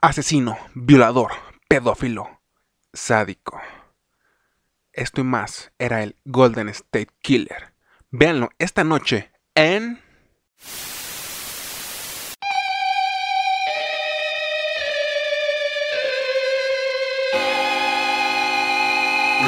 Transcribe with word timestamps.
asesino, 0.00 0.58
violador, 0.74 1.32
pedófilo, 1.68 2.40
sádico. 2.92 3.60
Esto 4.92 5.20
y 5.20 5.24
más 5.24 5.72
era 5.78 6.02
el 6.02 6.16
Golden 6.24 6.68
State 6.68 7.08
Killer. 7.20 7.74
Véanlo 8.10 8.50
esta 8.58 8.84
noche 8.84 9.30
en... 9.54 10.00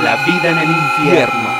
La 0.02 0.24
vida 0.24 0.50
en 0.50 0.58
el 0.58 0.70
infierno. 0.70 1.57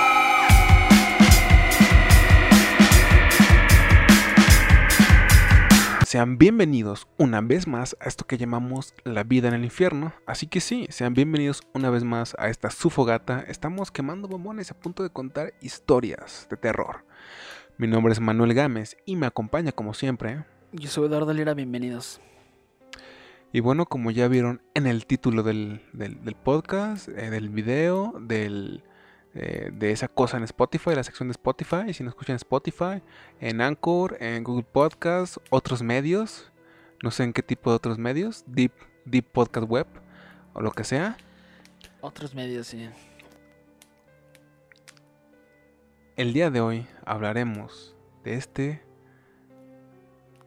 Sean 6.09 6.39
bienvenidos 6.39 7.07
una 7.19 7.43
vez 7.43 7.67
más 7.67 7.95
a 8.01 8.09
esto 8.09 8.27
que 8.27 8.39
llamamos 8.39 8.95
la 9.05 9.25
vida 9.25 9.49
en 9.49 9.53
el 9.53 9.65
infierno. 9.65 10.15
Así 10.25 10.47
que 10.47 10.61
sí, 10.61 10.87
sean 10.89 11.13
bienvenidos 11.13 11.61
una 11.75 11.91
vez 11.91 12.03
más 12.03 12.35
a 12.39 12.49
esta 12.49 12.71
sufogata. 12.71 13.45
Estamos 13.47 13.91
quemando 13.91 14.27
bombones 14.27 14.71
a 14.71 14.81
punto 14.81 15.03
de 15.03 15.11
contar 15.11 15.53
historias 15.61 16.47
de 16.49 16.57
terror. 16.57 17.05
Mi 17.77 17.89
nombre 17.89 18.15
es 18.15 18.21
Manuel 18.21 18.55
Gámez 18.55 18.97
y 19.05 19.17
me 19.17 19.27
acompaña 19.27 19.71
como 19.71 19.93
siempre. 19.93 20.47
Yo 20.73 20.89
soy 20.89 21.09
Eduardo 21.09 21.35
Lira, 21.35 21.53
bienvenidos. 21.53 22.23
Y 23.53 23.61
bueno, 23.61 23.85
como 23.85 24.11
ya 24.11 24.29
vieron 24.29 24.63
en 24.73 24.87
el 24.87 25.05
título 25.05 25.43
del, 25.43 25.83
podcast, 26.43 27.09
eh, 27.11 27.29
del 27.29 27.51
video, 27.51 28.15
del, 28.19 28.83
eh, 29.35 29.71
de 29.73 29.91
esa 29.91 30.09
cosa 30.09 30.37
en 30.37 30.45
Spotify, 30.45 30.95
la 30.95 31.05
sección 31.05 31.29
de 31.29 31.33
Spotify. 31.33 31.93
Si 31.93 32.03
nos 32.03 32.13
escuchan 32.13 32.35
en 32.35 32.39
Spotify, 32.39 33.03
en 33.41 33.61
Anchor, 33.61 34.17
en 34.21 34.43
Google 34.45 34.67
Podcast, 34.71 35.37
otros 35.51 35.83
medios. 35.83 36.51
No 37.03 37.11
sé 37.11 37.25
en 37.25 37.33
qué 37.33 37.43
tipo 37.43 37.71
de 37.71 37.77
otros 37.77 37.99
medios. 37.99 38.45
Deep, 38.47 38.73
Deep 39.05 39.27
Podcast 39.31 39.69
Web 39.69 39.87
o 40.55 40.61
lo 40.61 40.73
que 40.73 40.85
sea. 40.85 41.17
Otros 42.01 42.35
medios, 42.35 42.67
sí. 42.67 42.89
El 46.17 46.33
día 46.33 46.51
de 46.51 46.61
hoy 46.61 46.87
hablaremos 47.05 47.95
de 48.25 48.35
este 48.35 48.83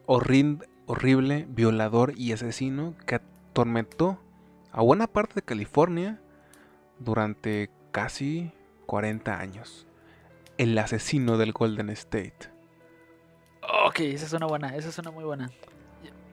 horrible 0.06 1.46
violador 1.48 2.12
y 2.16 2.32
asesino 2.32 2.94
que 3.06 3.14
atormentó 3.14 4.18
a 4.70 4.82
buena 4.82 5.06
parte 5.06 5.36
de 5.36 5.42
California 5.42 6.20
durante 6.98 7.70
casi 7.90 8.52
40 8.92 9.40
años. 9.40 9.86
El 10.58 10.76
asesino 10.76 11.38
del 11.38 11.52
Golden 11.52 11.88
State. 11.88 12.50
Ok, 13.86 14.00
esa 14.00 14.26
es 14.26 14.34
una 14.34 14.44
buena, 14.44 14.76
esa 14.76 14.90
es 14.90 14.98
una 14.98 15.10
muy 15.10 15.24
buena. 15.24 15.50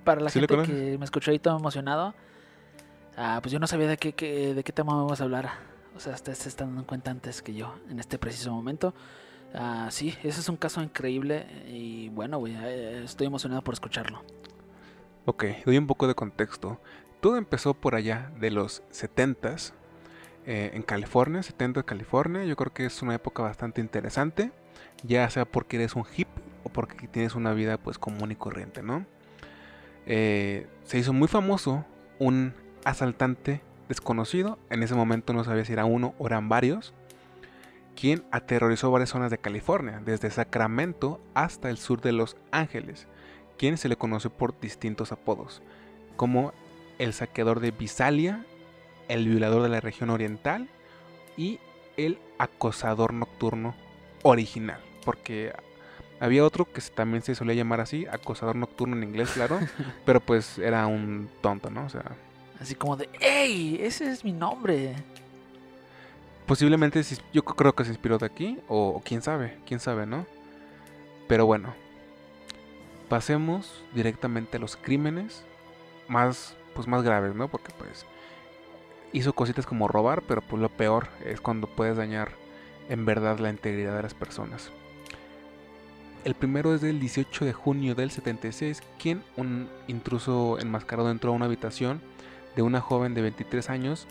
Para 0.04 0.20
la 0.20 0.30
gente 0.30 0.62
que 0.64 0.98
me 0.98 1.06
escuchó 1.06 1.32
ahí 1.32 1.40
todo 1.40 1.58
emocionado, 1.58 2.14
ah, 3.16 3.40
pues 3.42 3.54
yo 3.54 3.60
no 3.60 3.68
sabía 3.68 3.88
de 3.88 3.96
qué, 3.96 4.54
de 4.54 4.62
qué 4.62 4.74
tema 4.74 4.94
vamos 4.94 5.22
a 5.22 5.24
hablar. 5.24 5.52
O 5.96 6.02
sea, 6.02 6.14
ustedes 6.16 6.40
se 6.40 6.50
están 6.50 6.68
dando 6.68 6.86
cuenta 6.86 7.12
antes 7.12 7.42
que 7.42 7.54
yo 7.54 7.76
en 7.90 7.98
este 7.98 8.20
preciso 8.20 8.52
momento. 8.52 8.94
Ah, 9.54 9.88
sí, 9.90 10.18
ese 10.22 10.42
es 10.42 10.50
un 10.50 10.58
caso 10.58 10.84
increíble 10.84 11.48
y 11.66 12.10
bueno, 12.10 12.46
eh, 12.46 13.04
estoy 13.06 13.28
emocionado 13.28 13.62
por 13.62 13.74
escucharlo. 13.74 14.22
Ok, 15.24 15.46
doy 15.66 15.78
un 15.78 15.88
poco 15.88 16.10
de 16.10 16.14
contexto. 16.14 16.82
Todo 17.22 17.38
empezó 17.38 17.74
por 17.74 17.96
allá 17.96 18.34
de 18.38 18.52
los 18.52 18.84
70s, 18.92 19.72
eh, 20.52 20.72
en 20.74 20.82
California, 20.82 21.44
70 21.44 21.82
de 21.82 21.86
California. 21.86 22.44
Yo 22.44 22.56
creo 22.56 22.74
que 22.74 22.84
es 22.84 23.04
una 23.04 23.14
época 23.14 23.44
bastante 23.44 23.82
interesante, 23.82 24.52
ya 25.04 25.30
sea 25.30 25.46
porque 25.46 25.76
eres 25.76 25.96
un 25.96 26.06
hip 26.18 26.28
o 26.64 26.70
porque 26.70 27.08
tienes 27.08 27.36
una 27.36 27.54
vida 27.54 27.78
pues 27.78 28.00
común 28.00 28.32
y 28.32 28.36
corriente, 28.36 28.82
¿no? 28.82 29.06
Eh, 30.08 30.66
se 30.86 30.98
hizo 30.98 31.14
muy 31.14 31.28
famoso 31.28 31.86
un 32.18 32.56
asaltante 32.84 33.62
desconocido, 33.90 34.58
en 34.72 34.82
ese 34.82 34.96
momento 34.96 35.34
no 35.34 35.44
sabía 35.44 35.66
si 35.66 35.74
era 35.74 35.86
uno 35.86 36.16
o 36.18 36.26
eran 36.26 36.50
varios, 36.50 36.96
quien 37.96 38.24
aterrorizó 38.32 38.90
varias 38.90 39.12
zonas 39.12 39.30
de 39.30 39.38
California, 39.38 40.02
desde 40.04 40.32
Sacramento 40.32 41.22
hasta 41.36 41.70
el 41.70 41.78
sur 41.78 42.02
de 42.02 42.12
Los 42.12 42.38
Ángeles, 42.50 43.08
quien 43.60 43.78
se 43.78 43.88
le 43.88 43.98
conoce 43.98 44.32
por 44.32 44.60
distintos 44.60 45.12
apodos, 45.12 45.62
como 46.16 46.54
el 46.98 47.14
saqueador 47.14 47.60
de 47.60 47.70
Visalia 47.70 48.48
el 49.10 49.28
violador 49.28 49.64
de 49.64 49.70
la 49.70 49.82
región 49.82 50.10
oriental 50.10 50.70
y 51.36 51.60
el 51.98 52.18
acosador 52.38 53.14
nocturno 53.14 53.76
original. 54.24 54.80
Porque 55.04 55.52
había 56.20 56.46
otro 56.46 56.72
que 56.72 56.82
también 56.82 57.24
se 57.24 57.36
solía 57.36 57.56
llamar 57.56 57.82
así, 57.82 58.06
acosador 58.08 58.56
nocturno 58.56 58.96
en 58.96 59.04
inglés, 59.04 59.32
claro, 59.32 59.60
pero 60.06 60.22
pues 60.22 60.58
era 60.58 60.88
un 60.88 61.30
tonto, 61.42 61.70
¿no? 61.70 61.86
O 61.86 61.90
sea... 61.90 62.04
Así 62.60 62.76
como 62.76 62.96
de, 62.96 63.10
¡Ey! 63.20 63.80
Ese 63.82 64.10
es 64.12 64.24
mi 64.24 64.34
nombre. 64.34 64.96
Posiblemente 66.46 67.02
yo 67.32 67.44
creo 67.44 67.74
que 67.74 67.86
se 67.86 67.92
inspiró 67.92 68.18
de 68.18 68.26
aquí, 68.26 68.60
o, 68.68 69.02
quién 69.06 69.22
sabe, 69.22 69.60
quién 69.66 69.80
sabe, 69.80 70.06
¿no? 70.06 70.26
Pero 71.28 71.46
bueno, 71.46 71.74
pasemos 73.08 73.84
directamente 73.94 74.58
a 74.58 74.60
los 74.60 74.76
crímenes 74.76 75.44
más, 76.08 76.56
pues 76.74 76.88
más 76.88 77.04
graves, 77.04 77.36
¿no? 77.36 77.48
Porque 77.48 77.72
pues 77.78 78.06
hizo 79.14 79.34
cositas 79.34 79.66
como 79.66 79.88
robar, 79.88 80.22
pero 80.24 80.42
pues 80.42 80.62
lo 80.62 80.70
peor 80.70 81.08
es 81.26 81.42
cuando 81.42 81.68
puedes 81.68 81.98
dañar 81.98 82.32
en 82.90 83.06
verdad 83.06 83.40
la 83.40 83.50
integridad 83.50 83.96
de 83.96 84.04
las 84.04 84.14
personas. 84.14 84.72
El 86.26 86.36
primero 86.36 86.76
es 86.76 86.82
del 86.82 87.00
18 87.00 87.46
de 87.46 87.54
junio 87.54 87.96
del 87.96 88.12
76, 88.12 88.84
quien 88.98 89.24
un 89.38 89.70
intruso 89.88 90.60
enmascarado 90.60 91.12
entró 91.12 91.32
a 91.32 91.36
una 91.36 91.46
habitación 91.46 92.02
de 92.56 92.62
una 92.62 92.82
joven 92.82 93.14
de 93.14 93.22
23 93.22 93.70
años. 93.70 94.06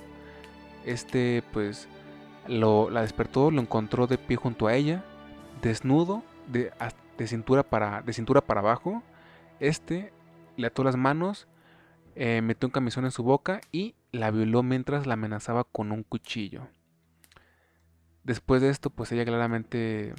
Este 0.87 1.43
pues 1.53 1.87
lo, 2.47 2.89
la 2.89 3.03
despertó, 3.03 3.51
lo 3.51 3.61
encontró 3.61 4.07
de 4.07 4.17
pie 4.17 4.37
junto 4.37 4.67
a 4.67 4.75
ella, 4.75 5.05
desnudo, 5.61 6.23
de, 6.47 6.73
de, 7.19 7.27
cintura, 7.27 7.63
para, 7.63 8.01
de 8.01 8.13
cintura 8.15 8.41
para 8.41 8.61
abajo. 8.61 9.03
Este 9.61 10.13
le 10.57 10.69
ató 10.69 10.83
las 10.85 10.97
manos, 10.97 11.47
eh, 12.15 12.41
metió 12.43 12.67
un 12.67 12.73
camisón 12.73 13.05
en 13.05 13.11
su 13.11 13.23
boca 13.23 13.61
y 13.71 13.95
la 14.13 14.31
violó 14.31 14.63
mientras 14.63 15.07
la 15.07 15.15
amenazaba 15.15 15.65
con 15.65 15.93
un 15.93 16.03
cuchillo. 16.03 16.69
Después 18.25 18.63
de 18.63 18.71
esto, 18.71 18.91
pues 18.91 19.13
ella 19.13 19.25
claramente 19.25 20.15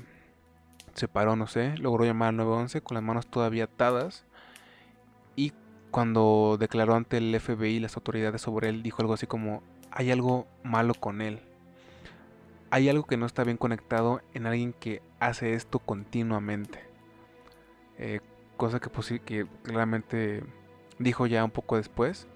se 0.94 1.08
paró, 1.08 1.36
no 1.36 1.48
sé, 1.48 1.78
logró 1.78 2.06
llamar 2.06 2.30
al 2.30 2.38
911 2.38 2.82
con 2.82 2.96
las 2.96 3.04
manos 3.04 3.28
todavía 3.28 3.66
atadas 3.66 4.26
y 5.36 5.54
cuando 5.92 6.58
declaró 6.60 6.96
ante 6.96 7.18
el 7.18 7.40
FBI 7.40 7.76
y 7.76 7.80
las 7.80 7.96
autoridades 7.96 8.42
sobre 8.42 8.70
él, 8.70 8.84
dijo 8.84 9.02
algo 9.02 9.14
así 9.14 9.28
como, 9.28 9.64
hay 9.92 10.12
algo 10.12 10.48
malo 10.64 10.94
con 10.94 11.22
él. 11.22 11.40
Hay 12.72 12.90
algo 12.90 13.06
que 13.06 13.18
no 13.18 13.26
está 13.26 13.44
bien 13.44 13.58
conectado 13.58 14.22
en 14.34 14.46
alguien 14.46 14.74
que 14.74 15.02
hace 15.20 15.54
esto 15.54 15.80
continuamente. 15.80 16.84
Eh, 17.98 18.22
cosa 18.58 18.80
que, 18.80 19.20
que 19.22 19.48
claramente 19.64 20.44
dijo 21.00 21.26
ya 21.26 21.44
un 21.44 21.52
poco 21.52 21.78
después. 21.78 22.28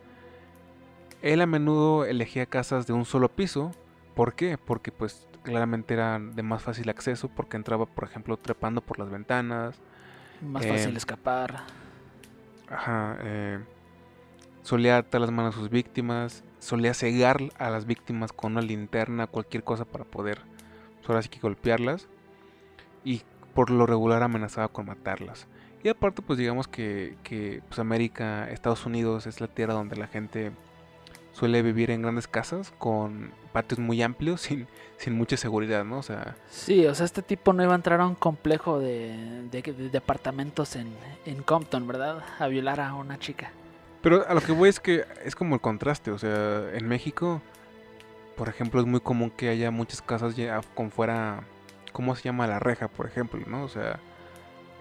Él 1.23 1.39
a 1.39 1.45
menudo 1.45 2.03
elegía 2.05 2.45
casas 2.45 2.85
de 2.85 2.91
un 2.91 3.05
solo 3.05 3.29
piso. 3.29 3.71
¿Por 4.13 4.35
qué? 4.35 4.57
Porque 4.57 4.91
pues 4.91 5.25
claramente 5.41 5.93
eran 5.93 6.35
de 6.35 6.43
más 6.43 6.61
fácil 6.61 6.89
acceso 6.89 7.29
porque 7.29 7.55
entraba, 7.55 7.85
por 7.85 8.03
ejemplo, 8.03 8.35
trepando 8.35 8.81
por 8.81 8.99
las 8.99 9.09
ventanas. 9.09 9.79
Más 10.41 10.67
fácil 10.67 10.89
em, 10.89 10.97
escapar. 10.97 11.63
Ajá. 12.69 13.17
Eh, 13.21 13.59
solía 14.63 14.97
atar 14.97 15.21
las 15.21 15.31
manos 15.31 15.55
a 15.55 15.59
sus 15.59 15.69
víctimas. 15.69 16.43
Solía 16.59 16.93
cegar 16.93 17.39
a 17.57 17.69
las 17.69 17.85
víctimas 17.85 18.33
con 18.33 18.51
una 18.51 18.61
linterna, 18.61 19.27
cualquier 19.27 19.63
cosa 19.63 19.85
para 19.85 20.03
poder, 20.03 20.41
pues, 20.97 21.09
ahora 21.09 21.21
sí 21.21 21.29
que 21.29 21.39
golpearlas. 21.39 22.09
Y 23.05 23.21
por 23.53 23.69
lo 23.69 23.85
regular 23.85 24.23
amenazaba 24.23 24.67
con 24.67 24.87
matarlas. 24.87 25.47
Y 25.83 25.87
aparte, 25.87 26.21
pues 26.21 26.37
digamos 26.37 26.67
que, 26.67 27.15
que 27.23 27.61
pues 27.69 27.79
América, 27.79 28.49
Estados 28.49 28.85
Unidos 28.85 29.25
es 29.25 29.39
la 29.39 29.47
tierra 29.47 29.73
donde 29.73 29.95
la 29.95 30.07
gente 30.07 30.51
suele 31.33 31.61
vivir 31.61 31.91
en 31.91 32.01
grandes 32.01 32.27
casas 32.27 32.73
con 32.77 33.31
patios 33.51 33.79
muy 33.79 34.01
amplios 34.01 34.41
sin, 34.41 34.67
sin 34.97 35.13
mucha 35.13 35.35
seguridad, 35.35 35.83
¿no? 35.83 35.97
O 35.97 36.03
sea... 36.03 36.35
Sí, 36.49 36.85
o 36.85 36.95
sea, 36.95 37.05
este 37.05 37.21
tipo 37.21 37.53
no 37.53 37.63
iba 37.63 37.73
a 37.73 37.75
entrar 37.75 37.99
a 37.99 38.07
un 38.07 38.15
complejo 38.15 38.79
de, 38.79 39.49
departamentos 39.91 40.75
en, 40.75 40.93
en 41.25 41.43
Compton, 41.43 41.87
¿verdad? 41.87 42.23
A 42.39 42.47
violar 42.47 42.79
a 42.79 42.93
una 42.93 43.19
chica. 43.19 43.51
Pero 44.01 44.27
a 44.27 44.33
lo 44.33 44.41
que 44.41 44.51
voy 44.51 44.69
es 44.69 44.79
que 44.79 45.05
es 45.23 45.35
como 45.35 45.55
el 45.55 45.61
contraste, 45.61 46.11
o 46.11 46.17
sea, 46.17 46.69
en 46.73 46.87
México, 46.87 47.41
por 48.35 48.49
ejemplo, 48.49 48.81
es 48.81 48.85
muy 48.85 48.99
común 48.99 49.31
que 49.31 49.49
haya 49.49 49.71
muchas 49.71 50.01
casas 50.01 50.35
ya 50.35 50.61
con 50.75 50.91
fuera, 50.91 51.43
¿cómo 51.93 52.15
se 52.15 52.23
llama? 52.23 52.45
La 52.45 52.59
reja, 52.59 52.89
por 52.89 53.05
ejemplo, 53.05 53.39
¿no? 53.47 53.63
O 53.63 53.69
sea, 53.69 53.99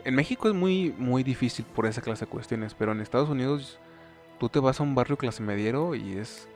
en 0.04 0.14
México 0.16 0.48
es 0.48 0.54
muy, 0.54 0.94
muy 0.98 1.22
difícil 1.22 1.64
por 1.64 1.86
esa 1.86 2.02
clase 2.02 2.24
de 2.24 2.30
cuestiones, 2.30 2.74
pero 2.74 2.92
en 2.92 3.00
Estados 3.00 3.28
Unidos 3.28 3.78
tú 4.42 4.48
te 4.48 4.58
vas 4.58 4.80
a 4.80 4.82
un 4.82 4.96
barrio 4.96 5.16
clase 5.16 5.40
mediero 5.40 5.94
y 5.94 6.18
es, 6.18 6.48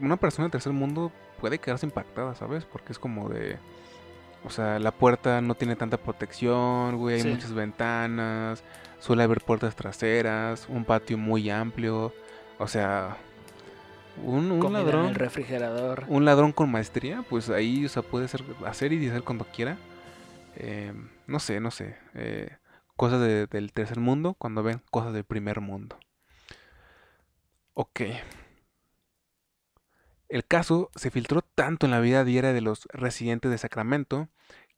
una 0.00 0.16
persona 0.16 0.44
del 0.44 0.52
tercer 0.52 0.72
mundo 0.72 1.12
puede 1.38 1.58
quedarse 1.58 1.84
impactada, 1.84 2.34
¿sabes? 2.34 2.64
Porque 2.64 2.92
es 2.92 2.98
como 2.98 3.28
de, 3.28 3.58
o 4.42 4.48
sea, 4.48 4.78
la 4.78 4.92
puerta 4.92 5.42
no 5.42 5.54
tiene 5.56 5.76
tanta 5.76 5.98
protección, 5.98 6.96
güey, 6.96 7.20
hay 7.20 7.30
muchas 7.30 7.52
ventanas, 7.52 8.64
suele 8.98 9.24
haber 9.24 9.42
puertas 9.42 9.76
traseras, 9.76 10.70
un 10.70 10.86
patio 10.86 11.18
muy 11.18 11.50
amplio, 11.50 12.14
O 12.58 12.66
sea, 12.66 13.18
un, 14.24 14.52
un 14.52 14.72
ladrón. 14.72 15.08
el 15.08 15.14
refrigerador. 15.14 16.06
Un 16.08 16.24
ladrón 16.24 16.52
con 16.52 16.70
maestría, 16.70 17.26
pues 17.28 17.50
ahí, 17.50 17.84
o 17.84 17.90
sea, 17.90 18.00
puede 18.00 18.26
ser, 18.26 18.42
hacer 18.64 18.94
y 18.94 18.96
deshacer 18.96 19.22
cuando 19.22 19.44
quiera. 19.44 19.76
Eh, 20.56 20.94
no 21.26 21.40
sé, 21.40 21.60
no 21.60 21.70
sé. 21.70 21.94
Eh, 22.14 22.56
cosas 22.96 23.20
del 23.20 23.72
tercer 23.74 24.00
mundo 24.00 24.32
cuando 24.32 24.62
ven 24.62 24.80
cosas 24.90 25.12
del 25.12 25.24
primer 25.24 25.60
mundo. 25.60 25.98
Ok. 27.74 28.00
El 30.28 30.46
caso 30.46 30.90
se 30.94 31.10
filtró 31.10 31.42
tanto 31.42 31.86
en 31.86 31.92
la 31.92 32.00
vida 32.00 32.24
diaria 32.24 32.52
de 32.52 32.60
los 32.60 32.86
residentes 32.92 33.50
de 33.50 33.58
Sacramento, 33.58 34.28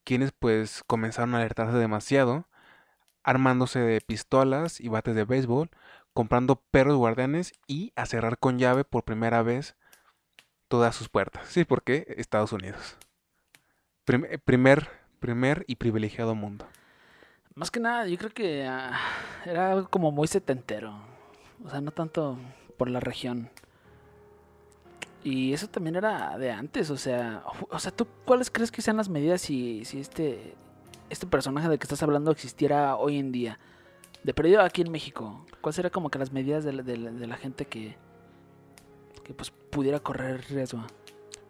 quienes 0.05 0.33
pues 0.33 0.83
comenzaron 0.87 1.35
a 1.35 1.39
alertarse 1.39 1.77
demasiado, 1.77 2.49
armándose 3.23 3.79
de 3.81 4.01
pistolas 4.01 4.81
y 4.81 4.89
bates 4.89 5.15
de 5.15 5.25
béisbol, 5.25 5.71
comprando 6.13 6.57
perros 6.57 6.97
guardianes 6.97 7.53
y 7.67 7.93
a 7.97 8.07
cerrar 8.07 8.39
con 8.39 8.59
llave 8.59 8.85
por 8.85 9.05
primera 9.05 9.43
vez 9.43 9.77
todas 10.69 10.95
sus 10.95 11.09
puertas. 11.09 11.47
Sí, 11.49 11.65
porque 11.65 12.15
Estados 12.17 12.53
Unidos. 12.53 12.99
primer, 14.05 14.91
primer 15.21 15.65
y 15.67 15.77
privilegiado 15.77 16.35
mundo. 16.35 16.67
Más 17.55 17.71
que 17.71 17.81
nada, 17.81 18.07
yo 18.09 18.19
creo 18.19 18.31
que 18.31 18.67
ah, 18.67 18.99
era 19.45 19.73
algo 19.73 19.89
como 19.89 20.11
muy 20.11 20.27
setentero. 20.27 21.01
O 21.65 21.71
sea, 21.71 21.81
no 21.81 21.93
tanto 21.93 22.39
por 22.77 22.91
la 22.91 23.01
región. 23.01 23.51
Y 25.25 25.55
eso 25.55 25.69
también 25.69 25.97
era 25.97 26.37
de 26.37 26.51
antes, 26.51 26.91
o 26.91 26.99
sea, 26.99 27.43
o 27.71 27.79
sea, 27.79 27.91
¿tú 27.91 28.07
cuáles 28.27 28.51
crees 28.51 28.71
que 28.71 28.83
sean 28.83 28.99
las 28.99 29.09
medidas 29.09 29.41
si, 29.41 29.85
si 29.87 29.99
este, 29.99 30.55
este 31.09 31.27
personaje 31.27 31.67
del 31.69 31.79
que 31.79 31.85
estás 31.85 32.03
hablando 32.03 32.31
existiera 32.31 32.97
hoy 32.97 33.19
en 33.19 33.33
día? 33.33 33.59
De 34.23 34.35
perdido 34.35 34.61
aquí 34.61 34.83
en 34.83 34.93
México, 34.93 35.45
¿cuáles 35.63 35.77
serían 35.77 35.93
como 35.93 36.11
que 36.11 36.19
las 36.19 36.31
medidas 36.31 36.65
de 36.65 36.73
la, 36.75 37.37
gente 37.37 37.65
que, 37.65 37.97
que 39.23 39.33
pues 39.33 39.51
pudiera 39.51 39.99
correr 39.99 40.45
riesgo? 40.51 40.85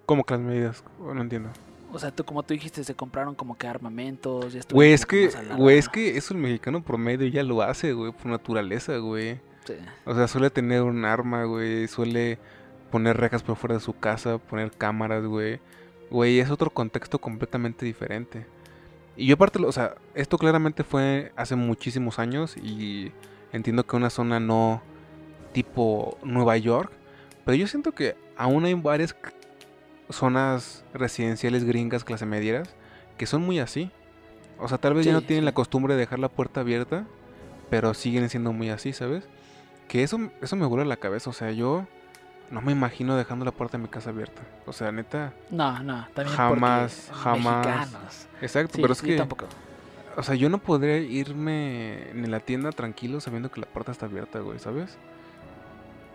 ¿Cómo 0.07 0.23
que 0.23 0.35
las 0.35 0.43
medidas? 0.43 0.85
No 1.01 1.21
entiendo. 1.21 1.51
O 1.93 1.99
sea, 1.99 2.13
tú 2.13 2.25
como 2.25 2.45
tú 2.45 2.55
dijiste, 2.55 2.85
se 2.85 2.95
compraron 2.95 3.35
como 3.35 3.57
que 3.57 3.67
armamentos. 3.67 4.57
Güey, 4.73 4.93
es 4.93 5.05
que, 5.07 5.31
güey, 5.57 5.79
es 5.79 5.89
que 5.89 6.17
eso 6.17 6.35
el 6.35 6.41
mexicano 6.41 6.83
promedio 6.83 7.27
ya 7.27 7.43
lo 7.43 7.63
hace, 7.63 7.93
güey, 7.93 8.13
por 8.13 8.27
naturaleza, 8.27 8.97
güey. 8.99 9.41
Sí. 9.65 9.75
O 10.05 10.15
sea, 10.15 10.29
suele 10.29 10.51
tener 10.51 10.83
un 10.83 11.05
arma, 11.05 11.45
güey, 11.45 11.89
suele 11.89 12.39
poner 12.91 13.17
rejas 13.17 13.43
por 13.43 13.57
fuera 13.57 13.75
de 13.75 13.81
su 13.81 13.99
casa, 13.99 14.39
poner 14.39 14.71
cámaras, 14.71 15.25
güey. 15.25 15.61
Güey, 16.11 16.39
es 16.39 16.51
otro 16.51 16.71
contexto 16.71 17.19
completamente 17.19 17.85
diferente. 17.85 18.47
Y 19.17 19.27
yo 19.27 19.35
aparte, 19.35 19.59
o 19.65 19.73
sea, 19.73 19.95
esto 20.15 20.39
claramente 20.39 20.85
fue 20.85 21.33
hace 21.37 21.57
muchísimos 21.57 22.19
años 22.19 22.57
y 22.57 23.13
entiendo 23.53 23.87
que 23.87 23.97
una 23.97 24.11
zona 24.11 24.41
no 24.41 24.83
tipo 25.53 26.19
Nueva 26.23 26.57
York, 26.57 26.93
pero 27.45 27.57
yo 27.57 27.67
siento 27.67 27.93
que 27.93 28.17
aún 28.37 28.65
hay 28.65 28.75
varias 28.75 29.17
zonas 30.11 30.85
residenciales 30.93 31.65
gringas 31.65 32.05
clase 32.05 32.27
medieras 32.27 32.75
que 33.17 33.27
son 33.27 33.43
muy 33.43 33.61
así. 33.61 33.91
O 34.59 34.69
sea, 34.69 34.79
tal 34.79 34.95
vez 34.95 35.05
ya 35.07 35.13
no 35.13 35.23
tienen 35.23 35.45
la 35.45 35.53
costumbre 35.53 35.95
de 35.95 36.01
dejar 36.01 36.19
la 36.19 36.29
puerta 36.29 36.61
abierta, 36.61 37.07
pero 37.71 37.95
siguen 37.95 38.29
siendo 38.29 38.53
muy 38.53 38.71
así, 38.71 38.93
¿sabes? 38.93 39.25
Que 39.89 40.03
eso, 40.03 40.19
eso 40.41 40.57
me 40.57 40.67
vuela 40.67 40.85
la 40.85 40.97
cabeza. 40.97 41.31
O 41.31 41.33
sea, 41.33 41.51
yo 41.53 41.87
no 42.51 42.61
me 42.61 42.73
imagino 42.73 43.17
dejando 43.17 43.45
la 43.45 43.53
puerta 43.53 43.77
de 43.77 43.83
mi 43.83 43.89
casa 43.89 44.11
abierta. 44.11 44.43
O 44.67 44.73
sea, 44.73 44.93
neta. 44.93 45.33
No, 45.51 45.83
no, 45.83 46.07
también 46.15 46.37
jamás, 46.37 47.11
jamás. 47.13 48.29
Exacto, 48.41 48.79
pero 48.81 48.93
es 48.93 49.03
que. 49.03 49.17
Tampoco. 49.17 49.47
O 50.17 50.23
sea, 50.23 50.35
yo 50.35 50.49
no 50.49 50.59
podría 50.59 50.99
irme 50.99 52.11
en 52.11 52.31
la 52.31 52.41
tienda 52.41 52.71
tranquilo 52.71 53.21
sabiendo 53.21 53.51
que 53.51 53.61
la 53.61 53.67
puerta 53.67 53.91
está 53.91 54.07
abierta, 54.07 54.39
güey, 54.39 54.59
¿sabes? 54.59 54.97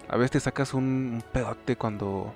A 0.07 0.16
veces 0.16 0.31
te 0.31 0.39
sacas 0.39 0.74
un, 0.74 1.21
pedote 1.33 1.75
cuando 1.75 2.33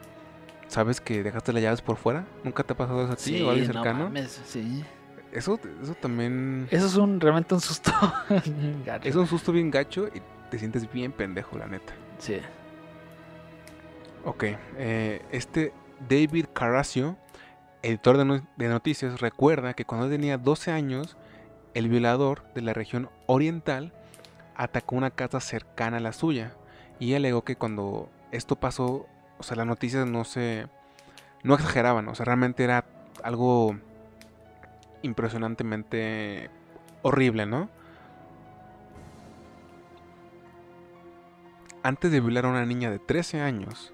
sabes 0.68 1.00
que 1.00 1.24
dejaste 1.24 1.54
las 1.54 1.64
llaves 1.64 1.82
por 1.82 1.96
fuera. 1.96 2.26
¿Nunca 2.44 2.64
te 2.64 2.74
ha 2.74 2.78
pasado 2.78 3.04
eso 3.04 3.14
a 3.14 3.16
ti 3.16 3.42
o 3.42 3.48
a 3.48 3.52
alguien 3.52 3.72
cercano? 3.72 4.10
No 4.10 4.22
sí. 4.28 4.84
Eso, 5.32 5.60
eso 5.82 5.96
también. 5.96 6.68
Eso 6.70 6.86
es 6.86 6.96
un 6.96 7.20
realmente 7.20 7.56
un 7.56 7.62
susto. 7.62 7.92
es 9.04 9.16
un 9.16 9.26
susto 9.26 9.52
bien 9.52 9.72
gacho 9.72 10.08
y 10.14 10.22
te 10.54 10.60
sientes 10.60 10.94
bien 10.94 11.12
pendejo, 11.12 11.58
la 11.58 11.66
neta. 11.66 11.94
Sí. 12.20 12.40
Ok, 14.24 14.44
eh, 14.78 15.20
este 15.32 15.74
David 16.08 16.46
Carrasio, 16.54 17.18
editor 17.82 18.44
de, 18.56 18.68
noticias, 18.70 19.20
recuerda 19.20 19.74
que 19.74 19.84
cuando 19.84 20.08
tenía 20.10 20.38
12 20.38 20.70
años, 20.70 21.18
el 21.74 21.90
violador 21.90 22.44
de 22.54 22.62
la 22.62 22.74
región 22.74 23.10
oriental 23.26 23.94
atacó 24.56 24.96
una 24.96 25.10
casa 25.10 25.40
cercana 25.40 25.98
a 25.98 26.02
la 26.02 26.14
suya 26.14 26.54
y 27.00 27.16
alegó 27.16 27.44
que 27.44 27.56
cuando 27.56 28.12
esto 28.32 28.56
pasó, 28.56 29.08
o 29.40 29.44
sea, 29.44 29.58
las 29.58 29.66
noticias 29.66 30.06
no 30.06 30.24
se 30.24 30.68
no 31.42 31.56
exageraban, 31.56 32.08
o 32.10 32.14
sea, 32.14 32.26
realmente 32.26 32.64
era 32.64 32.86
algo 33.24 33.76
impresionantemente 35.02 36.52
horrible, 37.02 37.48
¿no? 37.48 37.70
Antes 41.86 42.14
de 42.14 42.22
violar 42.22 42.46
a 42.46 42.50
una 42.50 42.66
niña 42.66 42.90
de 42.90 42.98
13 42.98 43.42
años, 43.42 43.92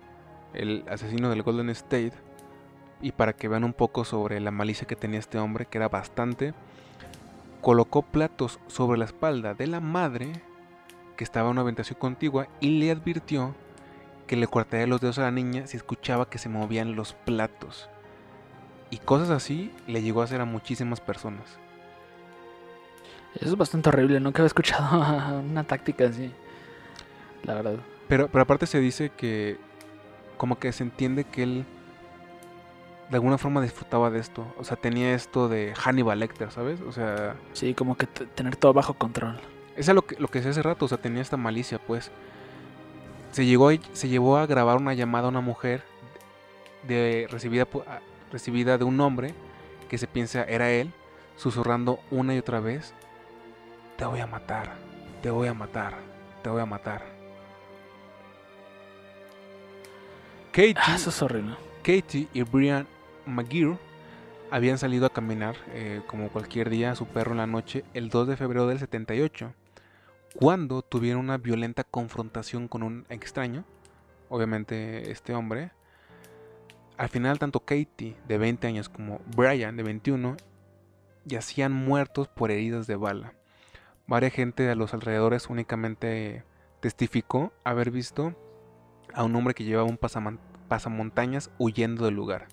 el 0.53 0.85
asesino 0.87 1.31
del 1.31 1.41
Golden 1.41 1.71
State, 1.71 2.13
y 3.01 3.13
para 3.13 3.33
que 3.33 3.47
vean 3.47 3.63
un 3.63 3.73
poco 3.73 4.05
sobre 4.05 4.39
la 4.39 4.51
malicia 4.51 4.85
que 4.85 4.95
tenía 4.95 5.17
este 5.17 5.39
hombre, 5.39 5.65
que 5.65 5.79
era 5.79 5.89
bastante, 5.89 6.53
colocó 7.61 8.03
platos 8.03 8.59
sobre 8.67 8.99
la 8.99 9.05
espalda 9.05 9.55
de 9.55 9.65
la 9.65 9.79
madre 9.79 10.33
que 11.17 11.23
estaba 11.23 11.47
en 11.47 11.53
una 11.53 11.61
habitación 11.61 11.97
contigua 11.97 12.47
y 12.59 12.77
le 12.77 12.91
advirtió 12.91 13.55
que 14.27 14.35
le 14.35 14.45
cortaría 14.45 14.85
los 14.85 15.01
dedos 15.01 15.17
a 15.17 15.23
la 15.23 15.31
niña 15.31 15.65
si 15.65 15.75
escuchaba 15.75 16.29
que 16.29 16.37
se 16.37 16.47
movían 16.47 16.95
los 16.95 17.13
platos. 17.13 17.89
Y 18.91 18.97
cosas 18.97 19.31
así 19.31 19.73
le 19.87 20.03
llegó 20.03 20.21
a 20.21 20.25
hacer 20.25 20.41
a 20.41 20.45
muchísimas 20.45 21.01
personas. 21.01 21.57
Eso 23.33 23.47
es 23.47 23.57
bastante 23.57 23.89
horrible, 23.89 24.19
nunca 24.19 24.43
había 24.43 24.47
escuchado 24.47 25.39
una 25.39 25.63
táctica 25.63 26.05
así. 26.05 26.31
La 27.43 27.55
verdad. 27.55 27.75
Pero, 28.07 28.27
pero 28.27 28.41
aparte 28.41 28.65
se 28.65 28.79
dice 28.79 29.11
que 29.15 29.57
como 30.37 30.57
que 30.57 30.71
se 30.71 30.83
entiende 30.83 31.25
que 31.25 31.43
él 31.43 31.65
de 33.09 33.15
alguna 33.15 33.37
forma 33.37 33.61
disfrutaba 33.61 34.09
de 34.09 34.19
esto. 34.19 34.45
O 34.57 34.63
sea, 34.63 34.77
tenía 34.77 35.13
esto 35.13 35.49
de 35.49 35.73
Hannibal 35.75 36.19
Lecter, 36.19 36.51
¿sabes? 36.51 36.79
O 36.81 36.91
sea... 36.91 37.35
Sí, 37.53 37.73
como 37.73 37.97
que 37.97 38.05
tener 38.05 38.55
todo 38.55 38.73
bajo 38.73 38.93
control. 38.93 39.39
Eso 39.75 39.91
es 39.91 39.95
lo 39.95 40.03
que, 40.03 40.15
lo 40.19 40.27
que 40.27 40.39
decía 40.39 40.51
hace 40.51 40.61
rato, 40.61 40.85
o 40.85 40.87
sea, 40.87 40.99
tenía 40.99 41.21
esta 41.21 41.37
malicia, 41.37 41.79
pues. 41.79 42.11
Se, 43.31 43.45
llegó 43.45 43.69
se 43.93 44.07
llevó 44.09 44.37
a 44.37 44.45
grabar 44.45 44.77
una 44.77 44.93
llamada 44.93 45.25
a 45.25 45.29
una 45.29 45.41
mujer 45.41 45.83
de, 46.87 47.27
recibida, 47.29 47.67
recibida 48.31 48.77
de 48.77 48.83
un 48.83 48.99
hombre 49.01 49.33
que 49.87 49.97
se 49.97 50.07
piensa 50.07 50.43
era 50.43 50.69
él, 50.71 50.91
susurrando 51.35 51.99
una 52.11 52.35
y 52.35 52.39
otra 52.39 52.59
vez, 52.59 52.93
te 53.97 54.05
voy 54.05 54.19
a 54.19 54.27
matar, 54.27 54.73
te 55.21 55.29
voy 55.31 55.47
a 55.47 55.53
matar, 55.53 55.95
te 56.43 56.49
voy 56.49 56.61
a 56.61 56.65
matar. 56.65 57.18
Katie, 60.51 60.75
ah, 60.77 60.95
eso 60.95 61.11
es 61.11 61.21
horrible. 61.21 61.55
Katie 61.83 62.27
y 62.33 62.41
Brian 62.41 62.87
McGear 63.25 63.77
habían 64.49 64.79
salido 64.79 65.05
a 65.05 65.13
caminar 65.13 65.55
eh, 65.73 66.01
como 66.07 66.29
cualquier 66.29 66.71
día 66.71 66.91
a 66.91 66.95
su 66.95 67.05
perro 67.05 67.31
en 67.31 67.37
la 67.37 67.45
noche 67.45 67.85
el 67.93 68.09
2 68.09 68.29
de 68.29 68.37
febrero 68.37 68.65
del 68.65 68.79
78, 68.79 69.53
cuando 70.35 70.81
tuvieron 70.81 71.21
una 71.21 71.37
violenta 71.37 71.83
confrontación 71.83 72.67
con 72.67 72.81
un 72.81 73.05
extraño, 73.09 73.63
obviamente 74.27 75.11
este 75.11 75.35
hombre. 75.35 75.71
Al 76.97 77.09
final 77.09 77.37
tanto 77.37 77.59
Katie 77.59 78.15
de 78.27 78.37
20 78.37 78.67
años 78.67 78.89
como 78.89 79.21
Brian 79.35 79.77
de 79.77 79.83
21 79.83 80.35
yacían 81.25 81.71
muertos 81.71 82.27
por 82.27 82.49
heridas 82.49 82.87
de 82.87 82.95
bala. 82.95 83.33
Varia 84.07 84.31
gente 84.31 84.63
de 84.63 84.75
los 84.75 84.95
alrededores 84.95 85.47
únicamente 85.47 86.43
testificó 86.79 87.53
haber 87.63 87.91
visto 87.91 88.35
a 89.13 89.23
un 89.23 89.35
hombre 89.35 89.53
que 89.53 89.63
llevaba 89.63 89.89
un 89.89 89.99
pasamontañas 90.67 91.51
huyendo 91.57 92.05
del 92.05 92.15
lugar. 92.15 92.47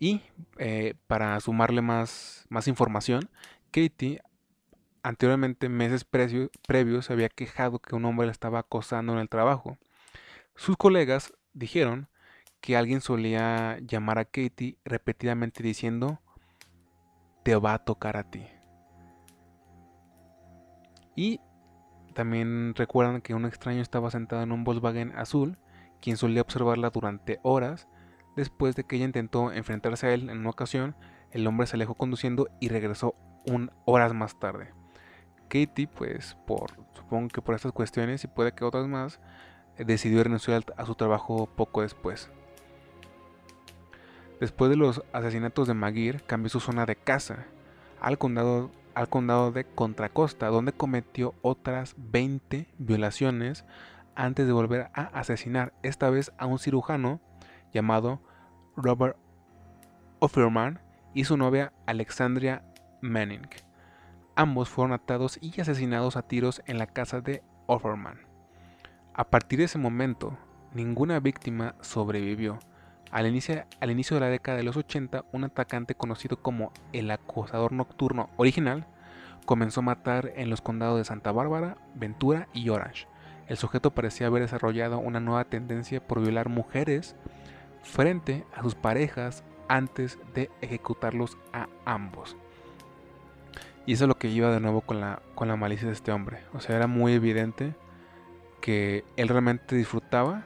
Y 0.00 0.22
eh, 0.58 0.94
para 1.06 1.38
sumarle 1.40 1.82
más, 1.82 2.46
más 2.48 2.68
información, 2.68 3.28
Katie 3.70 4.22
anteriormente, 5.02 5.68
meses 5.68 6.04
previos, 6.04 7.06
se 7.06 7.12
había 7.12 7.28
quejado 7.28 7.78
que 7.78 7.94
un 7.94 8.04
hombre 8.04 8.26
la 8.26 8.32
estaba 8.32 8.60
acosando 8.60 9.12
en 9.14 9.18
el 9.18 9.28
trabajo. 9.28 9.78
Sus 10.54 10.76
colegas 10.76 11.32
dijeron 11.52 12.08
que 12.60 12.76
alguien 12.76 13.00
solía 13.00 13.78
llamar 13.80 14.18
a 14.18 14.24
Katie 14.24 14.76
repetidamente 14.84 15.62
diciendo, 15.62 16.20
te 17.42 17.56
va 17.56 17.74
a 17.74 17.84
tocar 17.84 18.16
a 18.16 18.24
ti. 18.24 18.44
Y 21.16 21.40
también 22.18 22.74
recuerdan 22.74 23.20
que 23.20 23.32
un 23.32 23.44
extraño 23.44 23.80
estaba 23.80 24.10
sentado 24.10 24.42
en 24.42 24.50
un 24.50 24.64
Volkswagen 24.64 25.12
azul, 25.16 25.56
quien 26.00 26.16
solía 26.16 26.42
observarla 26.42 26.90
durante 26.90 27.38
horas. 27.44 27.86
Después 28.34 28.74
de 28.74 28.82
que 28.82 28.96
ella 28.96 29.04
intentó 29.04 29.52
enfrentarse 29.52 30.08
a 30.08 30.14
él 30.14 30.28
en 30.28 30.38
una 30.38 30.50
ocasión, 30.50 30.96
el 31.30 31.46
hombre 31.46 31.68
se 31.68 31.76
alejó 31.76 31.94
conduciendo 31.94 32.48
y 32.58 32.70
regresó 32.70 33.14
un, 33.46 33.70
horas 33.84 34.14
más 34.14 34.36
tarde. 34.40 34.74
Katie, 35.42 35.86
pues 35.86 36.36
por 36.44 36.72
supongo 36.92 37.28
que 37.28 37.40
por 37.40 37.54
estas 37.54 37.70
cuestiones 37.70 38.24
y 38.24 38.26
puede 38.26 38.50
que 38.50 38.64
otras 38.64 38.88
más, 38.88 39.20
decidió 39.78 40.24
renunciar 40.24 40.64
a 40.76 40.86
su 40.86 40.96
trabajo 40.96 41.46
poco 41.46 41.82
después. 41.82 42.32
Después 44.40 44.70
de 44.70 44.76
los 44.76 45.04
asesinatos 45.12 45.68
de 45.68 45.74
Maguire, 45.74 46.18
cambió 46.26 46.48
su 46.48 46.58
zona 46.58 46.84
de 46.84 46.96
casa 46.96 47.46
al 48.00 48.18
condado, 48.18 48.72
al 48.98 49.08
condado 49.08 49.52
de 49.52 49.64
Contracosta, 49.64 50.48
donde 50.48 50.72
cometió 50.72 51.36
otras 51.42 51.94
20 51.98 52.66
violaciones 52.78 53.64
antes 54.16 54.44
de 54.44 54.52
volver 54.52 54.90
a 54.92 55.02
asesinar, 55.16 55.72
esta 55.84 56.10
vez 56.10 56.32
a 56.36 56.46
un 56.46 56.58
cirujano 56.58 57.20
llamado 57.72 58.20
Robert 58.76 59.16
Offerman 60.18 60.80
y 61.14 61.26
su 61.26 61.36
novia 61.36 61.72
Alexandria 61.86 62.64
Manning. 63.00 63.48
Ambos 64.34 64.68
fueron 64.68 64.92
atados 64.92 65.38
y 65.40 65.60
asesinados 65.60 66.16
a 66.16 66.22
tiros 66.22 66.60
en 66.66 66.78
la 66.78 66.88
casa 66.88 67.20
de 67.20 67.44
Offerman. 67.68 68.26
A 69.14 69.30
partir 69.30 69.60
de 69.60 69.66
ese 69.66 69.78
momento, 69.78 70.36
ninguna 70.74 71.20
víctima 71.20 71.76
sobrevivió. 71.82 72.58
Al 73.10 73.26
inicio, 73.26 73.64
de 73.74 74.20
la 74.20 74.28
década 74.28 74.58
de 74.58 74.64
los 74.64 74.76
80, 74.76 75.24
un 75.32 75.44
atacante 75.44 75.94
conocido 75.94 76.42
como 76.42 76.72
el 76.92 77.10
acosador 77.10 77.72
nocturno 77.72 78.28
original 78.36 78.86
comenzó 79.46 79.80
a 79.80 79.84
matar 79.84 80.32
en 80.36 80.50
los 80.50 80.60
condados 80.60 80.98
de 80.98 81.04
Santa 81.04 81.32
Bárbara, 81.32 81.78
Ventura 81.94 82.48
y 82.52 82.68
Orange. 82.68 83.06
El 83.46 83.56
sujeto 83.56 83.92
parecía 83.92 84.26
haber 84.26 84.42
desarrollado 84.42 84.98
una 84.98 85.20
nueva 85.20 85.44
tendencia 85.44 86.06
por 86.06 86.20
violar 86.20 86.50
mujeres 86.50 87.16
frente 87.82 88.44
a 88.54 88.62
sus 88.62 88.74
parejas 88.74 89.42
antes 89.68 90.18
de 90.34 90.50
ejecutarlos 90.60 91.38
a 91.54 91.68
ambos. 91.86 92.36
Y 93.86 93.94
eso 93.94 94.04
es 94.04 94.08
lo 94.08 94.18
que 94.18 94.28
iba 94.28 94.50
de 94.50 94.60
nuevo 94.60 94.82
con 94.82 95.00
la, 95.00 95.22
con 95.34 95.48
la 95.48 95.56
malicia 95.56 95.86
de 95.86 95.94
este 95.94 96.12
hombre. 96.12 96.40
O 96.52 96.60
sea, 96.60 96.76
era 96.76 96.86
muy 96.86 97.14
evidente 97.14 97.74
que 98.60 99.02
él 99.16 99.28
realmente 99.28 99.76
disfrutaba, 99.76 100.44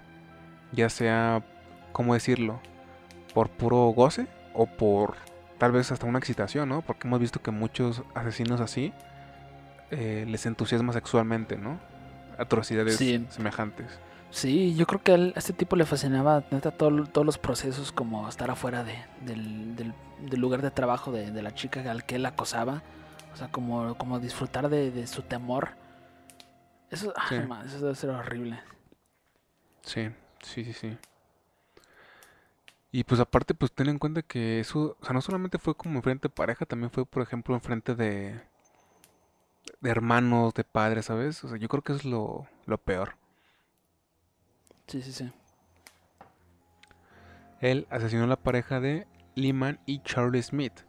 ya 0.71 0.89
sea 0.89 1.45
¿cómo 1.93 2.15
decirlo? 2.15 2.61
Por 3.35 3.49
puro 3.49 3.87
goce 3.89 4.27
o 4.55 4.67
por 4.67 5.17
tal 5.59 5.73
vez 5.73 5.93
hasta 5.93 6.07
una 6.07 6.19
excitación, 6.19 6.69
¿no? 6.69 6.83
Porque 6.83 7.07
hemos 7.07 7.21
visto 7.21 7.41
que 7.41 7.51
muchos 7.51 8.03
asesinos 8.15 8.61
así 8.61 8.93
eh, 9.91 10.25
les 10.27 10.47
entusiasma 10.47 10.93
sexualmente, 10.93 11.57
¿no? 11.57 11.79
Atrocidades 12.39 12.97
semejantes. 13.29 13.87
Sí, 14.31 14.75
yo 14.75 14.87
creo 14.87 15.03
que 15.03 15.13
a 15.13 15.39
este 15.39 15.53
tipo 15.53 15.77
le 15.77 15.85
fascinaba 15.85 16.43
neta, 16.51 16.71
todos 16.71 17.27
los 17.27 17.37
procesos 17.37 17.93
como 17.93 18.27
estar 18.27 18.51
afuera 18.51 18.83
de, 18.83 18.97
del, 19.21 19.93
lugar 20.41 20.63
de 20.63 20.71
trabajo 20.71 21.13
de, 21.13 21.31
la 21.43 21.55
chica 21.55 21.89
al 21.91 22.05
que 22.05 22.17
él 22.17 22.25
acosaba. 22.25 22.83
O 23.35 23.37
sea, 23.37 23.49
como, 23.49 23.95
como 23.99 24.19
disfrutar 24.19 24.71
de, 24.71 25.07
su 25.07 25.23
temor. 25.23 25.71
Eso, 26.91 27.13
eso 27.67 27.79
debe 27.81 27.95
ser 27.95 28.11
horrible. 28.11 28.59
Sí, 29.83 30.09
sí, 30.43 30.65
sí, 30.65 30.73
sí. 30.73 30.99
Y 32.93 33.05
pues 33.05 33.21
aparte, 33.21 33.55
pues 33.55 33.73
ten 33.73 33.89
en 33.89 33.99
cuenta 33.99 34.21
que 34.23 34.61
eso, 34.61 34.99
o 35.01 35.05
sea, 35.05 35.15
no 35.15 35.23
solamente 35.23 35.59
fue 35.59 35.75
como 35.75 35.97
enfrente 35.97 36.29
de 36.29 36.35
pareja, 36.35 36.67
también 36.67 36.91
fue, 36.91 37.07
por 37.07 37.23
ejemplo, 37.23 37.55
enfrente 37.55 37.95
de, 37.95 38.39
de 39.81 39.91
hermanos, 39.91 40.53
de 40.53 40.63
padres, 40.65 41.07
¿sabes? 41.07 41.43
O 41.43 41.49
sea, 41.49 41.57
yo 41.57 41.69
creo 41.69 41.83
que 41.83 41.95
es 41.95 42.05
lo, 42.05 42.47
lo 42.67 42.77
peor. 42.79 43.17
Sí, 44.87 45.01
sí, 45.01 45.11
sí. 45.11 45.33
Él 47.63 47.87
asesinó 47.91 48.25
a 48.25 48.27
la 48.27 48.37
pareja 48.37 48.79
de 48.79 49.07
Lehman 49.37 49.81
y 49.87 50.03
Charlie 50.03 50.43
Smith. 50.43 50.83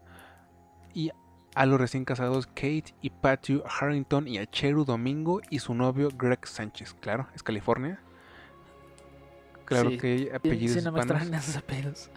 Y 0.94 1.12
a 1.56 1.66
los 1.66 1.80
recién 1.80 2.04
casados 2.04 2.48
Kate 2.48 2.96
y 3.02 3.12
Patty 3.12 3.62
Harrington 3.80 4.28
y 4.28 4.40
a 4.40 4.46
Cheru 4.46 4.84
Domingo 4.84 5.40
y 5.50 5.60
su 5.60 5.74
novio 5.74 6.10
Greg 6.14 6.46
Sánchez. 6.46 6.96
Claro, 6.96 7.28
es 7.34 7.44
California. 7.44 8.02
Claro 9.65 9.98
que 9.98 10.08
hay 10.08 10.29
apellidos 10.29 10.84
sí, 10.84 12.10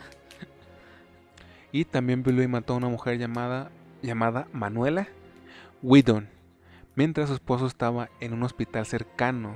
Y 1.73 1.85
también 1.85 2.23
violó 2.23 2.43
y 2.43 2.49
mató 2.49 2.75
a 2.75 2.77
una 2.77 2.89
mujer 2.89 3.19
llamada, 3.19 3.71
llamada 4.03 4.49
Manuela 4.53 5.09
Whedon, 5.83 6.29
mientras 6.95 7.29
su 7.29 7.35
esposo 7.35 7.67
estaba 7.67 8.09
en 8.21 8.33
un 8.33 8.43
hospital 8.43 8.87
cercano 8.87 9.55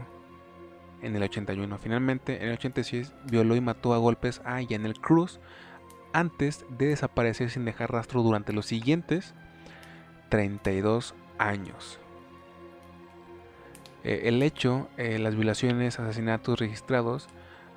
en 1.03 1.17
el 1.17 1.23
81. 1.23 1.79
Finalmente, 1.79 2.37
en 2.37 2.49
el 2.49 2.55
86, 2.55 3.13
violó 3.31 3.57
y 3.57 3.61
mató 3.61 3.95
a 3.95 3.99
golpes 3.99 4.41
a 4.45 4.61
Janel 4.69 5.01
Cruz 5.01 5.41
antes 6.13 6.65
de 6.77 6.87
desaparecer 6.87 7.51
sin 7.51 7.65
dejar 7.65 7.93
rastro 7.93 8.23
durante 8.23 8.53
los 8.53 8.67
siguientes 8.67 9.35
32 10.29 11.15
años. 11.39 11.99
Eh, 14.05 14.23
el 14.25 14.43
hecho, 14.43 14.89
eh, 14.97 15.19
las 15.19 15.35
violaciones, 15.35 15.99
asesinatos 15.99 16.59
registrados 16.59 17.29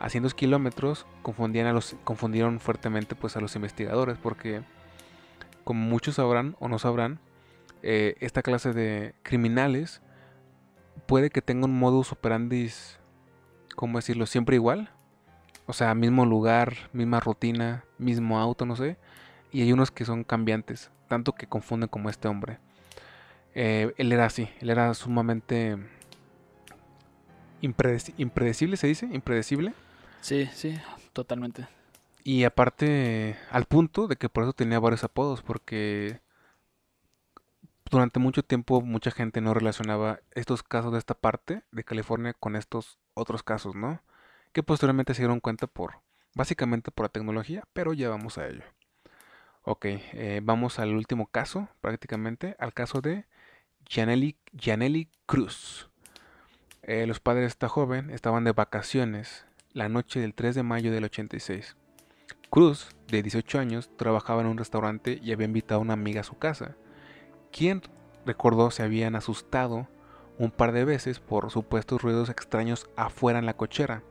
a 0.04 0.10
cientos 0.10 0.34
kilómetros 0.34 1.06
confundían 1.22 1.66
a 1.66 1.72
los, 1.72 1.96
confundieron 2.04 2.60
fuertemente 2.60 3.16
pues, 3.16 3.38
a 3.38 3.40
los 3.40 3.56
investigadores 3.56 4.18
porque, 4.22 4.62
como 5.64 5.80
muchos 5.80 6.16
sabrán 6.16 6.58
o 6.60 6.68
no 6.68 6.78
sabrán, 6.78 7.20
eh, 7.84 8.16
esta 8.20 8.42
clase 8.42 8.74
de 8.74 9.16
criminales 9.24 10.02
puede 11.06 11.30
que 11.30 11.42
tenga 11.42 11.68
un 11.68 11.80
modus 11.80 12.12
operandi, 12.12 12.70
¿cómo 13.78 13.98
decirlo?, 13.98 14.26
siempre 14.26 14.58
igual. 14.58 14.90
O 15.68 15.72
sea, 15.72 15.96
mismo 15.96 16.26
lugar, 16.26 16.74
misma 16.92 17.22
rutina, 17.22 17.86
mismo 17.98 18.42
auto, 18.42 18.66
no 18.66 18.76
sé. 18.76 18.98
Y 19.54 19.62
hay 19.62 19.72
unos 19.72 19.90
que 19.90 20.04
son 20.04 20.26
cambiantes, 20.26 20.92
tanto 21.08 21.32
que 21.32 21.48
confunden 21.48 21.88
como 21.88 22.10
este 22.10 22.28
hombre. 22.28 22.60
Eh, 23.56 23.94
él 23.98 24.12
era 24.12 24.26
así, 24.26 24.50
él 24.60 24.70
era 24.70 24.94
sumamente 24.96 25.78
impredecible, 27.62 28.76
se 28.76 28.88
dice, 28.88 29.06
impredecible. 29.06 29.74
Sí, 30.24 30.50
sí, 30.54 30.80
totalmente. 31.12 31.68
Y 32.24 32.46
aparte, 32.46 33.38
al 33.52 33.66
punto 33.66 34.08
de 34.08 34.16
que 34.16 34.30
por 34.30 34.44
eso 34.44 34.54
tenía 34.54 34.80
varios 34.80 35.04
apodos, 35.04 35.42
porque 35.42 36.22
durante 37.92 38.20
mucho 38.20 38.42
tiempo 38.42 38.80
mucha 38.82 39.12
gente 39.12 39.42
no 39.42 39.54
relacionaba 39.54 40.22
estos 40.32 40.64
casos 40.64 40.94
de 40.94 41.00
esta 41.00 41.14
parte 41.14 41.64
de 41.72 41.84
California 41.84 42.34
con 42.34 42.56
estos 42.56 43.00
otros 43.16 43.44
casos, 43.44 43.76
¿no? 43.76 44.02
Que 44.54 44.64
posteriormente 44.64 45.14
se 45.14 45.24
dieron 45.24 45.42
cuenta 45.42 45.68
por, 45.68 46.00
básicamente 46.36 46.90
por 46.90 47.08
la 47.08 47.10
tecnología, 47.10 47.66
pero 47.74 47.92
ya 47.92 48.08
vamos 48.08 48.38
a 48.38 48.48
ello. 48.48 48.64
Ok, 49.64 49.86
eh, 49.88 50.40
vamos 50.42 50.80
al 50.80 50.96
último 50.96 51.28
caso, 51.28 51.68
prácticamente, 51.82 52.56
al 52.60 52.74
caso 52.74 53.02
de 53.02 53.26
Janelli, 53.90 55.10
Cruz. 55.26 55.90
Eh, 56.82 57.08
los 57.08 57.20
padres 57.20 57.42
de 57.42 57.48
esta 57.48 57.68
joven 57.68 58.10
estaban 58.10 58.46
de 58.46 58.54
vacaciones 58.54 59.46
la 59.74 59.90
noche 59.90 60.20
del 60.20 60.36
3 60.36 60.56
de 60.56 60.64
mayo 60.64 60.92
del 60.92 61.06
86. 61.06 61.76
Cruz, 62.50 62.96
de 63.08 63.24
18 63.24 63.60
años, 63.60 63.90
trabajaba 63.98 64.42
en 64.42 64.48
un 64.48 64.58
restaurante 64.58 65.20
y 65.22 65.32
había 65.32 65.48
invitado 65.48 65.80
a 65.80 65.84
una 65.84 65.94
amiga 65.94 66.22
a 66.22 66.26
su 66.26 66.38
casa, 66.38 66.76
quien 67.52 67.82
recordó 68.26 68.70
se 68.70 68.84
habían 68.84 69.16
asustado 69.16 69.88
un 70.38 70.52
par 70.52 70.72
de 70.72 70.86
veces 70.86 71.20
por 71.20 71.50
supuestos 71.50 72.02
ruidos 72.02 72.30
extraños 72.30 72.88
afuera 72.96 73.40
en 73.40 73.48
la 73.48 73.58
cochera. 73.58 74.04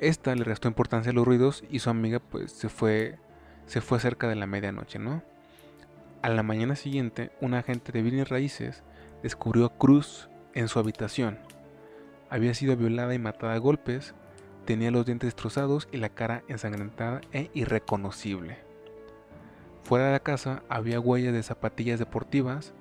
Esta 0.00 0.34
le 0.34 0.44
restó 0.44 0.68
importancia 0.68 1.10
a 1.10 1.14
los 1.14 1.26
ruidos 1.26 1.64
y 1.70 1.80
su 1.80 1.90
amiga 1.90 2.18
pues 2.18 2.52
se 2.52 2.68
fue 2.68 3.18
se 3.66 3.82
fue 3.82 4.00
cerca 4.00 4.28
de 4.28 4.34
la 4.34 4.46
medianoche, 4.46 4.98
¿no? 4.98 5.22
A 6.22 6.30
la 6.30 6.42
mañana 6.42 6.74
siguiente, 6.74 7.30
un 7.42 7.52
agente 7.52 7.92
de 7.92 8.00
bienes 8.00 8.30
raíces 8.30 8.82
descubrió 9.22 9.66
a 9.66 9.76
Cruz 9.76 10.30
en 10.54 10.68
su 10.68 10.78
habitación. 10.78 11.38
Había 12.30 12.54
sido 12.54 12.76
violada 12.76 13.14
y 13.14 13.18
matada 13.18 13.52
a 13.54 13.58
golpes 13.58 14.14
Tenía 14.68 14.90
los 14.90 15.06
dientes 15.06 15.28
destrozados 15.28 15.88
y 15.92 15.96
la 15.96 16.10
cara 16.10 16.44
ensangrentada 16.46 17.22
e 17.32 17.50
irreconocible. 17.54 18.58
Fuera 19.82 20.04
de 20.04 20.12
la 20.12 20.20
casa 20.20 20.62
había 20.68 21.00
huellas 21.00 21.32
de 21.32 21.42
zapatillas 21.42 21.98
deportivas 21.98 22.74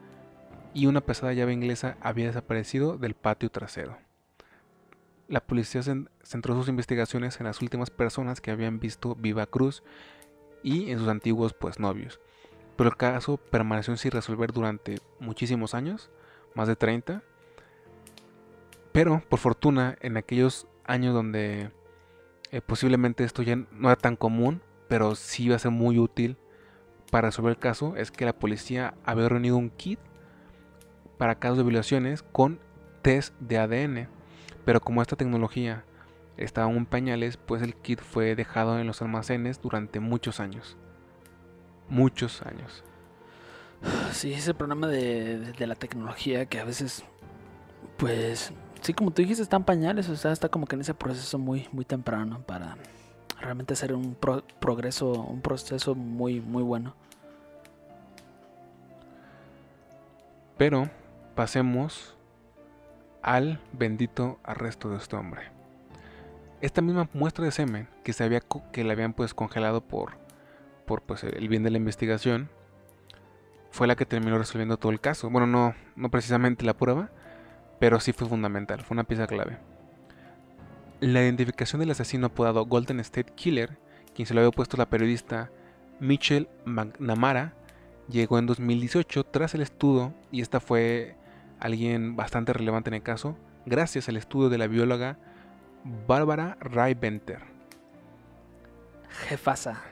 y 0.74 0.88
una 0.88 1.00
pesada 1.00 1.32
llave 1.32 1.54
inglesa 1.54 1.96
había 2.02 2.26
desaparecido 2.28 2.98
del 2.98 3.14
patio 3.14 3.50
trasero. 3.52 3.98
La 5.30 5.40
policía 5.40 5.82
centró 5.82 6.56
sus 6.56 6.68
investigaciones 6.68 7.40
en 7.40 7.46
las 7.46 7.62
últimas 7.62 7.90
personas 7.90 8.42
que 8.42 8.52
habían 8.52 8.82
visto 8.82 9.16
Viva 9.16 9.46
Cruz 9.46 9.82
y 10.64 10.92
en 10.92 11.00
sus 11.00 11.08
antiguos 11.08 11.54
pues 11.54 11.80
novios. 11.80 12.20
Pero 12.76 12.90
el 12.90 12.98
caso 12.98 13.38
permaneció 13.38 13.96
sin 13.96 14.12
resolver 14.12 14.52
durante 14.52 14.98
muchísimos 15.22 15.74
años, 15.74 16.10
más 16.54 16.68
de 16.68 16.76
30. 16.76 17.24
Pero 18.92 19.24
por 19.30 19.40
fortuna 19.40 19.98
en 20.02 20.18
aquellos 20.18 20.68
años 20.84 21.14
donde 21.14 21.72
eh, 22.52 22.62
posiblemente 22.62 23.24
esto 23.24 23.42
ya 23.42 23.56
no 23.56 23.90
era 23.90 23.96
tan 23.96 24.16
común, 24.16 24.62
pero 24.88 25.16
sí 25.16 25.46
iba 25.46 25.56
a 25.56 25.60
ser 25.60 25.72
muy 25.72 26.00
útil 26.00 26.38
para 27.12 27.30
resolver 27.30 27.52
el 27.52 27.60
caso, 27.60 27.96
es 27.96 28.12
que 28.12 28.26
la 28.26 28.38
policía 28.38 28.94
había 29.06 29.30
reunido 29.30 29.58
un 29.58 29.70
kit 29.70 30.00
para 31.18 31.40
casos 31.40 31.58
de 31.58 31.64
violaciones 31.64 32.24
con 32.24 32.60
test 33.02 33.34
de 33.40 33.58
ADN. 33.58 34.10
Pero 34.66 34.82
como 34.82 35.02
esta 35.02 35.16
tecnología 35.16 35.86
estaba 36.36 36.70
en 36.70 36.86
pañales, 36.86 37.38
pues 37.38 37.62
el 37.62 37.76
kit 37.76 38.02
fue 38.02 38.36
dejado 38.36 38.80
en 38.80 38.88
los 38.88 39.02
almacenes 39.02 39.62
durante 39.62 40.00
muchos 40.00 40.40
años. 40.40 40.78
Muchos 41.90 42.42
años. 42.42 42.84
Sí, 44.12 44.34
ese 44.34 44.54
problema 44.56 44.88
de, 44.88 45.38
de 45.38 45.68
la 45.68 45.76
tecnología 45.76 46.48
que 46.48 46.60
a 46.60 46.64
veces, 46.64 47.04
pues, 47.98 48.52
sí, 48.82 48.94
como 48.94 49.12
tú 49.12 49.22
dijiste, 49.22 49.44
están 49.44 49.64
pañales, 49.64 50.10
o 50.10 50.16
sea, 50.16 50.32
está 50.32 50.50
como 50.50 50.66
que 50.66 50.76
en 50.76 50.82
ese 50.82 50.94
proceso 50.94 51.38
muy, 51.38 51.68
muy 51.72 51.86
temprano 51.86 52.42
para 52.46 52.78
realmente 53.40 53.74
hacer 53.74 53.94
un 53.94 54.16
progreso, 54.60 55.12
un 55.12 55.42
proceso 55.42 55.96
muy, 55.96 56.42
muy 56.42 56.64
bueno. 56.64 56.96
Pero 60.58 60.90
pasemos 61.36 62.16
al 63.22 63.60
bendito 63.74 64.40
arresto 64.44 64.90
de 64.90 64.98
este 64.98 65.16
hombre. 65.16 65.42
Esta 66.62 66.82
misma 66.82 67.08
muestra 67.14 67.46
de 67.46 67.52
semen 67.52 67.88
que 68.04 68.14
se 68.14 68.24
había 68.24 68.42
que 68.72 68.84
le 68.84 68.92
habían 68.92 69.14
pues 69.14 69.34
congelado 69.34 69.82
por 69.82 70.18
por 70.88 71.02
pues 71.04 71.24
el 71.24 71.50
bien 71.50 71.62
de 71.64 71.70
la 71.70 71.78
investigación 71.78 72.50
fue 73.70 73.86
la 73.86 73.96
que 73.96 74.06
terminó 74.06 74.38
resolviendo 74.40 74.78
todo 74.78 74.92
el 74.92 75.00
caso. 75.00 75.30
Bueno, 75.30 75.46
no 75.46 75.76
no 75.96 76.10
precisamente 76.10 76.66
la 76.66 76.76
prueba, 76.76 77.12
pero 77.80 78.00
sí 78.00 78.14
fue 78.14 78.28
fundamental, 78.28 78.82
fue 78.82 78.96
una 78.96 79.04
pieza 79.04 79.28
clave. 79.28 79.58
La 81.00 81.22
identificación 81.22 81.80
del 81.80 81.92
asesino 81.92 82.28
apodado 82.28 82.66
Golden 82.66 83.00
State 83.00 83.34
Killer, 83.36 83.78
quien 84.16 84.26
se 84.26 84.34
lo 84.34 84.42
había 84.42 84.52
puesto 84.52 84.78
la 84.78 84.90
periodista 84.90 85.52
Michelle 86.00 86.50
McNamara, 86.66 87.54
llegó 88.10 88.40
en 88.40 88.48
2018 88.48 89.24
tras 89.26 89.54
el 89.54 89.62
estudio, 89.62 90.14
y 90.32 90.42
esta 90.42 90.60
fue 90.60 91.16
alguien 91.60 92.16
bastante 92.16 92.54
relevante 92.54 92.90
en 92.90 92.96
el 92.96 93.04
caso, 93.04 93.38
gracias 93.66 94.10
al 94.10 94.18
estudio 94.18 94.50
de 94.50 94.58
la 94.58 94.68
bióloga 94.68 95.18
Bárbara 96.08 96.58
Raibenter. 96.60 97.42
Jefasa. 99.28 99.84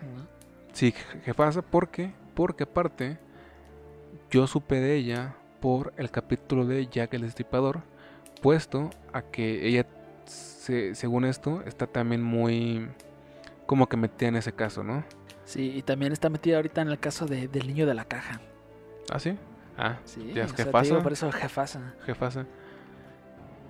Sí, 0.74 0.94
jefasa, 1.24 1.62
¿por 1.62 1.90
qué? 1.90 2.12
Porque 2.34 2.64
aparte, 2.64 3.18
yo 4.30 4.48
supe 4.48 4.80
de 4.80 4.96
ella 4.96 5.36
por 5.60 5.94
el 5.98 6.12
capítulo 6.12 6.66
de 6.66 6.88
Jack 6.88 7.14
el 7.14 7.22
Destripador, 7.22 7.82
puesto 8.42 8.90
a 9.14 9.22
que 9.22 9.68
ella, 9.68 9.86
según 10.26 11.26
esto, 11.26 11.62
está 11.66 11.88
también 11.88 12.22
muy 12.22 12.88
como 13.66 13.88
que 13.88 13.98
metida 13.98 14.30
en 14.30 14.36
ese 14.36 14.54
caso, 14.54 14.84
¿no? 14.84 15.04
Sí, 15.46 15.74
y 15.76 15.82
también 15.82 16.12
está 16.12 16.30
metida 16.30 16.58
ahorita 16.58 16.82
en 16.82 16.90
el 16.90 17.00
caso 17.00 17.26
de, 17.26 17.48
del 17.48 17.68
niño 17.68 17.86
de 17.86 17.94
la 17.94 18.06
caja. 18.06 18.42
¿Ah, 19.10 19.20
sí? 19.20 19.38
Ah, 19.78 20.00
sí, 20.06 20.32
ya 20.34 20.46
es 20.46 20.54
jefasa. 20.54 21.02
por 21.02 21.14
eso 21.14 21.32
jefasa. 21.32 21.94
Jefasa. 22.06 22.46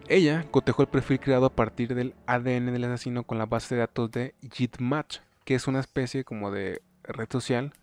Ella 0.07 0.45
cotejó 0.51 0.83
el 0.83 0.87
perfil 0.87 1.19
creado 1.19 1.47
a 1.47 1.55
partir 1.55 1.95
del 1.95 2.13
ADN 2.27 2.71
del 2.71 2.83
asesino 2.83 3.23
con 3.23 3.37
la 3.37 3.45
base 3.45 3.75
de 3.75 3.81
datos 3.81 4.11
de 4.11 4.35
JITMatch, 4.53 5.19
que 5.43 5.55
es 5.55 5.67
una 5.67 5.79
especie 5.79 6.23
como 6.23 6.51
de 6.51 6.81
red 7.03 7.27
social 7.31 7.73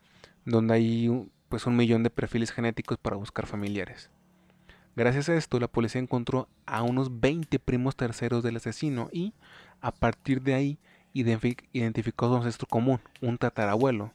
donde 0.44 0.74
hay 0.74 1.28
pues 1.52 1.66
un 1.66 1.76
millón 1.76 2.02
de 2.02 2.08
perfiles 2.08 2.50
genéticos 2.50 2.96
para 2.96 3.16
buscar 3.16 3.46
familiares. 3.46 4.08
Gracias 4.96 5.28
a 5.28 5.34
esto, 5.34 5.60
la 5.60 5.68
policía 5.68 6.00
encontró 6.00 6.48
a 6.64 6.82
unos 6.82 7.20
20 7.20 7.58
primos 7.58 7.94
terceros 7.94 8.42
del 8.42 8.56
asesino 8.56 9.10
y, 9.12 9.34
a 9.82 9.92
partir 9.92 10.40
de 10.40 10.54
ahí, 10.54 10.78
identificó 11.12 12.24
a 12.24 12.28
su 12.30 12.36
ancestro 12.36 12.66
común, 12.66 13.00
un 13.20 13.36
tatarabuelo, 13.36 14.14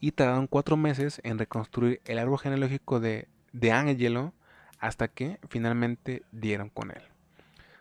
y 0.00 0.10
tardaron 0.10 0.48
cuatro 0.48 0.76
meses 0.76 1.20
en 1.22 1.38
reconstruir 1.38 2.00
el 2.06 2.18
árbol 2.18 2.40
genealógico 2.40 2.98
de, 2.98 3.28
de 3.52 3.70
Angelo 3.70 4.32
hasta 4.80 5.06
que 5.06 5.38
finalmente 5.48 6.24
dieron 6.32 6.70
con 6.70 6.90
él. 6.90 7.04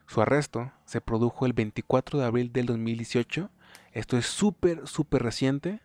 Su 0.06 0.22
arresto 0.22 0.72
se 0.86 1.02
produjo 1.02 1.48
el 1.48 1.54
24 1.54 2.20
de 2.20 2.26
abril 2.26 2.54
del 2.54 2.68
2018, 2.68 3.50
esto 3.94 4.20
es 4.20 4.28
súper, 4.28 4.88
súper 4.88 5.24
reciente, 5.24 5.82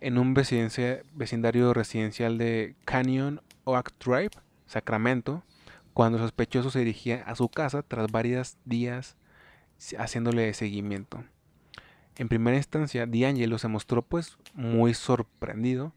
en 0.00 0.18
un 0.18 0.34
vecindario 0.34 1.74
residencial 1.74 2.38
de 2.38 2.76
Canyon 2.84 3.40
Oak 3.64 3.92
Drive, 3.98 4.32
Sacramento, 4.66 5.42
cuando 5.92 6.18
el 6.18 6.24
sospechoso 6.24 6.70
se 6.70 6.80
dirigía 6.80 7.22
a 7.26 7.36
su 7.36 7.48
casa 7.48 7.82
tras 7.82 8.10
varios 8.10 8.56
días 8.64 9.16
haciéndole 9.98 10.52
seguimiento. 10.54 11.24
En 12.16 12.28
primera 12.28 12.56
instancia, 12.56 13.06
D'Angelo 13.06 13.58
se 13.58 13.68
mostró 13.68 14.02
pues 14.02 14.38
muy 14.54 14.94
sorprendido, 14.94 15.92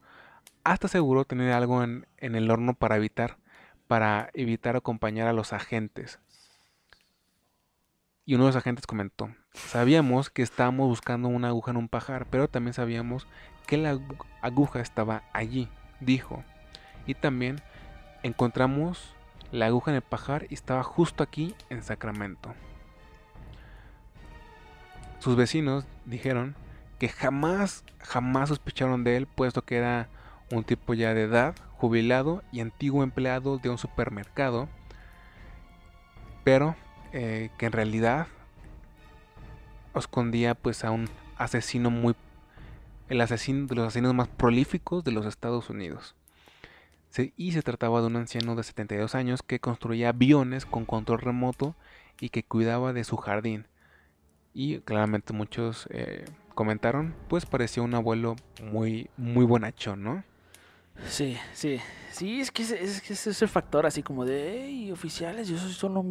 hasta 0.63 0.88
aseguró 0.88 1.25
tener 1.25 1.53
algo 1.53 1.83
en, 1.83 2.07
en 2.17 2.36
el 2.36 2.49
horno 2.49 2.73
para 2.73 2.97
evitar, 2.97 3.38
para 3.88 4.29
evitar 4.33 4.75
acompañar 4.75 5.27
a 5.27 5.33
los 5.33 5.53
agentes. 5.53 6.19
Y 8.27 8.35
uno 8.35 8.43
de 8.43 8.49
los 8.49 8.57
agentes 8.57 8.85
comentó, 8.85 9.33
sabíamos 9.53 10.29
que 10.29 10.41
estábamos 10.41 10.89
buscando 10.89 11.29
una 11.29 11.47
aguja 11.47 11.71
en 11.71 11.77
un 11.77 11.87
pajar, 11.87 12.25
pero 12.29 12.49
también 12.49 12.73
sabíamos 12.73 13.25
que 13.65 13.77
la 13.77 13.97
aguja 14.41 14.81
estaba 14.81 15.23
allí, 15.31 15.69
dijo. 16.01 16.43
Y 17.05 17.13
también 17.13 17.61
encontramos 18.23 19.15
la 19.53 19.67
aguja 19.67 19.91
en 19.91 19.95
el 19.95 20.01
pajar 20.01 20.45
y 20.49 20.55
estaba 20.55 20.83
justo 20.83 21.23
aquí 21.23 21.55
en 21.69 21.81
Sacramento. 21.83 22.53
Sus 25.19 25.37
vecinos 25.37 25.85
dijeron 26.03 26.57
que 26.99 27.07
jamás, 27.07 27.85
jamás 27.99 28.49
sospecharon 28.49 29.05
de 29.05 29.15
él, 29.15 29.25
puesto 29.25 29.63
que 29.63 29.77
era 29.77 30.09
un 30.51 30.65
tipo 30.65 30.93
ya 30.93 31.13
de 31.13 31.21
edad, 31.21 31.55
jubilado 31.77 32.43
y 32.51 32.59
antiguo 32.59 33.03
empleado 33.03 33.57
de 33.57 33.69
un 33.69 33.77
supermercado, 33.77 34.67
pero 36.43 36.75
eh, 37.13 37.49
que 37.57 37.67
en 37.67 37.71
realidad 37.71 38.27
escondía 39.95 40.55
pues 40.55 40.83
a 40.83 40.91
un 40.91 41.09
asesino 41.37 41.89
muy 41.89 42.15
el 43.09 43.21
asesino 43.21 43.67
de 43.67 43.75
los 43.75 43.87
asesinos 43.87 44.13
más 44.13 44.27
prolíficos 44.27 45.03
de 45.03 45.11
los 45.11 45.25
Estados 45.25 45.69
Unidos. 45.69 46.15
y 47.35 47.51
se 47.53 47.63
trataba 47.63 48.01
de 48.01 48.07
un 48.07 48.15
anciano 48.15 48.55
de 48.55 48.63
72 48.63 49.15
años 49.15 49.41
que 49.41 49.59
construía 49.59 50.09
aviones 50.09 50.65
con 50.67 50.85
control 50.85 51.19
remoto 51.19 51.75
y 52.19 52.29
que 52.29 52.43
cuidaba 52.43 52.93
de 52.93 53.03
su 53.03 53.17
jardín. 53.17 53.65
Y 54.53 54.79
claramente 54.81 55.33
muchos 55.33 55.87
eh, 55.89 56.25
comentaron, 56.53 57.15
pues 57.27 57.45
parecía 57.45 57.81
un 57.81 57.95
abuelo 57.95 58.35
muy, 58.61 59.09
muy 59.17 59.45
bonachón, 59.45 60.03
¿no? 60.03 60.23
Sí, 61.05 61.38
sí, 61.53 61.79
sí, 62.12 62.41
es 62.41 62.51
que 62.51 62.63
es, 62.63 62.71
es, 62.71 63.27
ese 63.27 63.47
factor 63.47 63.86
así 63.86 64.03
como 64.03 64.25
de, 64.25 64.65
hey, 64.65 64.91
oficiales, 64.91 65.47
yo 65.47 65.57
soy 65.57 65.73
solo, 65.73 66.03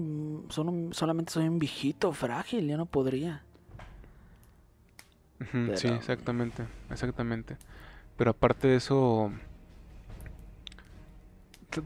solo, 0.48 0.72
solamente 0.92 1.32
soy 1.32 1.48
un 1.48 1.58
viejito 1.58 2.12
frágil, 2.12 2.66
ya 2.68 2.76
no 2.76 2.86
podría. 2.86 3.42
Sí, 5.74 5.88
exactamente, 5.88 6.64
exactamente. 6.90 7.56
Pero 8.16 8.30
aparte 8.30 8.68
de 8.68 8.76
eso, 8.76 9.30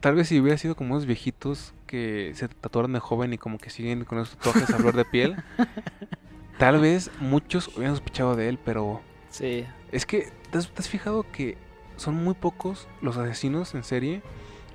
tal 0.01 0.15
vez 0.15 0.29
si 0.29 0.39
hubiera 0.39 0.57
sido 0.57 0.77
como 0.77 0.95
unos 0.95 1.07
viejitos 1.07 1.75
que 1.87 2.33
se 2.37 2.49
tatuaron 2.49 2.93
de 2.93 3.01
joven 3.01 3.33
y 3.33 3.39
como 3.39 3.59
que 3.59 3.71
siguen 3.71 4.05
con 4.05 4.19
esos 4.19 4.37
tatuajes 4.37 4.71
a 4.71 4.79
flor 4.79 4.95
de 4.95 5.05
piel, 5.05 5.37
tal 6.59 6.81
vez 6.81 7.11
muchos 7.21 7.69
hubieran 7.77 7.97
sospechado 7.97 8.37
de 8.37 8.49
él, 8.49 8.59
pero... 8.65 9.01
Sí. 9.31 9.65
Es 9.91 10.07
que, 10.07 10.31
¿te 10.51 10.59
has, 10.59 10.89
fijado 10.89 11.25
que 11.33 11.57
son 12.01 12.15
muy 12.15 12.35
pocos 12.35 12.89
los 13.03 13.17
asesinos 13.19 13.75
en 13.75 13.85
serie 13.85 14.23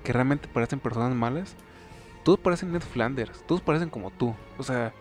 que 0.03 0.13
realmente 0.13 0.47
parecen 0.47 0.79
personas 0.79 1.15
malas? 1.15 1.55
Todos 2.23 2.39
parecen 2.39 2.71
Ned 2.71 2.81
Flanders, 2.81 3.43
todos 3.47 3.61
parecen 3.61 3.89
como 3.89 4.11
tú. 4.11 4.35
O 4.57 4.63
sea, 4.63 4.93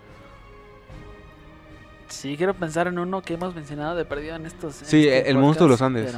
Sí, 2.08 2.37
quiero 2.37 2.54
pensar 2.54 2.87
en 2.87 2.98
uno 2.98 3.22
que 3.22 3.34
hemos 3.34 3.54
mencionado 3.54 3.96
de 3.96 4.04
perdido 4.04 4.37
en 4.37 4.46
estos. 4.46 4.74
Sí, 4.74 5.08
este 5.08 5.30
el 5.30 5.38
monstruo 5.38 5.68
de 5.68 5.72
los 5.72 5.82
Andes. 5.82 6.14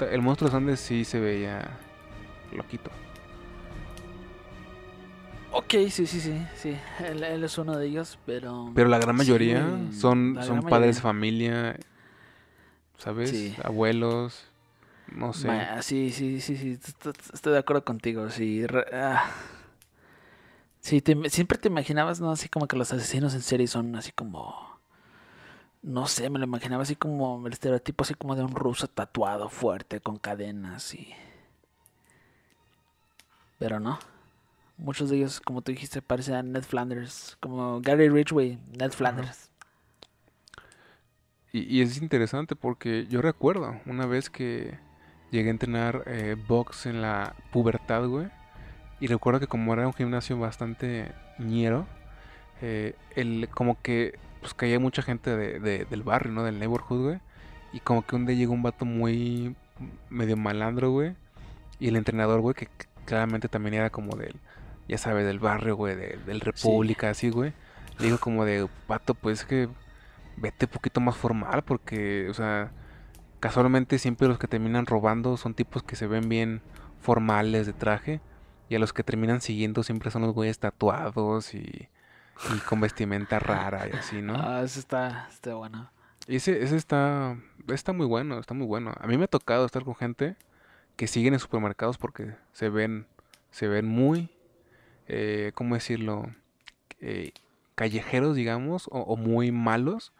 El, 0.00 0.22
monstruo 0.22 0.48
de 0.48 0.52
los 0.52 0.62
Andes 0.62 0.80
sí 0.80 1.04
se 1.04 1.18
veía 1.18 1.78
loquito. 2.52 2.90
Ok, 5.50 5.70
sí, 5.90 6.06
sí, 6.06 6.20
sí, 6.20 6.46
sí. 6.56 6.76
Él, 7.04 7.44
es 7.44 7.58
uno 7.58 7.76
de 7.76 7.86
ellos, 7.86 8.18
pero. 8.26 8.70
Pero 8.74 8.88
la 8.88 8.98
gran 8.98 9.16
mayoría 9.16 9.66
son, 9.92 10.38
son 10.42 10.62
padres 10.62 10.96
de 10.96 11.02
familia, 11.02 11.76
¿sabes? 12.98 13.58
Abuelos, 13.64 14.46
no 15.08 15.32
sé. 15.32 15.48
sí, 15.82 16.10
sí, 16.10 16.40
sí, 16.40 16.56
sí. 16.56 16.78
Estoy 17.32 17.52
de 17.52 17.58
acuerdo 17.58 17.84
contigo. 17.84 18.30
Sí, 18.30 18.64
ah. 18.92 19.30
sí 20.80 21.02
siempre 21.28 21.58
te 21.58 21.68
imaginabas, 21.68 22.20
¿no? 22.20 22.30
Así 22.30 22.48
como 22.48 22.66
que 22.66 22.76
los 22.76 22.92
asesinos 22.92 23.34
en 23.34 23.42
serie 23.42 23.66
son 23.66 23.96
así 23.96 24.12
como 24.12 24.74
no 25.82 26.06
sé, 26.06 26.30
me 26.30 26.38
lo 26.38 26.46
imaginaba 26.46 26.82
así 26.82 26.96
como 26.96 27.46
el 27.46 27.52
estereotipo 27.52 28.04
así 28.04 28.14
como 28.14 28.36
de 28.36 28.42
un 28.42 28.54
ruso 28.54 28.88
tatuado 28.88 29.50
fuerte 29.50 30.00
con 30.00 30.18
cadenas 30.18 30.94
y 30.94 31.14
pero 33.58 33.80
no. 33.80 33.98
Muchos 34.76 35.08
de 35.08 35.16
ellos, 35.16 35.40
como 35.40 35.62
tú 35.62 35.72
dijiste, 35.72 36.02
parecen 36.02 36.52
Ned 36.52 36.64
Flanders, 36.64 37.36
como 37.40 37.80
Gary 37.80 38.08
Ridgway, 38.08 38.58
Ned 38.78 38.90
Flanders. 38.90 39.50
Y, 41.52 41.80
es 41.80 42.02
interesante 42.02 42.56
porque 42.56 43.06
yo 43.06 43.22
recuerdo 43.22 43.80
una 43.86 44.06
vez 44.06 44.28
que 44.28 44.76
llegué 45.34 45.48
a 45.48 45.50
entrenar 45.50 46.04
eh, 46.06 46.36
box 46.46 46.86
en 46.86 47.02
la 47.02 47.34
pubertad, 47.50 48.06
güey. 48.06 48.28
Y 49.00 49.08
recuerdo 49.08 49.40
que 49.40 49.48
como 49.48 49.72
era 49.72 49.86
un 49.86 49.92
gimnasio 49.92 50.38
bastante 50.38 51.12
ñero, 51.38 51.86
eh, 52.62 52.94
el, 53.16 53.48
como 53.52 53.80
que 53.82 54.18
pues 54.40 54.54
caía 54.54 54.78
mucha 54.78 55.02
gente 55.02 55.36
de, 55.36 55.84
del 55.84 56.02
barrio, 56.02 56.32
¿no? 56.32 56.44
Del 56.44 56.58
neighborhood, 56.58 57.02
güey. 57.02 57.20
Y 57.72 57.80
como 57.80 58.06
que 58.06 58.14
un 58.14 58.26
día 58.26 58.36
llegó 58.36 58.52
un 58.52 58.62
vato 58.62 58.84
muy 58.84 59.56
medio 60.08 60.36
malandro, 60.36 60.92
güey. 60.92 61.14
Y 61.80 61.88
el 61.88 61.96
entrenador, 61.96 62.40
güey, 62.40 62.54
que 62.54 62.68
claramente 63.04 63.48
también 63.48 63.74
era 63.74 63.90
como 63.90 64.16
del, 64.16 64.36
ya 64.88 64.98
sabes, 64.98 65.26
del 65.26 65.40
barrio, 65.40 65.74
güey, 65.74 65.96
del 65.96 66.40
República, 66.40 67.10
así, 67.10 67.30
güey. 67.30 67.52
Le 67.98 68.06
digo 68.06 68.18
como 68.18 68.44
de, 68.44 68.68
pato, 68.86 69.14
pues 69.14 69.44
que 69.44 69.68
vete 70.36 70.66
un 70.66 70.70
poquito 70.70 71.00
más 71.00 71.16
formal 71.16 71.62
porque, 71.62 72.28
o 72.28 72.34
sea, 72.34 72.70
casualmente 73.44 73.98
siempre 73.98 74.26
los 74.26 74.38
que 74.38 74.48
terminan 74.48 74.86
robando 74.86 75.36
son 75.36 75.52
tipos 75.52 75.82
que 75.82 75.96
se 75.96 76.06
ven 76.06 76.30
bien 76.30 76.62
formales 76.98 77.66
de 77.66 77.74
traje 77.74 78.22
y 78.70 78.74
a 78.74 78.78
los 78.78 78.94
que 78.94 79.02
terminan 79.04 79.42
siguiendo 79.42 79.82
siempre 79.82 80.10
son 80.10 80.22
los 80.22 80.32
güeyes 80.32 80.58
tatuados 80.58 81.52
y, 81.52 81.58
y 81.58 82.58
con 82.66 82.80
vestimenta 82.80 83.38
rara 83.38 83.86
y 83.86 83.94
así, 83.94 84.22
¿no? 84.22 84.34
Ah, 84.34 84.62
ese 84.64 84.80
está, 84.80 85.28
está 85.30 85.56
bueno. 85.56 85.90
Ese, 86.26 86.62
ese 86.62 86.74
está, 86.74 87.36
está 87.68 87.92
muy 87.92 88.06
bueno, 88.06 88.38
está 88.38 88.54
muy 88.54 88.66
bueno. 88.66 88.94
A 88.98 89.06
mí 89.06 89.18
me 89.18 89.24
ha 89.24 89.28
tocado 89.28 89.66
estar 89.66 89.84
con 89.84 89.94
gente 89.94 90.36
que 90.96 91.06
siguen 91.06 91.34
en 91.34 91.38
supermercados 91.38 91.98
porque 91.98 92.34
se 92.54 92.70
ven, 92.70 93.06
se 93.50 93.68
ven 93.68 93.86
muy, 93.86 94.30
eh, 95.06 95.52
¿cómo 95.54 95.74
decirlo? 95.74 96.34
Eh, 96.98 97.32
callejeros, 97.74 98.36
digamos, 98.36 98.88
o, 98.90 99.18
muy 99.18 99.52
malos 99.52 100.14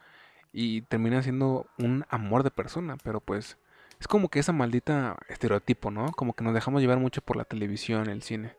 y 0.57 0.83
terminan 0.83 1.21
siendo 1.21 1.67
un 1.77 2.05
amor 2.07 2.43
de 2.43 2.49
persona, 2.49 2.95
pero 3.03 3.19
pues 3.19 3.57
es 3.99 4.07
como 4.07 4.29
que 4.29 4.39
esa 4.39 4.53
maldita 4.53 5.17
estereotipo, 5.27 5.91
¿no? 5.91 6.13
Como 6.13 6.31
que 6.33 6.45
nos 6.45 6.53
dejamos 6.53 6.81
llevar 6.81 6.97
mucho 6.97 7.19
por 7.19 7.35
la 7.35 7.43
televisión, 7.43 8.09
el 8.09 8.21
cine. 8.21 8.55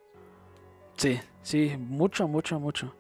Sí, 0.98 1.18
sí, 1.40 1.74
mucho, 1.78 2.28
mucho, 2.28 2.60
mucho. 2.60 2.94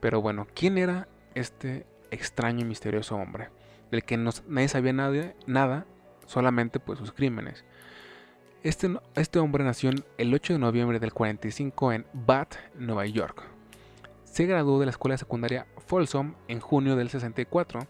Pero 0.00 0.20
bueno, 0.20 0.46
¿quién 0.54 0.76
era 0.76 1.08
este 1.34 1.86
extraño 2.10 2.60
y 2.60 2.68
misterioso 2.68 3.16
hombre? 3.16 3.48
Del 3.90 4.04
que 4.04 4.18
nadie 4.18 4.68
sabía 4.68 4.92
nada, 4.92 5.32
nada, 5.46 5.86
solamente 6.26 6.80
pues 6.80 6.98
sus 6.98 7.12
crímenes. 7.12 7.64
Este, 8.62 8.90
este 9.14 9.38
hombre 9.38 9.64
nació 9.64 9.88
el 10.18 10.34
8 10.34 10.52
de 10.52 10.58
noviembre 10.58 11.00
del 11.00 11.14
45 11.14 11.92
en 11.94 12.06
Bath, 12.12 12.56
Nueva 12.74 13.06
York. 13.06 13.51
Se 14.32 14.46
graduó 14.46 14.80
de 14.80 14.86
la 14.86 14.92
escuela 14.92 15.18
secundaria 15.18 15.66
Folsom 15.86 16.36
en 16.48 16.58
junio 16.58 16.96
del 16.96 17.10
64. 17.10 17.80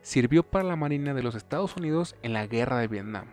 Sirvió 0.00 0.42
para 0.42 0.64
la 0.64 0.74
Marina 0.74 1.12
de 1.12 1.22
los 1.22 1.34
Estados 1.34 1.76
Unidos 1.76 2.16
en 2.22 2.32
la 2.32 2.46
Guerra 2.46 2.78
de 2.78 2.88
Vietnam. 2.88 3.26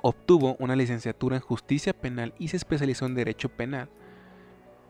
Obtuvo 0.00 0.54
una 0.60 0.76
licenciatura 0.76 1.34
en 1.34 1.42
Justicia 1.42 1.92
Penal 1.92 2.32
y 2.38 2.46
se 2.46 2.56
especializó 2.56 3.06
en 3.06 3.16
Derecho 3.16 3.48
Penal. 3.48 3.88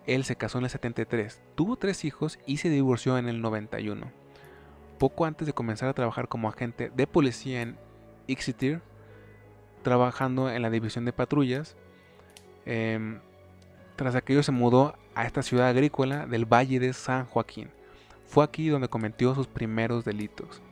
Él 0.06 0.24
se 0.24 0.36
casó 0.36 0.58
en 0.58 0.64
el 0.64 0.70
73, 0.70 1.40
tuvo 1.54 1.76
tres 1.76 2.04
hijos 2.04 2.38
y 2.44 2.58
se 2.58 2.68
divorció 2.68 3.16
en 3.16 3.30
el 3.30 3.40
91. 3.40 4.12
Poco 4.98 5.24
antes 5.24 5.46
de 5.46 5.54
comenzar 5.54 5.88
a 5.88 5.94
trabajar 5.94 6.28
como 6.28 6.50
agente 6.50 6.90
de 6.94 7.06
policía 7.06 7.62
en 7.62 7.78
Exeter, 8.26 8.82
trabajando 9.82 10.50
en 10.50 10.60
la 10.60 10.68
división 10.68 11.06
de 11.06 11.14
patrullas. 11.14 11.78
Em, 12.66 13.20
tras 13.96 14.14
aquello 14.14 14.42
se 14.42 14.52
mudó 14.52 14.94
a 15.18 15.24
esta 15.24 15.42
ciudad 15.42 15.66
agrícola 15.66 16.26
del 16.26 16.44
Valle 16.44 16.78
de 16.78 16.92
San 16.92 17.24
Joaquín. 17.24 17.70
Fue 18.28 18.44
aquí 18.44 18.68
donde 18.68 18.86
cometió 18.86 19.34
sus 19.34 19.48
primeros 19.48 20.04
delitos. 20.04 20.62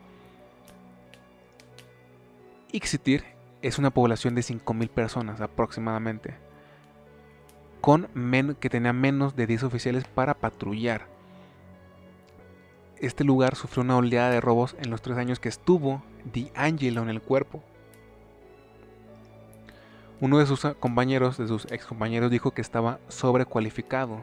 Exeter 2.72 3.24
es 3.60 3.76
una 3.80 3.90
población 3.90 4.36
de 4.36 4.42
5.000 4.42 4.88
personas 4.88 5.40
aproximadamente, 5.40 6.36
con 7.80 8.06
que 8.60 8.70
tenía 8.70 8.92
menos 8.92 9.34
de 9.34 9.48
10 9.48 9.64
oficiales 9.64 10.04
para 10.04 10.34
patrullar. 10.34 11.08
Este 12.98 13.24
lugar 13.24 13.56
sufrió 13.56 13.82
una 13.82 13.96
oleada 13.96 14.30
de 14.30 14.40
robos 14.40 14.76
en 14.78 14.90
los 14.90 15.02
tres 15.02 15.18
años 15.18 15.40
que 15.40 15.48
estuvo 15.48 16.04
D'Angelo 16.32 17.02
en 17.02 17.08
el 17.08 17.20
cuerpo. 17.20 17.64
Uno 20.20 20.38
de 20.38 20.46
sus 20.46 20.64
compañeros, 20.78 21.36
de 21.36 21.48
sus 21.48 21.66
ex 21.72 21.84
compañeros, 21.84 22.30
dijo 22.30 22.52
que 22.52 22.62
estaba 22.62 23.00
sobrecualificado 23.08 24.22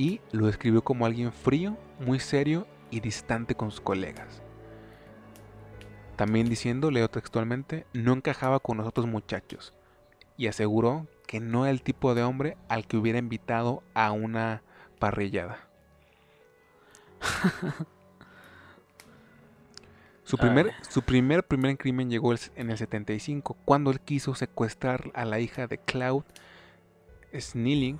y 0.00 0.22
lo 0.32 0.46
describió 0.46 0.82
como 0.82 1.04
alguien 1.04 1.30
frío, 1.30 1.76
muy 1.98 2.20
serio 2.20 2.66
y 2.90 3.00
distante 3.00 3.54
con 3.54 3.70
sus 3.70 3.82
colegas. 3.82 4.40
También 6.16 6.48
diciendo, 6.48 6.90
leo 6.90 7.10
textualmente, 7.10 7.84
no 7.92 8.14
encajaba 8.14 8.60
con 8.60 8.78
los 8.78 8.86
otros 8.86 9.06
muchachos 9.06 9.74
y 10.38 10.46
aseguró 10.46 11.06
que 11.26 11.38
no 11.38 11.66
era 11.66 11.70
el 11.70 11.82
tipo 11.82 12.14
de 12.14 12.22
hombre 12.22 12.56
al 12.70 12.86
que 12.86 12.96
hubiera 12.96 13.18
invitado 13.18 13.82
a 13.92 14.10
una 14.12 14.62
parrillada. 14.98 15.68
Su 20.24 20.38
primer, 20.38 20.72
su 20.88 21.02
primer, 21.02 21.44
primer 21.44 21.76
crimen 21.76 22.08
llegó 22.08 22.32
en 22.54 22.70
el 22.70 22.78
75, 22.78 23.56
cuando 23.64 23.90
él 23.90 23.98
quiso 23.98 24.36
secuestrar 24.36 25.10
a 25.12 25.24
la 25.24 25.40
hija 25.40 25.66
de 25.66 25.76
Claude 25.78 26.24
Snilling, 27.36 27.98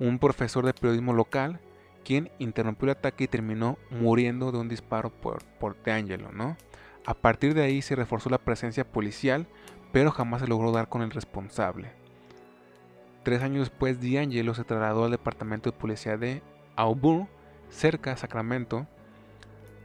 un 0.00 0.18
profesor 0.18 0.66
de 0.66 0.74
periodismo 0.74 1.12
local, 1.12 1.60
quien 2.04 2.30
interrumpió 2.38 2.86
el 2.86 2.96
ataque 2.96 3.24
y 3.24 3.28
terminó 3.28 3.78
muriendo 3.90 4.50
de 4.50 4.58
un 4.58 4.68
disparo 4.68 5.10
por, 5.10 5.44
por 5.60 5.80
D'Angelo, 5.82 6.32
¿no? 6.32 6.56
A 7.04 7.14
partir 7.14 7.54
de 7.54 7.62
ahí 7.62 7.82
se 7.82 7.94
reforzó 7.94 8.30
la 8.30 8.38
presencia 8.38 8.90
policial, 8.90 9.46
pero 9.92 10.10
jamás 10.10 10.40
se 10.40 10.48
logró 10.48 10.72
dar 10.72 10.88
con 10.88 11.02
el 11.02 11.10
responsable. 11.10 11.92
Tres 13.22 13.42
años 13.42 13.68
después, 13.68 14.00
D'Angelo 14.00 14.54
se 14.54 14.64
trasladó 14.64 15.04
al 15.04 15.10
departamento 15.10 15.70
de 15.70 15.76
policía 15.76 16.16
de 16.16 16.42
Auburn, 16.76 17.28
cerca 17.68 18.10
de 18.10 18.16
Sacramento, 18.16 18.86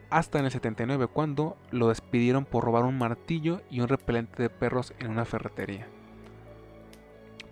hasta 0.09 0.39
en 0.39 0.45
el 0.45 0.51
79 0.51 1.07
cuando 1.07 1.57
lo 1.71 1.89
despidieron 1.89 2.45
por 2.45 2.63
robar 2.63 2.85
un 2.85 2.97
martillo 2.97 3.61
y 3.69 3.81
un 3.81 3.89
repelente 3.89 4.41
de 4.41 4.49
perros 4.49 4.93
en 4.99 5.11
una 5.11 5.25
ferretería. 5.25 5.87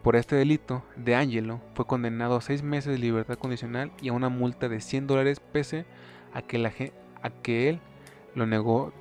Por 0.04 0.18
este 0.18 0.36
delito, 0.36 0.84
De 0.98 1.16
Angelo 1.16 1.62
fue 1.76 1.88
condenado 1.88 2.36
a 2.36 2.42
seis 2.42 2.62
meses 2.62 2.92
de 2.92 3.00
libertad 3.00 3.38
condicional 3.38 3.92
y 4.02 4.10
a 4.10 4.14
una 4.14 4.30
multa 4.30 4.68
de 4.70 4.82
100 4.82 5.08
dólares 5.08 5.40
pese 5.40 5.86
a 6.34 6.42
que, 6.42 6.58
la, 6.58 6.74
a 7.22 7.30
que 7.30 7.70
él 7.70 7.80
lo 8.36 8.46
negó 8.46 8.94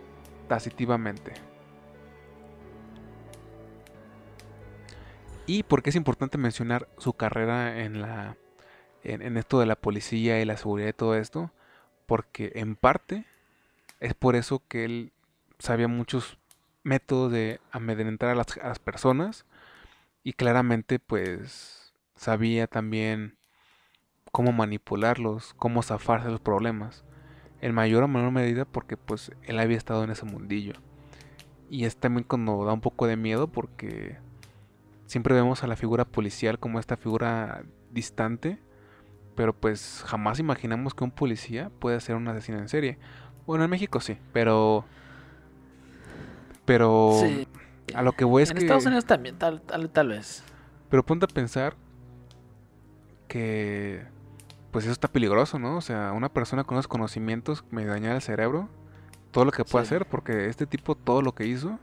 tacitivamente. 0.49 1.33
Y 5.47 5.65
porque 5.65 5.91
es 5.91 5.97
importante 5.97 6.39
mencionar 6.39 6.89
su 6.99 7.15
carrera 7.15 7.83
en, 7.83 8.01
la, 8.01 8.37
en 9.03 9.37
esto 9.37 9.59
de 9.59 9.67
la 9.67 9.75
policía 9.75 10.41
y 10.41 10.45
la 10.45 10.57
seguridad 10.57 10.89
y 10.89 10.93
todo 10.93 11.17
esto, 11.17 11.51
porque 12.07 12.53
en 12.55 12.77
parte 12.77 13.25
es 13.99 14.15
por 14.15 14.37
eso 14.37 14.63
que 14.69 14.85
él 14.85 15.13
sabía 15.59 15.89
muchos 15.89 16.39
métodos 16.83 17.33
de 17.33 17.61
amedrentar 17.71 18.31
a 18.31 18.35
las, 18.35 18.79
personas 18.79 19.45
y 20.25 20.33
claramente 20.35 20.99
pues 20.99 21.93
sabía 22.17 22.67
también 22.67 23.37
cómo 24.31 24.53
manipularlos, 24.53 25.55
cómo 25.55 25.83
zafarse 25.83 26.31
los 26.31 26.41
problemas. 26.41 27.05
En 27.61 27.75
mayor 27.75 28.03
o 28.03 28.09
menor 28.09 28.33
medida 28.33 28.65
porque 28.65 28.97
pues 28.97 29.31
él 29.43 29.59
había 29.61 29.77
estado 29.77 30.03
en 30.03 30.11
ese 30.11 30.25
mundillo. 30.25 30.75
Y 31.71 31.85
es 31.85 31.97
también 31.97 32.25
cuando 32.25 32.65
da 32.65 32.73
un 32.73 32.81
poco 32.81 33.07
de 33.07 33.17
miedo 33.17 33.47
porque 33.47 34.19
siempre 35.07 35.35
vemos 35.35 35.63
a 35.63 35.67
la 35.67 35.77
figura 35.77 36.05
policial 36.05 36.59
como 36.59 36.81
esta 36.81 36.97
figura 36.97 37.65
distante, 37.91 38.59
pero 39.37 39.55
pues 39.55 40.03
jamás 40.07 40.39
imaginamos 40.39 40.95
que 40.95 41.05
un 41.05 41.11
policía 41.11 41.71
puede 41.79 42.01
ser 42.01 42.17
un 42.17 42.27
asesino 42.29 42.59
en 42.59 42.69
serie. 42.69 42.99
Bueno, 43.47 43.65
en 43.65 43.71
México 43.71 44.01
sí, 44.01 44.17
pero. 44.33 44.85
Pero. 46.65 47.21
A 47.95 48.03
lo 48.03 48.13
que 48.13 48.25
voy 48.25 48.43
es 48.43 48.51
en 48.51 48.57
que. 48.57 48.61
En 48.63 48.67
Estados 48.67 48.87
Unidos 48.87 49.05
también, 49.05 49.37
tal, 49.39 49.61
tal, 49.63 49.91
tal 49.91 50.09
vez. 50.09 50.43
Pero 50.91 51.05
ponte 51.05 51.25
a 51.25 51.29
pensar 51.29 51.77
que. 53.29 54.05
Pues 54.71 54.85
eso 54.85 54.93
está 54.93 55.09
peligroso, 55.09 55.59
¿no? 55.59 55.77
O 55.77 55.81
sea, 55.83 56.13
una 56.13 56.31
persona 56.31 56.65
con 56.65 56.77
unos 56.77 56.89
conocimientos 56.89 57.65
me 57.71 57.85
daña 57.85 58.15
el 58.15 58.23
cerebro. 58.23 58.69
Todo 59.31 59.45
lo 59.45 59.53
que 59.53 59.65
puede 59.65 59.85
hacer, 59.85 60.07
porque 60.07 60.49
este 60.49 60.67
tipo, 60.67 60.95
todo 60.95 61.21
lo 61.23 61.35
que 61.35 61.47
hizo. 61.47 61.79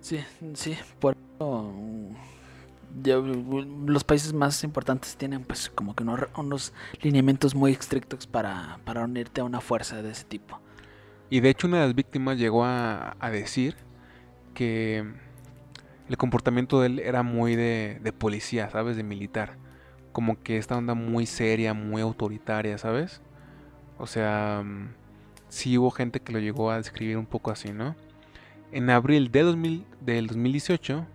Sí, 0.00 0.22
sí, 0.54 0.76
por 0.98 1.16
los 3.86 4.04
países 4.04 4.32
más 4.32 4.62
importantes 4.64 5.16
tienen 5.16 5.44
pues 5.44 5.70
como 5.70 5.94
que 5.94 6.04
unos, 6.04 6.72
lineamientos 7.00 7.54
muy 7.54 7.72
estrictos 7.72 8.26
para, 8.26 8.78
para, 8.84 9.04
unirte 9.04 9.40
a 9.40 9.44
una 9.44 9.60
fuerza 9.60 10.02
de 10.02 10.10
ese 10.10 10.24
tipo. 10.24 10.60
Y 11.30 11.40
de 11.40 11.50
hecho 11.50 11.66
una 11.66 11.80
de 11.80 11.86
las 11.86 11.94
víctimas 11.94 12.36
llegó 12.38 12.64
a, 12.64 13.16
decir 13.30 13.76
que 14.54 15.04
el 16.08 16.16
comportamiento 16.16 16.80
de 16.80 16.86
él 16.88 16.98
era 16.98 17.22
muy 17.22 17.56
de, 17.56 18.14
policía, 18.18 18.70
¿sabes? 18.70 18.96
De 18.96 19.02
militar. 19.02 19.56
Como 20.12 20.42
que 20.42 20.58
esta 20.58 20.76
onda 20.76 20.94
muy 20.94 21.26
seria, 21.26 21.74
muy 21.74 22.02
autoritaria, 22.02 22.78
¿sabes? 22.78 23.22
O 23.98 24.06
sea, 24.06 24.62
mm, 24.64 24.94
sí 25.48 25.78
hubo 25.78 25.90
gente 25.90 26.20
que 26.20 26.32
lo 26.32 26.38
llegó 26.38 26.70
a 26.70 26.76
describir 26.76 27.16
un 27.16 27.26
poco 27.26 27.50
así, 27.50 27.72
¿no? 27.72 27.96
En 28.72 28.90
abril 28.90 29.30
de 29.30 29.42
2000, 29.42 29.86
del 30.00 30.26
2018 30.26 31.06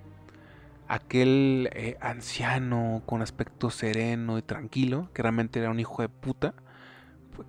aquel 0.87 1.69
eh, 1.73 1.97
anciano 2.01 3.01
con 3.05 3.21
aspecto 3.21 3.69
sereno 3.69 4.37
y 4.37 4.41
tranquilo, 4.41 5.09
que 5.13 5.21
realmente 5.21 5.59
era 5.59 5.69
un 5.69 5.79
hijo 5.79 6.01
de 6.01 6.09
puta, 6.09 6.53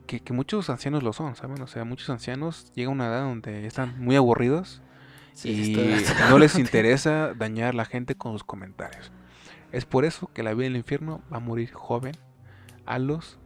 que, 0.07 0.20
muchos 0.33 0.68
ancianos 0.68 1.03
lo 1.03 1.12
son, 1.12 1.35
¿saben? 1.35 1.62
O 1.62 1.66
sea, 1.66 1.85
muchos 1.85 2.11
ancianos 2.11 2.72
llegan 2.74 2.92
a 2.92 2.94
una 2.94 3.07
edad 3.07 3.22
donde 3.22 3.66
están 3.66 3.98
muy 3.98 4.16
aburridos 4.16 4.83
y 5.44 5.77
no 6.31 6.38
les 6.38 6.59
interesa 6.59 7.35
dañar 7.35 7.70
a 7.70 7.72
la 7.72 7.85
gente 7.85 8.14
con 8.14 8.33
sus 8.33 8.44
comentarios. 8.44 9.12
Es 9.72 9.85
por 9.85 10.05
eso 10.05 10.31
que 10.33 10.42
la 10.42 10.55
vida 10.55 10.66
en 10.66 10.72
el 10.72 10.79
infierno 10.79 11.22
va 11.33 11.38
a 11.38 11.40
morir 11.40 11.72
joven 11.72 12.14
a 12.87 12.98
los 12.98 13.38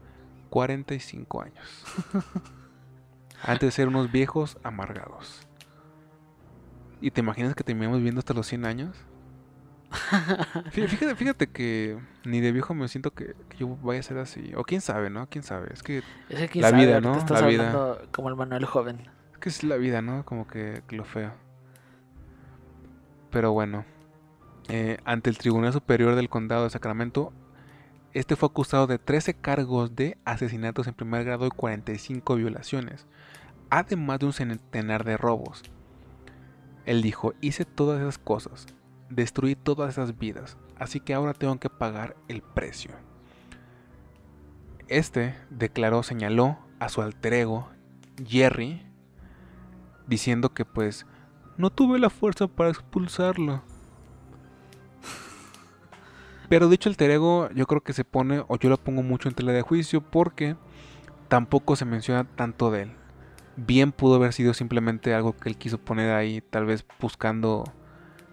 45 0.50 1.42
años. 1.42 1.84
Antes 3.42 3.68
de 3.68 3.70
ser 3.72 3.88
unos 3.88 4.12
viejos 4.12 4.58
amargados. 4.62 5.46
¿Y 7.00 7.10
te 7.10 7.20
imaginas 7.20 7.54
que 7.56 7.64
terminamos 7.64 7.98
viviendo 7.98 8.20
hasta 8.20 8.34
los 8.34 8.46
100 8.46 8.64
años? 8.64 8.96
Fíjate, 10.70 11.14
fíjate 11.16 11.46
que 11.48 11.98
ni 12.24 12.40
de 12.40 12.52
viejo 12.52 12.74
me 12.74 12.88
siento 12.88 13.12
que, 13.12 13.34
yo 13.58 13.76
vaya 13.82 14.00
a 14.00 14.02
ser 14.02 14.18
así. 14.18 14.52
O 14.56 14.64
quién 14.64 14.80
sabe, 14.80 15.10
¿no? 15.10 15.28
Quién 15.28 15.44
sabe. 15.44 15.72
Es 15.72 15.82
que 15.82 16.02
la 16.54 16.70
vida, 16.70 17.00
¿no? 17.00 17.24
la 17.28 17.46
vida. 17.46 17.98
Como 18.10 18.28
el 18.28 18.36
Manuel 18.36 18.64
joven. 18.64 19.00
Es 19.32 19.38
que 19.38 19.48
es 19.48 19.64
la 19.64 19.76
vida, 19.76 20.00
¿no? 20.02 20.24
Como 20.24 20.46
que, 20.46 20.82
lo 20.90 21.04
feo. 21.04 21.32
Pero 23.32 23.52
bueno. 23.52 23.84
Eh, 24.68 24.98
ante 25.04 25.28
el 25.28 25.38
Tribunal 25.38 25.72
Superior 25.72 26.14
del 26.14 26.28
Condado 26.28 26.62
de 26.64 26.70
Sacramento, 26.70 27.32
este 28.14 28.36
fue 28.36 28.48
acusado 28.48 28.86
de 28.86 28.98
13 28.98 29.34
cargos 29.34 29.96
de 29.96 30.18
asesinatos 30.24 30.86
en 30.86 30.94
primer 30.94 31.24
grado 31.24 31.46
y 31.46 31.50
45 31.50 32.36
violaciones, 32.36 33.06
además 33.70 34.20
de 34.20 34.26
un 34.26 34.32
centenar 34.32 35.02
de 35.02 35.16
robos. 35.16 35.62
Él 36.84 37.02
dijo, 37.02 37.34
hice 37.40 37.64
todas 37.64 38.00
esas 38.00 38.18
cosas, 38.18 38.66
destruí 39.08 39.56
todas 39.56 39.94
esas 39.94 40.18
vidas, 40.18 40.58
así 40.78 41.00
que 41.00 41.14
ahora 41.14 41.32
tengo 41.32 41.58
que 41.58 41.70
pagar 41.70 42.14
el 42.28 42.42
precio. 42.42 42.92
Este 44.88 45.34
declaró, 45.50 46.02
señaló 46.02 46.58
a 46.78 46.88
su 46.88 47.02
alter 47.02 47.32
ego, 47.32 47.68
Jerry, 48.24 48.86
diciendo 50.06 50.52
que 50.52 50.64
pues 50.64 51.06
no 51.56 51.70
tuve 51.70 51.98
la 51.98 52.10
fuerza 52.10 52.46
para 52.46 52.70
expulsarlo. 52.70 53.62
Pero 56.48 56.68
dicho 56.68 56.88
alter 56.88 57.10
ego, 57.10 57.48
yo 57.54 57.66
creo 57.66 57.82
que 57.82 57.92
se 57.92 58.04
pone, 58.04 58.44
o 58.46 58.58
yo 58.58 58.68
lo 58.68 58.76
pongo 58.76 59.02
mucho 59.02 59.28
en 59.28 59.34
tela 59.34 59.52
de 59.52 59.62
juicio, 59.62 60.02
porque 60.02 60.56
tampoco 61.28 61.76
se 61.76 61.84
menciona 61.84 62.24
tanto 62.24 62.70
de 62.70 62.82
él. 62.82 62.92
Bien 63.56 63.92
pudo 63.92 64.16
haber 64.16 64.32
sido 64.32 64.54
simplemente 64.54 65.14
algo 65.14 65.36
que 65.36 65.48
él 65.48 65.56
quiso 65.56 65.78
poner 65.78 66.14
ahí, 66.14 66.40
tal 66.40 66.66
vez 66.66 66.84
buscando 67.00 67.64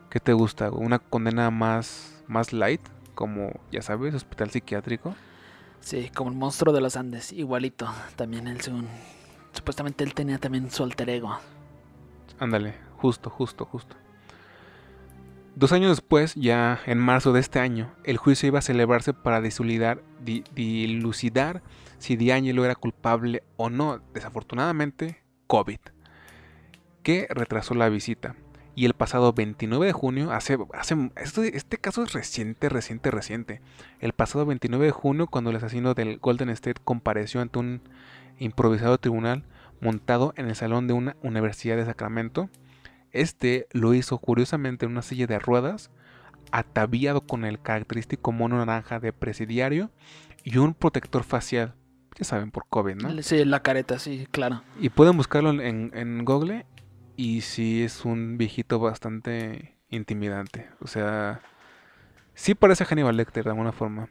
¿Qué 0.10 0.20
te 0.20 0.34
gusta? 0.34 0.72
¿Una 0.72 0.98
condena 0.98 1.52
más, 1.52 2.24
más 2.28 2.52
light? 2.52 2.82
Como, 3.14 3.52
ya 3.72 3.84
sabes, 3.84 4.16
hospital 4.16 4.50
psiquiátrico. 4.50 5.14
Sí, 5.82 6.10
como 6.16 6.32
el 6.32 6.36
monstruo 6.36 6.74
de 6.74 6.82
los 6.82 6.98
Andes, 6.98 7.32
igualito. 7.32 7.88
También 8.16 8.48
él, 8.48 8.60
según. 8.62 8.88
Supuestamente 9.54 10.04
él 10.04 10.16
tenía 10.16 10.40
también 10.40 10.72
su 10.72 10.84
alter 10.84 11.12
ego. 11.12 11.38
Ándale, 12.40 12.74
justo, 13.00 13.30
justo, 13.30 13.66
justo. 13.66 13.96
Dos 15.56 15.72
años 15.72 15.90
después, 15.90 16.36
ya 16.36 16.80
en 16.86 17.00
marzo 17.00 17.34
de 17.34 17.40
este 17.40 17.60
año, 17.60 17.92
el 18.04 18.18
juicio 18.18 18.48
iba 18.48 18.60
a 18.60 18.62
celebrarse 18.62 19.14
para 19.14 19.42
dilucidar, 19.42 20.04
dilucidar 20.24 21.62
si 21.98 22.16
D'Angelo 22.16 22.64
era 22.64 22.76
culpable 22.76 23.44
o 23.58 23.70
no. 23.70 24.00
Desafortunadamente, 24.14 25.22
COVID, 25.48 25.80
que 27.04 27.28
retrasó 27.30 27.74
la 27.74 27.90
visita. 27.90 28.36
Y 28.76 28.86
el 28.86 28.94
pasado 28.94 29.34
29 29.34 29.88
de 29.88 29.92
junio, 29.92 30.32
hace, 30.32 30.58
hace 30.74 31.12
este, 31.18 31.58
este, 31.58 31.78
caso 31.78 32.04
es 32.04 32.14
reciente, 32.14 32.70
reciente, 32.70 33.12
reciente. 33.12 33.62
El 34.00 34.14
pasado 34.14 34.46
29 34.46 34.86
de 34.86 34.92
junio, 34.92 35.28
cuando 35.28 35.50
el 35.50 35.58
asesino 35.58 35.94
del 35.94 36.20
Golden 36.20 36.50
State 36.50 36.80
compareció 36.86 37.42
ante 37.42 37.60
un 37.60 37.82
improvisado 38.38 38.98
tribunal 38.98 39.44
montado 39.82 40.34
en 40.38 40.48
el 40.48 40.56
salón 40.56 40.88
de 40.88 40.94
una 40.94 41.18
universidad 41.22 41.76
de 41.76 41.86
Sacramento, 41.86 42.50
este 43.12 43.68
lo 43.72 43.94
hizo 43.94 44.18
curiosamente 44.18 44.86
en 44.86 44.92
una 44.92 45.02
silla 45.02 45.28
de 45.28 45.40
ruedas, 45.40 45.92
ataviado 46.52 47.22
con 47.22 47.46
el 47.46 47.62
característico 47.62 48.32
mono 48.32 48.58
naranja 48.58 49.00
de 49.00 49.14
presidiario 49.14 49.92
y 50.44 50.58
un 50.58 50.74
protector 50.74 51.24
facial. 51.24 51.76
Ya 52.18 52.26
saben, 52.26 52.52
por 52.52 52.66
COVID, 52.70 52.96
¿no? 52.96 53.22
Sí, 53.22 53.46
la 53.46 53.62
careta, 53.62 53.98
sí, 54.00 54.28
claro. 54.32 54.62
Y 54.80 54.90
pueden 54.90 55.16
buscarlo 55.16 55.52
en, 55.52 55.92
en 55.94 56.26
Google 56.26 56.66
y 57.16 57.42
sí 57.42 57.84
es 57.84 58.04
un 58.04 58.38
viejito 58.38 58.80
bastante 58.80 59.78
intimidante. 59.90 60.70
O 60.82 60.88
sea, 60.88 61.42
sí 62.34 62.56
parece 62.56 62.86
Hannibal 62.86 63.18
Lecter 63.18 63.44
de 63.44 63.50
alguna 63.52 63.72
forma. 63.72 64.10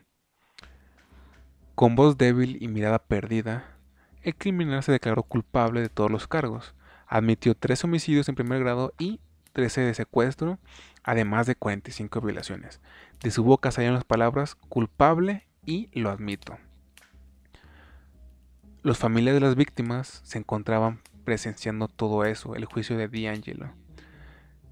Con 1.74 1.96
voz 1.96 2.18
débil 2.18 2.58
y 2.60 2.68
mirada 2.68 2.98
perdida, 2.98 3.76
el 4.22 4.34
criminal 4.34 4.82
se 4.82 4.92
declaró 4.92 5.22
culpable 5.22 5.80
de 5.80 5.88
todos 5.88 6.10
los 6.10 6.26
cargos. 6.26 6.74
Admitió 7.08 7.54
tres 7.54 7.82
homicidios 7.84 8.28
en 8.28 8.34
primer 8.34 8.60
grado 8.60 8.92
y 8.98 9.20
13 9.52 9.80
de 9.80 9.94
secuestro, 9.94 10.58
además 11.02 11.46
de 11.46 11.56
45 11.56 12.20
violaciones. 12.20 12.80
De 13.22 13.30
su 13.30 13.42
boca 13.42 13.70
salieron 13.70 13.94
las 13.94 14.04
palabras 14.04 14.54
culpable 14.54 15.46
y 15.64 15.88
lo 15.98 16.10
admito. 16.10 16.58
Los 18.82 18.98
familiares 18.98 19.40
de 19.40 19.46
las 19.46 19.56
víctimas 19.56 20.20
se 20.22 20.38
encontraban 20.38 21.00
presenciando 21.24 21.88
todo 21.88 22.24
eso, 22.24 22.54
el 22.54 22.64
juicio 22.64 22.96
de 22.96 23.08
D'Angelo. 23.08 23.70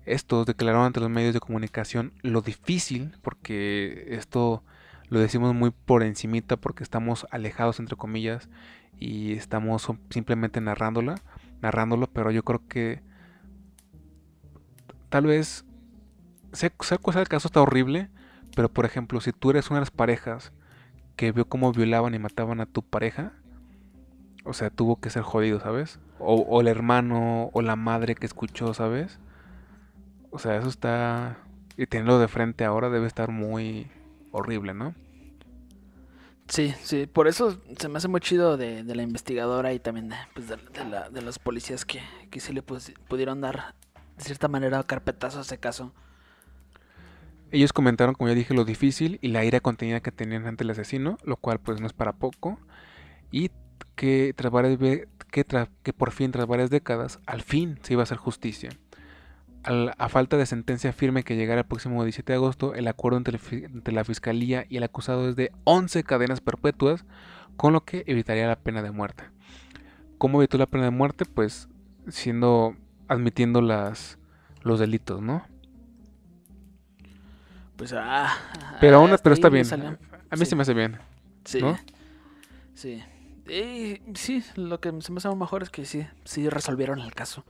Estos 0.05 0.47
declararon 0.47 0.87
ante 0.87 1.01
los 1.01 1.11
medios 1.11 1.35
de 1.35 1.41
comunicación 1.41 2.13
lo 2.23 2.41
difícil, 2.41 3.17
porque 3.23 4.07
esto 4.11 4.63
lo 5.09 5.19
decimos 5.19 5.55
muy 5.55 5.71
por 5.71 6.03
encimita 6.03 6.57
porque 6.57 6.85
estamos 6.85 7.27
alejados 7.31 7.81
entre 7.81 7.97
comillas 7.97 8.49
y 8.99 9.33
estamos 9.33 9.89
simplemente 10.11 10.61
narrándola, 10.61 11.17
narrándolo, 11.63 12.09
pero 12.09 12.31
yo 12.31 12.43
creo 12.43 12.67
que 12.69 13.03
tal 15.09 15.27
vez 15.27 15.65
sea, 16.53 16.73
sea 16.81 16.99
cosa 16.99 17.21
el 17.21 17.29
caso 17.29 17.49
está 17.49 17.61
horrible, 17.61 18.11
pero 18.55 18.69
por 18.69 18.85
ejemplo, 18.85 19.21
si 19.21 19.33
tú 19.33 19.51
eres 19.51 19.71
una 19.71 19.79
de 19.79 19.83
las 19.83 19.91
parejas 19.91 20.53
que 21.17 21.33
vio 21.33 21.49
cómo 21.49 21.73
violaban 21.73 22.15
y 22.15 22.19
mataban 22.19 22.61
a 22.61 22.67
tu 22.67 22.83
pareja, 22.83 23.33
o 24.45 24.53
sea, 24.53 24.71
tuvo 24.71 25.01
que 25.01 25.11
ser 25.11 25.23
jodido, 25.23 25.61
¿sabes? 25.61 25.99
O, 26.19 26.61
el 26.61 26.69
hermano 26.69 27.51
o 27.53 27.63
la 27.63 27.77
madre 27.77 28.15
que 28.15 28.27
escuchó, 28.27 28.73
¿sabes? 28.75 29.19
O 30.31 30.39
sea, 30.39 30.57
eso 30.57 30.69
está... 30.69 31.39
Y 31.77 31.87
tenerlo 31.87 32.19
de 32.19 32.29
frente 32.29 32.65
ahora 32.65 32.89
debe 32.89 33.07
estar 33.07 33.31
muy 33.31 33.91
horrible, 34.31 34.73
¿no? 34.73 34.95
Sí, 36.49 36.75
sí, 36.83 37.07
por 37.07 37.27
eso 37.27 37.61
se 37.77 37.89
me 37.89 37.99
hace 37.99 38.09
muy 38.09 38.21
chido 38.21 38.57
de, 38.57 38.85
la 38.85 39.03
investigadora 39.03 39.73
y 39.73 39.81
también 39.81 40.09
de, 40.09 40.17
pues 40.33 40.49
de, 40.49 41.23
los 41.23 41.39
policías 41.39 41.85
que, 41.85 42.01
que 42.31 42.41
sí 42.41 42.53
le 42.53 42.63
pudieron 42.63 43.41
dar 43.41 43.75
de 44.17 44.25
cierta 44.25 44.49
manera 44.49 44.83
carpetazo 44.85 45.39
a 45.39 45.43
ese 45.43 45.59
caso. 45.59 45.93
Ellos 47.51 47.73
comentaron, 47.73 48.15
como 48.15 48.29
ya 48.29 48.35
dije, 48.35 48.55
lo 48.55 48.65
difícil 48.65 49.19
y 49.23 49.29
la 49.29 49.45
ira 49.45 49.61
contenida 49.61 50.01
que 50.01 50.13
tenían 50.13 50.47
ante 50.47 50.65
el 50.65 50.71
asesino, 50.71 51.19
lo 51.25 51.37
cual 51.37 51.61
pues 51.61 51.81
no 51.81 51.87
es 51.87 51.93
para 51.93 52.13
poco. 52.13 52.59
Y 53.31 53.51
que, 53.95 54.35
tras 54.37 55.69
que, 55.83 55.93
por 55.93 56.11
fin, 56.11 56.33
tras 56.33 56.47
varias 56.47 56.71
décadas, 56.71 57.21
al 57.27 57.43
fin 57.43 57.79
se 57.83 57.95
iba 57.95 58.03
a 58.03 58.05
hacer 58.05 58.19
justicia. 58.19 58.71
A 59.67 60.09
falta 60.09 60.37
de 60.37 60.47
sentencia 60.47 60.93
firme 60.93 61.25
que 61.25 61.37
llegara 61.37 61.63
el 61.63 61.67
próximo 61.67 62.03
17 62.05 62.33
de 62.33 62.37
agosto, 62.37 62.75
el 62.75 62.87
acuerdo 62.89 63.19
entre, 63.19 63.39
entre, 63.65 63.95
la 63.95 64.05
fiscalía 64.05 64.65
y 64.69 64.77
el 64.77 64.83
acusado 64.85 65.29
es 65.29 65.37
de 65.37 65.53
11 65.65 66.05
cadenas 66.05 66.41
perpetuas, 66.41 67.05
con 67.57 67.73
lo 67.73 67.85
que 67.85 68.05
evitaría 68.07 68.47
la 68.47 68.57
pena 68.57 68.83
de 68.83 68.91
muerte. 68.91 69.25
¿Cómo 70.19 70.41
evitó 70.41 70.57
la 70.59 70.67
pena 70.67 70.85
de 70.85 70.91
muerte? 70.91 71.25
Pues 71.25 71.69
siendo 72.09 72.77
admitiendo 73.09 73.61
las 73.61 74.19
los 74.63 74.81
delitos, 74.81 75.21
¿no? 75.21 75.45
Pues 77.77 77.93
ah, 77.93 78.35
pero 78.81 78.97
aún 78.97 79.15
pero 79.23 79.35
está 79.35 79.49
bien. 79.49 79.67
A 80.31 80.37
mí 80.37 80.47
se 80.47 80.57
me 80.57 80.63
hace 80.63 80.75
bien. 80.75 80.99
Sí. 81.45 81.61
Sí. 82.75 83.03
Eh, 83.49 84.03
sí, 84.15 84.43
lo 84.57 84.81
que 84.81 84.93
se 85.01 85.13
me 85.13 85.19
hace 85.19 85.29
mejor 85.35 85.63
es 85.63 85.71
que 85.71 85.85
sí, 85.85 86.07
sí 86.25 86.49
resolvieron 86.49 87.01
el 87.01 87.15
caso. 87.15 87.45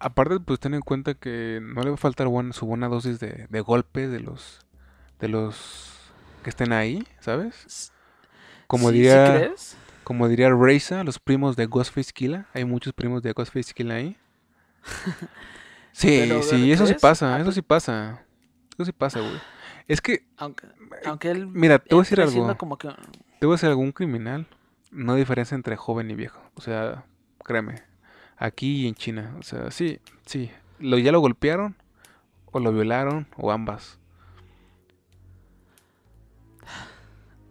Aparte, 0.00 0.38
pues 0.40 0.60
ten 0.60 0.74
en 0.74 0.80
cuenta 0.80 1.14
que 1.14 1.60
no 1.62 1.82
le 1.82 1.90
va 1.90 1.94
a 1.94 1.98
faltar 1.98 2.28
su 2.52 2.66
buena 2.66 2.88
dosis 2.88 3.18
de, 3.20 3.46
de 3.48 3.60
golpe 3.60 4.08
de 4.08 4.20
los 4.20 4.60
de 5.20 5.28
los 5.28 6.12
que 6.42 6.50
estén 6.50 6.72
ahí, 6.72 7.06
¿sabes? 7.20 7.92
Como 8.66 8.90
diría 8.90 9.52
como 10.04 10.28
diría 10.28 10.50
Reza, 10.50 11.04
los 11.04 11.18
primos 11.18 11.56
de 11.56 11.66
Ghostface 11.66 12.12
Killa, 12.12 12.46
hay 12.54 12.64
muchos 12.64 12.94
primos 12.94 13.22
de 13.22 13.32
Ghostface 13.32 13.74
Killa 13.74 13.96
ahí. 13.96 14.16
sí, 15.92 16.30
sí, 16.42 16.72
eso 16.72 16.86
sí 16.86 16.94
pasa, 16.94 17.34
ah, 17.34 17.36
eso 17.36 17.44
pues 17.44 17.54
sí 17.56 17.62
pasa. 17.62 18.24
Eso 18.74 18.84
sí 18.86 18.92
pasa, 18.92 19.20
güey. 19.20 19.38
Es 19.86 20.00
que 20.00 20.26
aunque, 20.36 20.66
aunque 21.04 21.30
él 21.30 21.46
Mira, 21.48 21.78
te 21.78 21.94
voy 21.94 22.02
a 22.02 22.04
decir 22.04 22.20
algo. 22.20 22.56
Como 22.56 22.78
que... 22.78 22.88
Te 23.40 23.46
voy 23.46 23.54
a 23.54 23.56
decir 23.56 23.68
algún 23.68 23.92
criminal 23.92 24.46
no 24.90 25.14
diferencia 25.14 25.54
entre 25.54 25.76
joven 25.76 26.10
y 26.10 26.14
viejo. 26.14 26.40
O 26.54 26.60
sea, 26.60 27.04
créeme. 27.44 27.82
Aquí 28.38 28.82
y 28.82 28.88
en 28.88 28.94
China. 28.94 29.34
O 29.38 29.42
sea, 29.42 29.70
sí, 29.70 29.98
sí. 30.26 30.50
Lo, 30.78 30.96
ya 30.98 31.12
lo 31.12 31.20
golpearon, 31.20 31.76
o 32.46 32.60
lo 32.60 32.72
violaron, 32.72 33.26
o 33.36 33.50
ambas. 33.50 33.98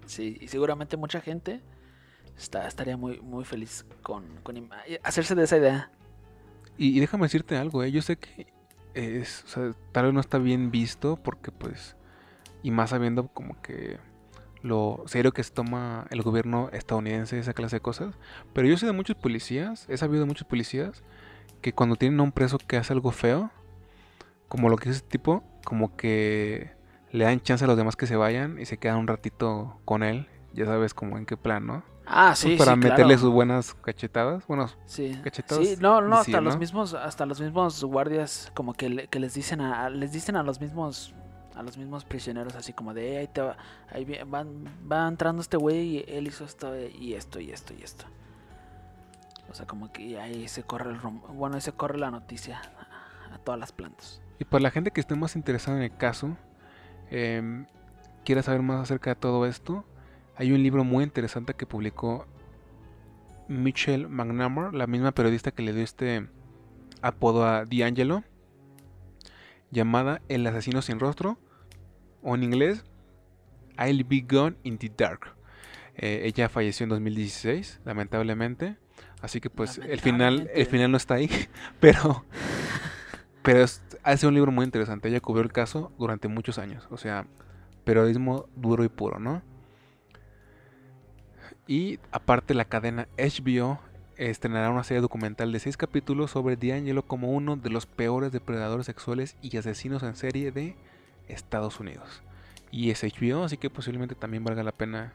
Sí, 0.06 0.38
y 0.40 0.48
seguramente 0.48 0.96
mucha 0.96 1.20
gente 1.20 1.62
está, 2.38 2.68
estaría 2.68 2.96
muy, 2.96 3.20
muy 3.20 3.44
feliz 3.44 3.86
con, 4.02 4.26
con 4.44 4.70
hacerse 5.04 5.36
de 5.36 5.44
esa 5.44 5.58
idea. 5.58 5.92
Y, 6.78 7.00
déjame 7.00 7.26
decirte 7.26 7.58
algo, 7.58 7.84
¿eh? 7.84 7.92
yo 7.92 8.02
sé 8.02 8.18
que 8.18 8.48
es, 8.94 9.44
o 9.46 9.48
sea, 9.48 9.72
tal 9.92 10.06
vez 10.06 10.14
no 10.14 10.20
está 10.20 10.38
bien 10.38 10.72
visto 10.72 11.18
porque 11.18 11.52
pues, 11.52 11.96
y 12.64 12.72
más 12.72 12.92
sabiendo 12.92 13.28
como 13.28 13.62
que 13.62 13.98
lo 14.68 15.04
serio 15.06 15.32
que 15.32 15.44
se 15.44 15.52
toma 15.52 16.06
el 16.10 16.22
gobierno 16.22 16.70
estadounidense 16.74 17.40
esa 17.40 17.54
clase 17.54 17.78
de 17.78 17.82
cosas, 17.82 18.16
pero 18.54 18.68
yo 18.68 18.78
sé 18.78 18.86
de 18.86 18.92
muchos 18.92 19.16
policías, 19.16 19.86
he 19.90 19.98
sabido 19.98 20.22
de 20.22 20.28
muchos 20.28 20.48
policías 20.48 21.04
que 21.62 21.74
cuando 21.74 21.96
tienen 21.96 22.20
a 22.20 22.24
un 22.24 22.32
preso 22.32 22.58
que 22.58 22.78
hace 22.78 22.94
algo 22.94 23.12
feo, 23.12 23.50
como 24.48 24.70
lo 24.70 24.78
que 24.78 24.90
es 24.90 24.98
ese 24.98 25.06
tipo, 25.06 25.44
como 25.64 25.96
que 25.96 26.72
le 27.12 27.26
dan 27.26 27.42
chance 27.42 27.64
a 27.64 27.68
los 27.68 27.78
demás 27.78 27.96
que 27.96 28.08
se 28.08 28.16
vayan 28.16 28.60
y 28.60 28.66
se 28.66 28.78
quedan 28.78 28.98
un 28.98 29.08
ratito 29.08 29.80
con 29.86 30.04
él, 30.04 30.28
ya 30.54 30.66
sabes 30.66 30.94
como 30.94 31.18
en 31.18 31.26
qué 31.26 31.38
plan, 31.38 31.66
¿no? 31.66 31.84
Ah, 32.10 32.36
sí, 32.36 32.56
pues 32.56 32.60
para 32.60 32.78
meterle 32.78 33.18
sus 33.18 33.32
buenas 33.32 33.74
cachetadas, 33.74 34.48
bueno, 34.48 34.70
sí. 34.86 35.20
cachetadas. 35.22 35.68
Sí, 35.68 35.76
no, 35.80 36.00
no, 36.00 36.18
hasta 36.18 36.40
los 36.40 36.58
mismos, 36.58 36.94
hasta 36.94 37.26
los 37.26 37.42
mismos 37.42 37.84
guardias, 37.84 38.52
como 38.56 38.74
que, 38.74 39.08
que 39.10 39.20
les 39.20 39.34
dicen 39.34 39.60
a, 39.60 39.90
les 39.90 40.14
dicen 40.14 40.38
a 40.38 40.44
los 40.44 40.62
mismos, 40.62 41.14
a 41.58 41.64
los 41.64 41.78
mismos 41.78 42.06
prisioneros 42.06 42.56
así 42.56 42.74
como 42.74 42.94
de, 42.94 43.18
ahí 43.18 43.28
te 43.28 43.42
va, 43.42 43.58
ahí 43.90 44.06
van, 44.28 44.66
va 44.90 45.08
entrando 45.08 45.42
este 45.42 45.58
güey 45.58 45.98
y 45.98 46.06
él 46.08 46.28
hizo 46.28 46.46
esto 46.46 46.74
y 46.78 47.14
esto 47.14 47.40
y 47.40 47.52
esto 47.52 47.74
y 47.74 47.82
esto. 47.82 48.06
O 49.50 49.54
sea, 49.54 49.66
como 49.66 49.92
que 49.92 50.20
ahí 50.20 50.48
se 50.48 50.64
corre 50.64 50.92
el 50.92 51.00
bueno, 51.00 51.56
ahí 51.56 51.62
se 51.62 51.72
corre 51.72 51.98
la 51.98 52.12
noticia 52.12 52.62
a, 53.32 53.38
todas 53.40 53.60
las 53.60 53.72
plantas. 53.72 54.22
Y 54.40 54.46
para 54.46 54.62
la 54.62 54.72
gente 54.72 54.92
que 54.92 55.00
esté 55.02 55.16
más 55.16 55.36
interesada 55.36 55.78
en 55.78 55.84
el 55.84 55.96
caso, 55.96 56.38
eh, 57.10 57.66
quiera 58.24 58.44
saber 58.44 58.62
más 58.62 58.82
acerca 58.82 59.12
de 59.12 59.16
todo 59.16 59.46
esto, 59.46 59.86
hay 60.36 60.52
un 60.52 60.62
libro 60.62 60.84
muy 60.84 61.04
interesante 61.04 61.54
que 61.54 61.66
publicó 61.66 62.28
Michelle 63.48 64.08
McNamara, 64.08 64.72
la 64.72 64.86
misma 64.86 65.12
periodista 65.14 65.52
que 65.52 65.64
le 65.64 65.74
dio 65.74 65.84
este 65.84 66.28
apodo 67.02 67.46
a 67.46 67.66
D'Angelo, 67.66 68.24
llamada 69.72 70.22
El 70.28 70.46
asesino 70.46 70.82
sin 70.82 71.00
rostro, 71.00 71.38
o 72.28 72.36
en 72.36 72.44
inglés, 72.44 72.84
I'll 73.80 74.04
Be 74.04 74.20
Gone 74.20 74.58
in 74.64 74.78
the 74.78 74.92
Dark. 74.96 75.34
Eh, 75.96 76.24
ella 76.26 76.50
falleció 76.50 76.84
en 76.84 76.90
2016, 76.90 77.80
lamentablemente. 77.86 78.76
Así 79.22 79.40
que 79.40 79.50
pues 79.50 79.78
el 79.78 80.02
final, 80.02 80.50
el 80.54 80.66
final 80.66 80.92
no 80.92 80.98
está 80.98 81.16
ahí, 81.16 81.30
pero, 81.80 82.26
pero 83.44 83.64
es, 83.64 83.82
hace 84.04 84.28
un 84.28 84.34
libro 84.34 84.52
muy 84.52 84.66
interesante. 84.66 85.08
Ella 85.08 85.22
cubrió 85.22 85.42
el 85.42 85.54
caso 85.54 85.94
durante 85.98 86.28
muchos 86.28 86.58
años, 86.58 86.86
o 86.92 86.98
sea, 86.98 87.26
periodismo 87.86 88.50
duro 88.58 88.84
y 88.84 88.90
puro, 88.90 89.20
¿no? 89.20 89.42
Y 91.66 92.00
aparte 92.12 92.54
la 92.54 92.66
cadena 92.66 93.08
HBO 93.18 93.80
estrenará 94.18 94.70
una 94.70 94.84
serie 94.84 95.00
documental 95.00 95.54
de 95.54 95.60
seis 95.60 95.78
capítulos 95.78 96.32
sobre 96.32 96.58
D'Angelo 96.58 97.04
como 97.04 97.32
uno 97.32 97.56
de 97.56 97.70
los 97.70 97.86
peores 97.86 98.34
depredadores 98.34 98.86
sexuales 98.86 99.38
y 99.42 99.56
asesinos 99.56 100.04
en 100.04 100.16
serie 100.16 100.52
de 100.52 100.76
Estados 101.28 101.80
Unidos. 101.80 102.22
Y 102.72 102.90
es 102.92 103.04
HBO, 103.04 103.44
así 103.44 103.58
que 103.58 103.70
posiblemente 103.70 104.16
también 104.16 104.44
valga 104.44 104.64
la 104.64 104.72
pena 104.72 105.14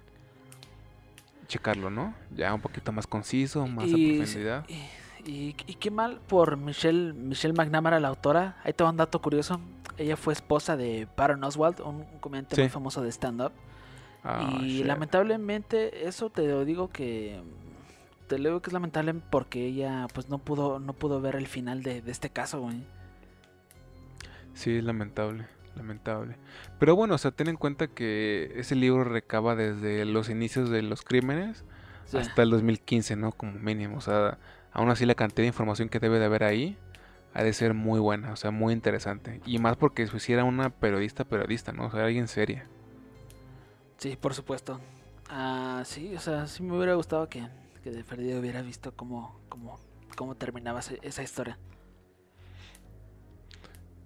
checarlo, 1.48 1.90
¿no? 1.90 2.14
Ya 2.34 2.52
un 2.54 2.60
poquito 2.60 2.92
más 2.92 3.06
conciso, 3.06 3.66
más 3.66 3.84
a 3.84 3.88
profundidad. 3.88 4.64
Y, 5.24 5.52
qué 5.52 5.90
mal 5.90 6.18
por 6.26 6.56
Michelle, 6.56 7.12
Michelle 7.12 7.54
McNamara, 7.54 8.00
la 8.00 8.08
autora. 8.08 8.56
Ahí 8.64 8.72
te 8.72 8.82
va 8.82 8.90
un 8.90 8.96
dato 8.96 9.20
curioso. 9.20 9.60
Ella 9.98 10.16
fue 10.16 10.32
esposa 10.32 10.76
de 10.76 11.06
Baron 11.16 11.44
Oswald, 11.44 11.80
un, 11.80 12.04
comediante 12.20 12.56
muy 12.56 12.70
famoso 12.70 13.02
de 13.02 13.12
stand-up. 13.12 13.52
Ah, 14.24 14.58
y 14.60 14.82
lamentablemente, 14.84 16.08
eso 16.08 16.30
te 16.30 16.46
lo 16.48 16.64
digo 16.64 16.88
que. 16.88 17.40
Te 18.28 18.38
lo 18.38 18.48
digo 18.48 18.62
que 18.62 18.70
es 18.70 18.72
lamentable 18.72 19.14
porque 19.14 19.66
ella 19.66 20.06
pues 20.14 20.28
no 20.28 20.38
pudo, 20.38 20.78
no 20.78 20.94
pudo 20.94 21.20
ver 21.20 21.36
el 21.36 21.46
final 21.46 21.82
de, 21.82 22.00
de 22.00 22.10
este 22.10 22.30
caso, 22.30 22.60
güey. 22.62 22.82
Sí, 24.54 24.76
es 24.76 24.84
lamentable 24.84 25.46
lamentable. 25.76 26.36
Pero 26.78 26.96
bueno, 26.96 27.14
o 27.14 27.18
sea, 27.18 27.30
ten 27.30 27.48
en 27.48 27.56
cuenta 27.56 27.86
que 27.88 28.52
ese 28.56 28.74
libro 28.74 29.04
recaba 29.04 29.54
desde 29.54 30.04
los 30.04 30.28
inicios 30.28 30.70
de 30.70 30.82
los 30.82 31.02
crímenes 31.02 31.64
hasta 32.12 32.42
el 32.42 32.50
2015, 32.50 33.16
¿no? 33.16 33.32
Como 33.32 33.52
mínimo. 33.52 33.96
O 33.96 34.00
sea, 34.00 34.38
aún 34.72 34.90
así 34.90 35.06
la 35.06 35.14
cantidad 35.14 35.44
de 35.44 35.48
información 35.48 35.88
que 35.88 35.98
debe 35.98 36.18
de 36.18 36.26
haber 36.26 36.44
ahí 36.44 36.76
ha 37.34 37.42
de 37.42 37.52
ser 37.52 37.74
muy 37.74 37.98
buena, 37.98 38.32
o 38.32 38.36
sea, 38.36 38.50
muy 38.50 38.74
interesante. 38.74 39.40
Y 39.46 39.58
más 39.58 39.76
porque 39.76 40.06
si 40.06 40.16
hiciera 40.16 40.44
una 40.44 40.70
periodista, 40.70 41.24
periodista, 41.24 41.72
¿no? 41.72 41.86
O 41.86 41.90
sea, 41.90 42.04
alguien 42.04 42.28
seria. 42.28 42.66
Sí, 43.96 44.16
por 44.20 44.34
supuesto. 44.34 44.80
Ah, 45.30 45.82
sí, 45.86 46.14
o 46.14 46.20
sea, 46.20 46.46
sí 46.46 46.62
me 46.62 46.76
hubiera 46.76 46.94
gustado 46.94 47.28
que, 47.28 47.48
que 47.82 47.90
de 47.90 48.04
perdido 48.04 48.40
hubiera 48.40 48.60
visto 48.60 48.94
cómo, 48.94 49.40
cómo, 49.48 49.80
cómo 50.16 50.34
terminaba 50.34 50.80
esa 50.80 51.22
historia. 51.22 51.58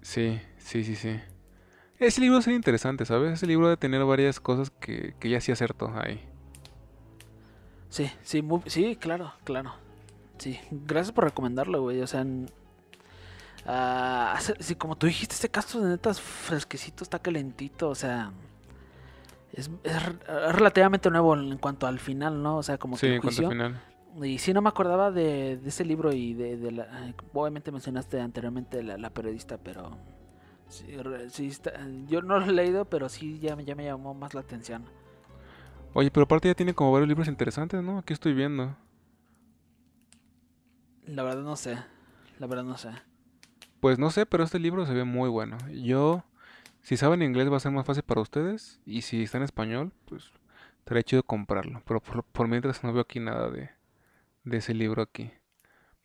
Sí, 0.01 0.39
sí, 0.57 0.85
sí, 0.85 0.95
sí. 0.95 1.19
Ese 1.99 2.21
libro 2.21 2.41
sería 2.41 2.57
interesante, 2.57 3.05
¿sabes? 3.05 3.33
Ese 3.33 3.47
libro 3.47 3.69
de 3.69 3.77
tener 3.77 4.03
varias 4.05 4.39
cosas 4.39 4.69
que, 4.69 5.15
que 5.19 5.29
ya 5.29 5.41
sí 5.41 5.51
acertó 5.51 5.91
ahí. 5.95 6.21
Sí, 7.89 8.11
sí, 8.21 8.43
sí, 8.67 8.95
claro, 8.97 9.33
claro. 9.43 9.73
Sí, 10.37 10.59
gracias 10.69 11.11
por 11.11 11.23
recomendarlo, 11.23 11.81
güey. 11.81 12.01
O 12.01 12.07
sea, 12.07 12.23
uh, 12.23 12.45
sí, 14.59 14.75
como 14.75 14.95
tú 14.95 15.07
dijiste, 15.07 15.33
este 15.33 15.49
caso 15.49 15.81
de 15.81 15.89
netas 15.89 16.21
fresquecito, 16.21 17.03
está 17.03 17.17
calentito, 17.19 17.89
o 17.89 17.95
sea, 17.95 18.31
es, 19.53 19.71
relativamente 20.53 21.09
nuevo 21.09 21.35
en 21.35 21.57
cuanto 21.57 21.87
al 21.87 21.97
final, 21.99 22.43
¿no? 22.43 22.57
O 22.57 22.63
sea, 22.63 22.77
como 22.77 22.97
que 22.97 23.15
en 23.15 23.21
cuanto 23.21 23.47
al 23.47 23.51
final. 23.51 23.81
Y 24.21 24.37
sí, 24.37 24.53
no 24.53 24.61
me 24.61 24.69
acordaba 24.69 25.11
de, 25.11 25.59
ese 25.65 25.83
libro 25.85 26.13
y 26.13 26.33
de, 26.33 26.57
de 26.57 26.71
la, 26.71 27.13
obviamente 27.33 27.71
mencionaste 27.71 28.19
anteriormente 28.19 28.83
la, 28.83 28.97
la 28.97 29.09
periodista, 29.11 29.57
pero 29.57 29.97
Sí, 30.69 30.85
yo 32.07 32.21
no 32.21 32.39
lo 32.39 32.45
he 32.45 32.51
leído, 32.51 32.85
pero 32.85 33.09
sí 33.09 33.39
ya, 33.39 33.59
ya 33.61 33.75
me 33.75 33.85
llamó 33.85 34.13
más 34.13 34.33
la 34.33 34.41
atención. 34.41 34.85
Oye, 35.93 36.11
pero 36.11 36.25
aparte 36.25 36.47
ya 36.47 36.55
tiene 36.55 36.73
como 36.73 36.91
varios 36.91 37.07
libros 37.07 37.27
interesantes, 37.27 37.81
¿no? 37.81 37.97
Aquí 37.97 38.13
estoy 38.13 38.33
viendo. 38.33 38.75
La 41.05 41.23
verdad 41.23 41.41
no 41.41 41.55
sé. 41.55 41.77
La 42.37 42.47
verdad 42.47 42.65
no 42.65 42.77
sé. 42.77 42.89
Pues 43.79 43.97
no 43.97 44.11
sé, 44.11 44.25
pero 44.25 44.43
este 44.43 44.59
libro 44.59 44.85
se 44.85 44.93
ve 44.93 45.05
muy 45.05 45.29
bueno. 45.29 45.57
Yo, 45.71 46.23
si 46.81 46.97
saben 46.97 47.21
inglés 47.21 47.51
va 47.51 47.57
a 47.57 47.61
ser 47.61 47.71
más 47.71 47.85
fácil 47.85 48.03
para 48.03 48.21
ustedes. 48.21 48.79
Y 48.85 49.01
si 49.01 49.23
está 49.23 49.37
en 49.37 49.43
español, 49.43 49.91
pues 50.05 50.31
estaría 50.79 51.03
chido 51.03 51.23
comprarlo. 51.23 51.81
Pero 51.85 52.01
por, 52.01 52.47
mientras 52.47 52.83
no 52.83 52.91
veo 52.91 53.01
aquí 53.01 53.19
nada 53.19 53.49
de, 53.49 53.69
de 54.43 54.57
ese 54.57 54.73
libro 54.73 55.01
aquí. 55.01 55.31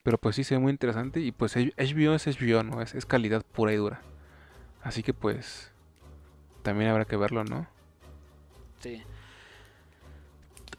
Pero 0.03 0.18
pues 0.18 0.37
sí 0.37 0.44
se 0.44 0.55
ve 0.55 0.61
muy 0.61 0.70
interesante. 0.70 1.20
Y 1.20 1.33
pues 1.33 1.57
HBO 1.57 2.14
es 2.14 2.27
HBO, 2.27 2.62
¿no? 2.62 2.81
Es, 2.81 2.94
es 2.94 3.05
calidad 3.05 3.44
pura 3.44 3.72
y 3.72 3.77
dura. 3.77 4.01
Así 4.82 5.02
que 5.02 5.14
pues 5.14 5.70
también 6.62 6.90
habrá 6.90 7.04
que 7.04 7.16
verlo, 7.16 7.44
¿no? 7.44 7.66
Sí. 8.80 9.02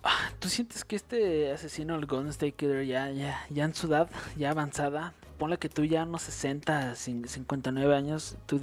Ah, 0.03 0.31
¿Tú 0.39 0.49
sientes 0.49 0.83
que 0.83 0.97
este 0.97 1.51
asesino, 1.53 1.95
el 1.95 2.05
Golden 2.05 2.29
State 2.29 2.53
Killer, 2.53 2.85
ya, 2.85 3.09
ya, 3.11 3.45
ya 3.49 3.63
en 3.63 3.73
su 3.73 3.87
edad, 3.87 4.09
ya 4.35 4.51
avanzada, 4.51 5.13
ponle 5.39 5.57
que 5.57 5.69
tú 5.69 5.85
ya 5.85 6.03
unos 6.03 6.23
60, 6.23 6.95
59 6.95 7.95
años, 7.95 8.35
¿tú, 8.45 8.59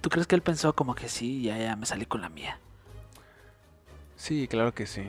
¿tú 0.00 0.10
crees 0.10 0.26
que 0.26 0.34
él 0.34 0.42
pensó 0.42 0.74
como 0.74 0.96
que 0.96 1.08
sí, 1.08 1.42
ya, 1.42 1.56
ya 1.56 1.76
me 1.76 1.86
salí 1.86 2.04
con 2.04 2.20
la 2.20 2.28
mía? 2.28 2.58
Sí, 4.16 4.48
claro 4.48 4.74
que 4.74 4.86
sí. 4.86 5.04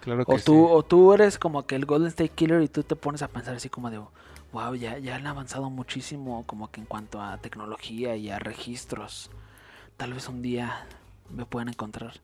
Claro 0.00 0.24
que 0.24 0.34
o 0.34 0.38
tú, 0.38 0.66
O 0.66 0.82
tú 0.82 1.12
eres 1.12 1.38
como 1.38 1.66
que 1.66 1.76
el 1.76 1.84
Golden 1.84 2.08
State 2.08 2.30
Killer 2.30 2.62
y 2.62 2.68
tú 2.68 2.82
te 2.82 2.96
pones 2.96 3.20
a 3.22 3.28
pensar 3.28 3.54
así 3.54 3.68
como 3.68 3.90
de, 3.90 4.00
wow, 4.54 4.74
ya, 4.76 4.98
ya 4.98 5.16
han 5.16 5.26
avanzado 5.26 5.68
muchísimo 5.68 6.44
como 6.46 6.70
que 6.70 6.80
en 6.80 6.86
cuanto 6.86 7.20
a 7.20 7.36
tecnología 7.38 8.14
y 8.14 8.30
a 8.30 8.38
registros. 8.38 9.28
Tal 9.96 10.14
vez 10.14 10.28
un 10.28 10.42
día 10.42 10.86
me 11.28 11.44
puedan 11.44 11.68
encontrar. 11.68 12.14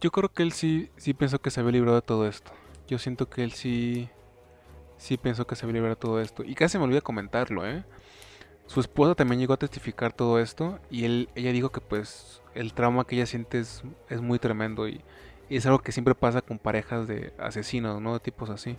Yo 0.00 0.10
creo 0.10 0.28
que 0.28 0.42
él 0.42 0.52
sí, 0.52 0.90
sí 0.98 1.14
pensó 1.14 1.40
que 1.40 1.50
se 1.50 1.60
había 1.60 1.72
librado 1.72 1.96
de 1.96 2.02
todo 2.02 2.28
esto. 2.28 2.52
Yo 2.86 2.98
siento 2.98 3.30
que 3.30 3.42
él 3.42 3.52
sí, 3.52 4.10
sí 4.98 5.16
pensó 5.16 5.46
que 5.46 5.56
se 5.56 5.64
había 5.64 5.74
librado 5.74 5.94
de 5.94 6.00
todo 6.00 6.20
esto. 6.20 6.44
Y 6.44 6.54
casi 6.54 6.76
me 6.76 6.84
olvidé 6.84 7.00
comentarlo, 7.00 7.66
¿eh? 7.66 7.84
Su 8.66 8.80
esposa 8.80 9.14
también 9.14 9.40
llegó 9.40 9.54
a 9.54 9.58
testificar 9.58 10.12
todo 10.12 10.38
esto 10.38 10.78
y 10.90 11.04
él, 11.04 11.30
ella 11.34 11.52
dijo 11.52 11.70
que 11.70 11.80
pues 11.80 12.42
el 12.54 12.74
trauma 12.74 13.06
que 13.06 13.16
ella 13.16 13.26
siente 13.26 13.58
es, 13.58 13.82
es 14.08 14.20
muy 14.20 14.38
tremendo 14.38 14.86
y 14.86 15.00
y 15.52 15.56
es 15.56 15.66
algo 15.66 15.80
que 15.80 15.92
siempre 15.92 16.14
pasa 16.14 16.40
con 16.40 16.58
parejas 16.58 17.06
de 17.06 17.34
asesinos, 17.38 18.00
¿no? 18.00 18.14
De 18.14 18.20
tipos 18.20 18.48
así. 18.48 18.74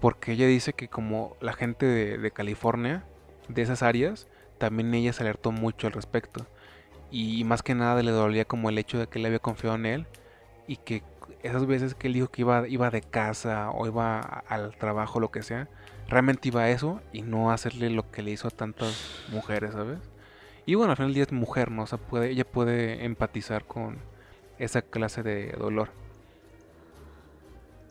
Porque 0.00 0.32
ella 0.32 0.46
dice 0.46 0.72
que 0.72 0.88
como 0.88 1.36
la 1.42 1.52
gente 1.52 1.84
de, 1.84 2.30
California, 2.30 3.04
de 3.48 3.60
esas 3.60 3.82
áreas, 3.82 4.26
también 4.56 4.94
ella 4.94 5.12
se 5.12 5.22
alertó 5.22 5.52
mucho 5.52 5.86
al 5.86 5.92
respecto. 5.92 6.46
Y 7.10 7.44
más 7.44 7.62
que 7.62 7.74
nada 7.74 8.02
le 8.02 8.10
dolía 8.10 8.46
como 8.46 8.70
el 8.70 8.78
hecho 8.78 8.98
de 8.98 9.06
que 9.06 9.18
él 9.18 9.26
había 9.26 9.38
confiado 9.38 9.76
en 9.76 9.84
él 9.84 10.06
y 10.66 10.78
que 10.78 11.02
esas 11.42 11.66
veces 11.66 11.94
que 11.94 12.06
él 12.06 12.14
dijo 12.14 12.28
que 12.28 12.40
iba, 12.40 12.66
iba 12.66 12.88
de 12.88 13.02
casa 13.02 13.68
o 13.68 13.86
iba 13.86 14.20
al 14.20 14.74
trabajo, 14.78 15.20
lo 15.20 15.30
que 15.30 15.42
sea, 15.42 15.68
realmente 16.08 16.48
iba 16.48 16.62
a 16.62 16.70
eso 16.70 17.02
y 17.12 17.20
no 17.20 17.50
hacerle 17.50 17.90
lo 17.90 18.10
que 18.10 18.22
le 18.22 18.30
hizo 18.30 18.48
a 18.48 18.50
tantas 18.50 19.26
mujeres, 19.30 19.74
¿sabes? 19.74 19.98
Y 20.64 20.74
bueno, 20.74 20.92
al 20.92 20.96
final 20.96 21.08
del 21.08 21.14
día 21.16 21.24
es 21.24 21.32
mujer, 21.32 21.70
¿no? 21.70 21.82
O 21.82 21.86
sea, 21.86 21.98
puede, 21.98 22.30
ella 22.30 22.46
puede 22.46 23.04
empatizar 23.04 23.66
con, 23.66 23.98
esa 24.58 24.82
clase 24.82 25.22
de 25.22 25.52
dolor. 25.52 25.90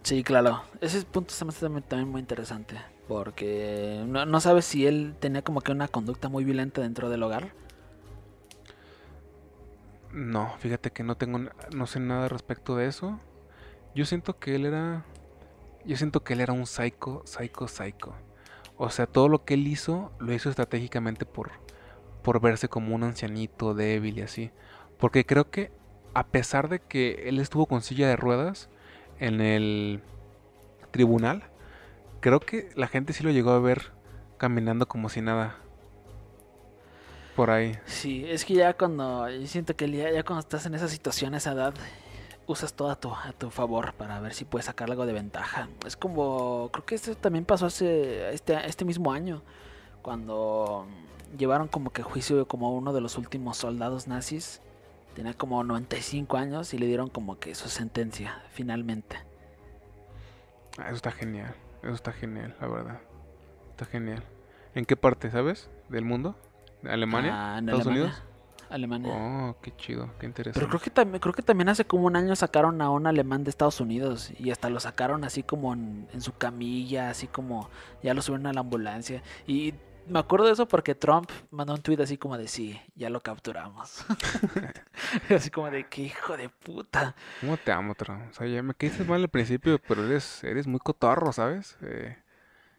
Sí, 0.03 0.23
claro. 0.23 0.63
Ese 0.81 1.03
punto 1.03 1.33
se 1.33 1.45
me 1.45 1.49
hace 1.49 1.67
también 1.81 2.09
muy 2.09 2.21
interesante. 2.21 2.77
Porque 3.07 4.03
no, 4.07 4.25
no 4.25 4.39
sabes 4.39 4.65
si 4.65 4.87
él 4.87 5.15
tenía 5.19 5.43
como 5.43 5.61
que 5.61 5.71
una 5.71 5.87
conducta 5.87 6.29
muy 6.29 6.43
violenta 6.43 6.81
dentro 6.81 7.09
del 7.09 7.23
hogar. 7.23 7.53
No, 10.11 10.55
fíjate 10.59 10.91
que 10.91 11.03
no 11.03 11.15
tengo, 11.17 11.39
no 11.75 11.87
sé 11.87 11.99
nada 11.99 12.29
respecto 12.29 12.75
de 12.75 12.87
eso. 12.87 13.19
Yo 13.93 14.05
siento 14.05 14.39
que 14.39 14.55
él 14.55 14.65
era, 14.65 15.05
yo 15.85 15.97
siento 15.97 16.23
que 16.23 16.33
él 16.33 16.41
era 16.41 16.53
un 16.53 16.65
psycho, 16.65 17.21
psycho, 17.25 17.67
psycho. 17.67 18.15
O 18.77 18.89
sea, 18.89 19.07
todo 19.07 19.29
lo 19.29 19.43
que 19.43 19.55
él 19.55 19.67
hizo 19.67 20.11
lo 20.19 20.33
hizo 20.33 20.49
estratégicamente 20.49 21.25
por, 21.25 21.51
por 22.23 22.41
verse 22.41 22.69
como 22.69 22.95
un 22.95 23.03
ancianito 23.03 23.73
débil 23.73 24.19
y 24.19 24.21
así. 24.21 24.51
Porque 24.97 25.25
creo 25.25 25.49
que 25.51 25.71
a 26.15 26.25
pesar 26.25 26.69
de 26.69 26.79
que 26.79 27.27
él 27.27 27.39
estuvo 27.39 27.67
con 27.67 27.81
silla 27.81 28.07
de 28.07 28.15
ruedas 28.15 28.69
en 29.19 29.41
el 29.41 30.01
tribunal, 30.91 31.43
creo 32.21 32.39
que 32.39 32.69
la 32.75 32.87
gente 32.87 33.13
sí 33.13 33.23
lo 33.23 33.31
llegó 33.31 33.51
a 33.51 33.59
ver 33.59 33.91
caminando 34.37 34.87
como 34.87 35.09
si 35.09 35.21
nada 35.21 35.57
por 37.35 37.51
ahí. 37.51 37.77
Sí, 37.85 38.25
es 38.27 38.45
que 38.45 38.53
ya 38.53 38.73
cuando, 38.73 39.29
yo 39.29 39.45
siento 39.45 39.75
que 39.75 39.91
ya, 39.91 40.09
ya 40.09 40.23
cuando 40.23 40.39
estás 40.39 40.65
en 40.65 40.73
esa 40.73 40.87
situación, 40.87 41.35
esa 41.35 41.51
edad, 41.51 41.73
usas 42.47 42.73
todo 42.73 42.91
a 42.91 42.95
tu, 42.95 43.13
a 43.13 43.33
tu 43.37 43.49
favor 43.49 43.93
para 43.93 44.21
ver 44.21 44.33
si 44.33 44.45
puedes 44.45 44.67
sacar 44.67 44.89
algo 44.89 45.05
de 45.05 45.11
ventaja. 45.11 45.67
Es 45.85 45.97
como, 45.97 46.69
creo 46.71 46.85
que 46.85 46.95
esto 46.95 47.15
también 47.15 47.43
pasó 47.43 47.65
hace 47.65 48.33
este, 48.33 48.65
este 48.65 48.85
mismo 48.85 49.11
año, 49.11 49.41
cuando 50.01 50.87
llevaron 51.37 51.67
como 51.67 51.89
que 51.89 52.03
juicio 52.03 52.47
como 52.47 52.73
uno 52.73 52.93
de 52.93 53.01
los 53.01 53.17
últimos 53.17 53.57
soldados 53.57 54.07
nazis. 54.07 54.61
Tenía 55.15 55.33
como 55.33 55.63
95 55.63 56.37
años 56.37 56.73
y 56.73 56.77
le 56.77 56.87
dieron 56.87 57.09
como 57.09 57.39
que 57.39 57.55
su 57.55 57.69
sentencia, 57.69 58.43
finalmente. 58.51 59.17
Ah, 60.77 60.87
eso 60.87 60.95
está 60.95 61.11
genial, 61.11 61.55
eso 61.81 61.93
está 61.93 62.11
genial, 62.11 62.55
la 62.59 62.67
verdad. 62.67 63.01
Está 63.71 63.85
genial. 63.85 64.23
¿En 64.75 64.85
qué 64.85 64.97
parte, 64.97 65.31
sabes? 65.31 65.69
¿Del 65.87 66.03
mundo? 66.03 66.35
¿Alemania? 66.83 67.55
Ah, 67.55 67.59
¿Estados 67.59 67.85
Unidos? 67.85 68.23
Alemania. 68.69 69.13
Oh, 69.13 69.55
qué 69.61 69.75
chido, 69.77 70.09
qué 70.19 70.25
interesante. 70.25 70.59
Pero 70.59 70.69
creo 70.69 70.81
que 70.81 70.89
también, 70.89 71.19
creo 71.19 71.33
que 71.33 71.41
también 71.41 71.69
hace 71.69 71.85
como 71.85 72.05
un 72.05 72.15
año 72.15 72.35
sacaron 72.35 72.81
a 72.81 72.89
un 72.89 73.07
alemán 73.07 73.43
de 73.43 73.49
Estados 73.49 73.79
Unidos 73.79 74.31
y 74.37 74.51
hasta 74.51 74.69
lo 74.69 74.79
sacaron 74.79 75.23
así 75.23 75.43
como 75.43 75.73
en, 75.73 76.07
su 76.19 76.33
camilla, 76.33 77.09
así 77.09 77.27
como 77.27 77.69
ya 78.03 78.13
lo 78.13 78.21
subieron 78.21 78.47
a 78.47 78.53
la 78.53 78.61
ambulancia. 78.61 79.21
Y 79.47 79.75
me 80.07 80.19
acuerdo 80.19 80.45
de 80.45 80.53
eso 80.53 80.67
porque 80.67 80.95
Trump 80.95 81.29
mandó 81.51 81.73
un 81.73 81.81
tweet 81.81 82.01
así 82.01 82.17
como 82.17 82.37
de 82.37 82.47
sí, 82.47 82.79
ya 82.95 83.09
lo 83.09 83.21
capturamos. 83.21 84.05
así 85.29 85.49
como 85.49 85.69
de 85.69 85.85
qué 85.87 86.03
hijo 86.03 86.37
de 86.37 86.49
puta. 86.49 87.15
¿Cómo 87.41 87.57
te 87.57 87.71
amo, 87.71 87.95
Trump? 87.95 88.23
O 88.29 88.33
sea, 88.33 88.47
ya 88.47 88.61
me 88.61 88.73
quedé 88.73 89.03
mal 89.03 89.21
al 89.21 89.29
principio, 89.29 89.79
pero 89.87 90.05
eres, 90.05 90.43
eres 90.43 90.67
muy 90.67 90.79
cotorro, 90.79 91.31
¿sabes? 91.31 91.77
Eh, 91.81 92.17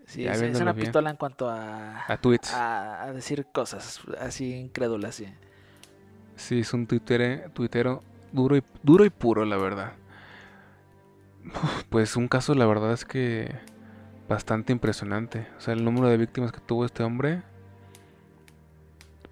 Sí, 0.07 0.25
es, 0.25 0.61
una 0.61 0.73
pistola 0.73 1.11
en 1.11 1.17
cuanto 1.17 1.51
a, 1.51 2.05
a 2.07 2.17
tweets. 2.17 2.55
A, 2.55 3.11
decir 3.13 3.45
cosas 3.53 4.01
así 4.21 4.55
incrédulas, 4.55 5.17
sí. 5.17 5.27
Sí, 6.37 6.61
es 6.61 6.73
un 6.73 6.87
tuitero, 6.87 7.51
tuitero 7.51 8.03
duro, 8.31 8.57
y, 8.57 8.63
duro 8.85 9.05
y 9.05 9.11
puro, 9.11 9.45
la 9.45 9.57
verdad. 9.57 9.95
Pues 11.91 12.15
un 12.15 12.29
caso, 12.29 12.55
la 12.55 12.67
verdad 12.67 12.93
es 12.93 13.05
que 13.05 13.53
bastante 14.29 14.73
impresionante. 14.73 15.47
O 15.57 15.61
sea, 15.61 15.75
el 15.75 15.85
número 15.85 16.09
de 16.09 16.17
víctimas 16.17 16.53
que 16.53 16.61
tuvo 16.61 16.85
este 16.85 17.03
hombre. 17.03 17.43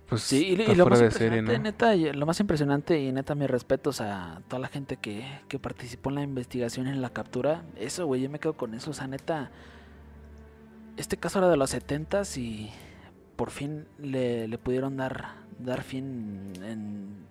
Pues 0.09 0.23
sí, 0.23 0.49
y, 0.49 0.75
lo 0.75 0.87
más 0.87 1.01
impresionante, 1.01 1.59
neta, 1.59 1.97
lo 1.97 2.27
más 2.27 2.39
impresionante 2.39 3.01
y 3.01 3.11
neta 3.11 3.35
mis 3.35 3.49
respetos 3.49 4.03
a 4.03 4.43
toda 4.49 4.61
la 4.61 4.69
gente 4.69 4.99
que, 4.99 5.27
que 5.49 5.59
participó 5.59 6.11
en 6.11 6.17
la 6.17 6.23
investigación 6.23 6.87
en 6.87 7.01
la 7.01 7.11
captura. 7.11 7.65
Eso, 7.77 8.07
güey, 8.07 8.21
yo 8.21 8.31
me 8.31 8.39
quedo 8.39 8.53
con 8.53 8.75
eso. 8.75 8.91
O 8.91 8.95
sea, 8.95 9.07
neta, 9.07 9.51
este 10.97 11.17
caso 11.17 11.39
era 11.39 11.49
de 11.49 11.57
los 11.57 11.71
70 11.71 12.23
y 12.37 12.71
por 13.37 13.51
fin 13.51 13.87
le, 13.99 14.47
le, 14.47 14.59
pudieron 14.59 14.97
dar, 14.99 15.37
dar 15.59 15.83
fin 15.83 16.53
en 16.63 17.27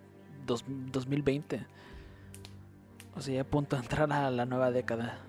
2020. 0.46 1.66
O 3.16 3.22
sea, 3.22 3.36
ya 3.36 3.42
a 3.42 3.46
punto 3.46 3.76
de 3.76 3.84
entrar 3.84 4.12
a 4.12 4.32
la 4.32 4.46
nueva 4.46 4.72
década. 4.72 5.20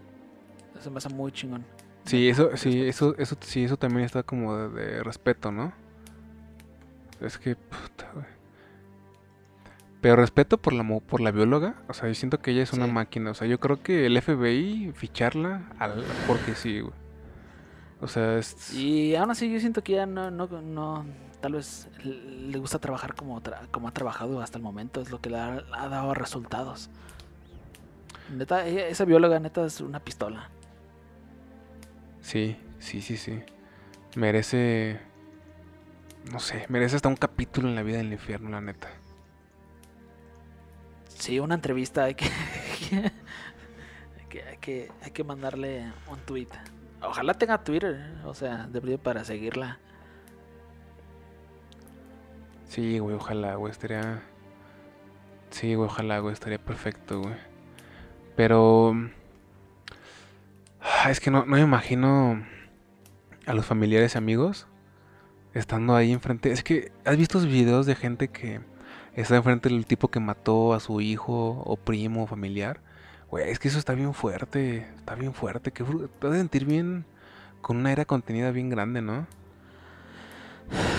Eso 0.78 0.90
me 0.90 0.98
hace 0.98 1.10
muy 1.10 1.30
chingón. 1.30 1.64
Sí, 2.04 2.28
eso, 2.28 2.50
sí, 2.56 2.82
eso, 2.86 3.14
eso, 3.18 3.36
sí, 3.40 3.64
eso 3.64 3.76
también 3.76 4.04
está 4.04 4.22
como 4.22 4.56
de, 4.68 5.02
respeto, 5.02 5.50
¿no? 5.50 5.72
Es 7.20 7.38
que, 7.38 7.56
puta, 7.56 8.10
Pero 10.00 10.16
respeto 10.16 10.58
por 10.58 10.74
la, 10.74 10.84
por 11.00 11.20
la 11.20 11.30
bióloga, 11.30 11.76
o 11.88 11.94
sea, 11.94 12.08
yo 12.08 12.14
siento 12.14 12.40
que 12.40 12.50
ella 12.50 12.62
es 12.62 12.72
una 12.72 12.86
máquina, 12.86 13.30
o 13.30 13.34
sea, 13.34 13.46
yo 13.46 13.58
creo 13.58 13.82
que 13.82 14.06
el 14.06 14.20
FBI 14.20 14.92
ficharla, 14.94 15.62
al, 15.78 16.04
porque 16.26 16.54
sí, 16.54 16.80
güey. 16.80 16.92
O 18.00 18.08
sea, 18.08 18.36
es... 18.36 18.74
Y 18.74 19.16
aún 19.16 19.30
así 19.30 19.50
yo 19.50 19.58
siento 19.60 19.82
que 19.82 19.92
ya 19.92 20.04
no, 20.04 20.30
no, 20.30 20.46
no 20.46 21.06
tal 21.44 21.52
vez 21.52 21.88
le 22.02 22.56
gusta 22.58 22.78
trabajar 22.78 23.14
como, 23.14 23.42
como 23.70 23.88
ha 23.88 23.90
trabajado 23.90 24.40
hasta 24.40 24.56
el 24.56 24.64
momento, 24.64 25.02
es 25.02 25.10
lo 25.10 25.20
que 25.20 25.28
le 25.28 25.36
ha, 25.36 25.60
dado 25.90 26.14
resultados. 26.14 26.88
Neta, 28.34 28.66
esa 28.66 29.04
bióloga 29.04 29.38
neta 29.40 29.66
es 29.66 29.82
una 29.82 30.00
pistola. 30.00 30.48
Sí, 32.24 32.56
sí, 32.78 33.02
sí, 33.02 33.18
sí. 33.18 33.42
Merece, 34.16 34.98
no 36.32 36.40
sé, 36.40 36.64
merece 36.70 36.96
hasta 36.96 37.08
un 37.08 37.16
capítulo 37.16 37.68
en 37.68 37.74
la 37.74 37.82
vida 37.82 37.98
del 37.98 38.12
infierno, 38.12 38.48
la 38.48 38.62
neta. 38.62 38.88
Sí, 41.06 41.38
una 41.38 41.54
entrevista, 41.54 42.04
hay 42.04 42.14
que, 42.14 42.24
hay 42.94 44.26
que, 44.30 44.42
hay 44.42 44.56
que, 44.56 44.92
hay 45.02 45.10
que 45.10 45.22
mandarle 45.22 45.92
un 46.10 46.18
tweet. 46.20 46.48
Ojalá 47.02 47.34
tenga 47.34 47.62
Twitter, 47.62 48.14
o 48.24 48.32
sea, 48.32 48.68
de 48.68 48.96
para 48.96 49.22
seguirla. 49.22 49.78
Sí, 52.68 52.98
güey, 52.98 53.16
ojalá, 53.16 53.56
güey, 53.56 53.70
estaría... 53.70 54.22
Sí, 55.50 55.74
güey, 55.74 55.88
ojalá, 55.88 56.20
güey, 56.20 56.32
estaría 56.32 56.58
perfecto, 56.58 57.20
güey. 57.20 57.36
Pero... 58.34 58.94
Ah, 61.04 61.10
es 61.10 61.20
que 61.20 61.30
no, 61.30 61.44
no 61.44 61.56
me 61.56 61.60
imagino 61.60 62.42
a 63.44 63.52
los 63.52 63.66
familiares 63.66 64.14
y 64.14 64.18
amigos 64.18 64.66
estando 65.52 65.94
ahí 65.94 66.10
enfrente. 66.12 66.50
Es 66.50 66.64
que, 66.64 66.92
¿has 67.04 67.18
visto 67.18 67.38
videos 67.40 67.84
de 67.84 67.94
gente 67.94 68.28
que 68.28 68.62
está 69.14 69.36
enfrente 69.36 69.68
del 69.68 69.84
tipo 69.84 70.08
que 70.08 70.18
mató 70.18 70.72
a 70.72 70.80
su 70.80 71.02
hijo 71.02 71.62
o 71.66 71.76
primo 71.76 72.22
o 72.22 72.26
familiar? 72.26 72.80
Güey, 73.30 73.50
es 73.50 73.58
que 73.58 73.68
eso 73.68 73.78
está 73.78 73.92
bien 73.92 74.14
fuerte. 74.14 74.88
Está 74.96 75.14
bien 75.14 75.34
fuerte. 75.34 75.72
Que 75.72 75.84
te 75.84 76.26
vas 76.26 76.36
a 76.36 76.38
sentir 76.38 76.64
bien. 76.64 77.04
Con 77.60 77.76
una 77.76 77.92
era 77.92 78.06
contenida 78.06 78.50
bien 78.50 78.70
grande, 78.70 79.02
¿no? 79.02 79.26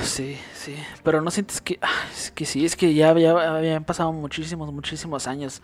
Sí, 0.03 0.37
sí. 0.53 0.75
Pero 1.03 1.23
no 1.23 1.31
sientes 1.31 1.61
que. 1.61 1.79
Ah, 1.81 2.05
es 2.15 2.29
que 2.29 2.45
sí, 2.45 2.63
es 2.63 2.75
que 2.75 2.93
ya, 2.93 3.09
habían 3.09 3.83
pasado 3.85 4.13
muchísimos, 4.13 4.71
muchísimos 4.71 5.25
años. 5.25 5.63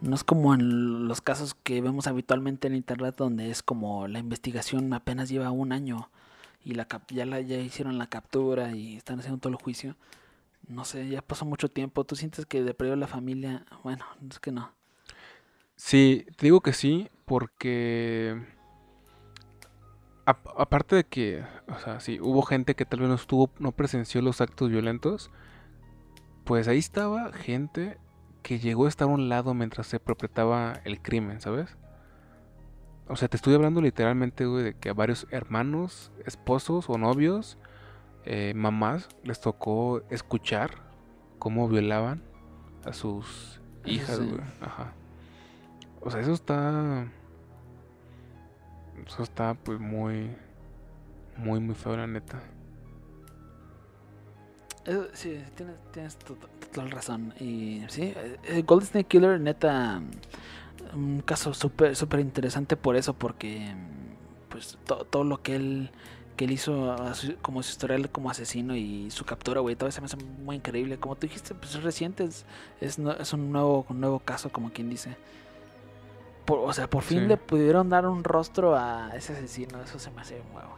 No 0.00 0.14
es 0.14 0.24
como 0.24 0.54
en 0.54 1.08
los 1.08 1.20
casos 1.20 1.54
que 1.54 1.80
vemos 1.80 2.06
habitualmente 2.06 2.68
en 2.68 2.74
internet, 2.74 3.14
donde 3.16 3.50
es 3.50 3.62
como 3.62 4.08
la 4.08 4.18
investigación 4.18 4.92
apenas 4.92 5.28
lleva 5.28 5.50
un 5.50 5.72
año 5.72 6.10
y 6.64 6.74
la 6.74 6.86
ya, 7.08 7.24
hicieron 7.58 7.96
la 7.96 8.08
captura 8.08 8.72
y 8.72 8.96
están 8.96 9.18
haciendo 9.18 9.38
todo 9.38 9.52
el 9.52 9.62
juicio. 9.62 9.96
No 10.68 10.84
sé, 10.84 11.08
ya 11.08 11.22
pasó 11.22 11.44
mucho 11.44 11.70
tiempo. 11.70 12.04
¿Tú 12.04 12.16
sientes 12.16 12.44
que 12.44 12.62
de 12.62 12.74
perdió 12.74 12.96
la 12.96 13.06
familia? 13.06 13.64
Bueno, 13.84 14.04
es 14.28 14.40
que 14.40 14.52
no. 14.52 14.72
Sí, 15.76 16.26
te 16.36 16.46
digo 16.46 16.60
que 16.60 16.72
sí, 16.72 17.08
porque 17.24 18.44
aparte 20.24 20.96
de 20.96 21.04
que, 21.04 21.44
o 21.68 21.78
sea, 21.78 22.00
sí, 22.00 22.18
hubo 22.20 22.42
gente 22.42 22.74
que 22.74 22.84
tal 22.84 23.00
vez 23.00 23.08
no 23.08 23.14
estuvo, 23.14 23.50
no 23.58 23.72
presenció 23.72 24.20
los 24.22 24.40
actos 24.40 24.70
violentos, 24.70 25.30
pues 26.44 26.66
ahí 26.68 26.78
estaba 26.78 27.32
gente 27.32 27.98
que 28.46 28.60
llegó 28.60 28.86
a 28.86 28.88
estar 28.88 29.08
a 29.08 29.10
un 29.10 29.28
lado 29.28 29.54
mientras 29.54 29.88
se 29.88 29.98
perpetraba 29.98 30.74
el 30.84 31.02
crimen, 31.02 31.40
¿sabes? 31.40 31.76
O 33.08 33.16
sea, 33.16 33.26
te 33.26 33.36
estoy 33.36 33.54
hablando 33.54 33.80
literalmente, 33.80 34.46
güey, 34.46 34.62
de 34.62 34.74
que 34.74 34.88
a 34.88 34.94
varios 34.94 35.26
hermanos, 35.32 36.12
esposos 36.24 36.88
o 36.88 36.96
novios, 36.96 37.58
eh, 38.24 38.52
mamás, 38.54 39.08
les 39.24 39.40
tocó 39.40 40.00
escuchar 40.10 40.76
cómo 41.40 41.68
violaban 41.68 42.22
a 42.84 42.92
sus 42.92 43.60
hijas, 43.84 44.20
güey. 44.20 44.40
Ajá. 44.60 44.92
O 46.00 46.12
sea, 46.12 46.20
eso 46.20 46.32
está. 46.32 47.04
Eso 49.08 49.24
está, 49.24 49.54
pues, 49.54 49.80
muy. 49.80 50.30
Muy, 51.36 51.58
muy 51.58 51.74
feo, 51.74 51.96
la 51.96 52.06
neta. 52.06 52.40
sí, 55.14 55.44
tienes, 55.56 55.76
tienes 55.90 56.16
total 56.76 56.90
razón. 56.90 57.34
Y 57.40 57.82
sí, 57.88 58.12
eh, 58.44 58.62
Golden 58.66 58.88
Snake 58.88 59.08
Killer, 59.08 59.40
neta. 59.40 60.02
Un 60.94 61.20
caso 61.22 61.52
súper 61.54 61.96
súper 61.96 62.20
interesante 62.20 62.76
por 62.76 62.96
eso, 62.96 63.14
porque. 63.14 63.74
Pues 64.50 64.78
todo 64.84 65.24
lo 65.24 65.42
que 65.42 65.56
él 65.56 65.90
que 66.36 66.44
él 66.44 66.50
hizo 66.50 66.94
como 67.40 67.62
su 67.62 67.70
historial 67.70 68.10
como 68.10 68.30
asesino 68.30 68.76
y 68.76 69.10
su 69.10 69.24
captura, 69.24 69.60
güey, 69.60 69.74
todo 69.74 69.88
eso 69.88 70.02
me 70.02 70.04
hace 70.04 70.18
muy 70.18 70.56
increíble. 70.56 70.98
Como 70.98 71.16
tú 71.16 71.26
dijiste, 71.26 71.54
pues 71.54 71.74
es 71.74 71.82
reciente, 71.82 72.24
es, 72.24 72.44
es, 72.80 72.98
es 72.98 73.32
un, 73.32 73.52
nuevo, 73.52 73.86
un 73.88 74.00
nuevo 74.00 74.18
caso, 74.20 74.50
como 74.50 74.70
quien 74.70 74.90
dice. 74.90 75.16
o 76.46 76.72
sea, 76.74 76.88
por 76.88 77.02
fin 77.02 77.26
le 77.26 77.38
pudieron 77.38 77.88
dar 77.88 78.06
un 78.06 78.22
rostro 78.22 78.76
a 78.76 79.10
ese 79.14 79.32
asesino. 79.32 79.82
Eso 79.82 79.98
se 79.98 80.10
me 80.10 80.20
hace 80.20 80.42
nuevo. 80.52 80.76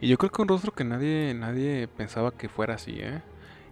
Y 0.00 0.08
yo 0.08 0.18
creo 0.18 0.30
que 0.30 0.42
un 0.42 0.48
rostro 0.48 0.72
que 0.72 0.84
nadie, 0.84 1.32
nadie 1.34 1.88
pensaba 1.88 2.32
que 2.32 2.48
fuera 2.48 2.74
así, 2.74 2.98
¿eh? 2.98 3.22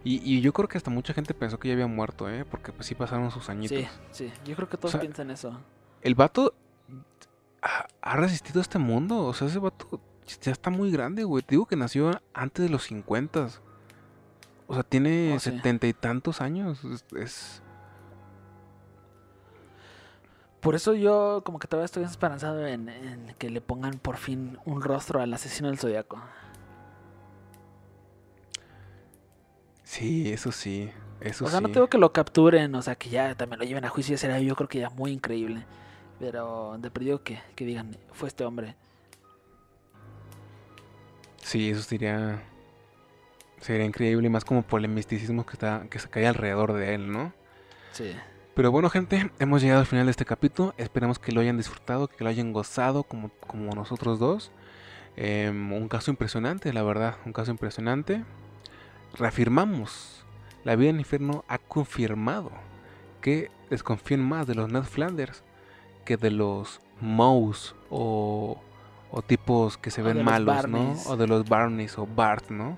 Y, 0.07 0.39
yo 0.39 0.53
creo 0.53 0.67
que 0.69 0.77
hasta 0.77 0.91
mucha 0.91 1.15
gente 1.15 1.33
pensó 1.33 1.57
que 1.59 1.67
ya 1.67 1.73
había 1.73 1.87
muerto, 1.87 2.29
¿eh? 2.29 2.45
Porque 2.45 2.71
pues 2.71 2.85
sí 2.85 2.93
pasaron 2.93 3.31
sus 3.31 3.49
añitos. 3.49 3.79
Sí, 3.79 3.87
sí. 4.11 4.33
Yo 4.45 4.55
creo 4.55 4.69
que 4.69 4.77
todos 4.77 4.95
piensan 4.97 5.31
eso. 5.31 5.59
El 6.03 6.13
vato 6.13 6.53
ha, 7.63 8.15
resistido 8.15 8.59
a 8.59 8.61
este 8.61 8.77
mundo. 8.77 9.25
O 9.25 9.33
sea, 9.33 9.47
ese 9.47 9.57
vato 9.57 9.99
ya 10.41 10.51
está 10.51 10.69
muy 10.69 10.91
grande, 10.91 11.23
güey. 11.23 11.41
Te 11.41 11.55
digo 11.55 11.65
que 11.65 11.75
nació 11.75 12.21
antes 12.35 12.63
de 12.63 12.69
los 12.69 12.83
50. 12.83 13.49
O 14.67 14.73
sea, 14.75 14.83
tiene 14.83 15.33
oh, 15.35 15.39
setenta 15.39 15.87
y 15.87 15.93
tantos 15.93 16.39
años. 16.39 16.81
Es, 17.17 17.63
Por 20.59 20.75
eso 20.75 20.93
yo 20.93 21.41
como 21.43 21.57
que 21.57 21.67
todavía 21.67 21.85
estoy 21.85 22.03
esperanzado 22.03 22.67
en, 22.67 22.89
en, 22.89 23.35
que 23.39 23.49
le 23.49 23.59
pongan 23.59 23.97
por 23.97 24.17
fin 24.17 24.59
un 24.65 24.83
rostro 24.83 25.19
al 25.19 25.33
asesino 25.33 25.69
del 25.69 25.79
zodiaco. 25.79 26.21
Sí, 29.95 30.29
eso 30.29 30.51
sí. 30.51 30.91
Eso 31.21 31.45
o 31.45 31.47
sea, 31.47 31.61
no 31.61 31.69
tengo 31.69 31.87
que 31.87 31.97
lo 31.97 32.11
capturen, 32.11 32.75
o 32.75 32.81
sea, 32.81 32.95
que 32.95 33.09
ya 33.09 33.33
también 33.35 33.59
lo 33.59 33.65
lleven 33.65 33.85
a 33.85 33.89
juicio, 33.89 34.17
sería 34.17 34.41
yo 34.41 34.53
creo 34.53 34.67
que 34.67 34.79
ya 34.79 34.89
muy 34.89 35.11
increíble. 35.13 35.63
Pero 36.19 36.77
de 36.79 36.91
perdido 36.91 37.23
que, 37.23 37.39
que 37.55 37.63
digan, 37.63 37.95
fue 38.11 38.27
este 38.27 38.43
hombre. 38.43 38.75
Sí, 41.41 41.69
eso 41.69 41.81
sería. 41.81 42.43
Sería 43.61 43.85
increíble, 43.85 44.27
y 44.27 44.29
más 44.29 44.43
como 44.43 44.63
por 44.63 44.81
el 44.81 44.89
misticismo 44.89 45.45
que, 45.45 45.53
está, 45.53 45.87
que 45.89 45.97
se 45.97 46.09
cae 46.09 46.27
alrededor 46.27 46.73
de 46.73 46.93
él, 46.93 47.09
¿no? 47.09 47.31
Sí. 47.93 48.13
Pero 48.53 48.71
bueno, 48.71 48.89
gente, 48.89 49.31
hemos 49.39 49.61
llegado 49.61 49.79
al 49.79 49.87
final 49.87 50.07
de 50.07 50.11
este 50.11 50.25
capítulo. 50.25 50.73
Esperamos 50.77 51.19
que 51.19 51.31
lo 51.31 51.39
hayan 51.39 51.55
disfrutado, 51.55 52.09
que 52.09 52.21
lo 52.21 52.29
hayan 52.29 52.51
gozado 52.51 53.03
como, 53.03 53.29
como 53.47 53.73
nosotros 53.73 54.19
dos. 54.19 54.51
Em, 55.15 55.71
un 55.71 55.87
caso 55.87 56.11
impresionante, 56.11 56.73
la 56.73 56.83
verdad, 56.83 57.15
un 57.25 57.31
caso 57.31 57.51
impresionante. 57.51 58.25
Reafirmamos, 59.17 60.25
la 60.63 60.75
vida 60.75 60.89
en 60.89 60.95
el 60.95 61.01
infierno 61.01 61.45
ha 61.47 61.57
confirmado 61.57 62.51
que 63.21 63.49
desconfíen 63.69 64.21
más 64.21 64.45
de 64.47 64.55
los 64.55 64.71
Ned 64.71 64.83
Flanders 64.83 65.43
que 66.05 66.17
de 66.17 66.31
los 66.31 66.81
Mouse 67.01 67.75
o, 67.89 68.61
o 69.11 69.21
tipos 69.21 69.77
que 69.77 69.91
se 69.91 70.01
ven 70.01 70.23
malos, 70.23 70.67
¿no? 70.67 70.95
O 71.07 71.17
de 71.17 71.27
los 71.27 71.47
Barneys 71.47 71.97
o 71.97 72.05
Bart, 72.05 72.49
¿no? 72.49 72.77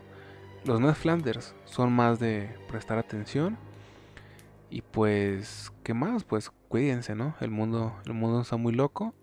Los 0.66 0.80
Ned 0.80 0.94
Flanders 0.94 1.56
son 1.66 1.94
más 1.94 2.20
de 2.20 2.56
prestar 2.68 2.98
atención. 2.98 3.58
Y 4.70 4.82
pues, 4.82 5.72
¿qué 5.84 5.94
más? 5.94 6.24
Pues 6.24 6.52
cuídense, 6.68 7.16
¿no? 7.16 7.36
El 7.40 7.52
mundo, 7.52 7.96
el 8.06 8.14
mundo 8.14 8.42
está 8.42 8.58
muy 8.58 8.74
loco. 8.74 9.14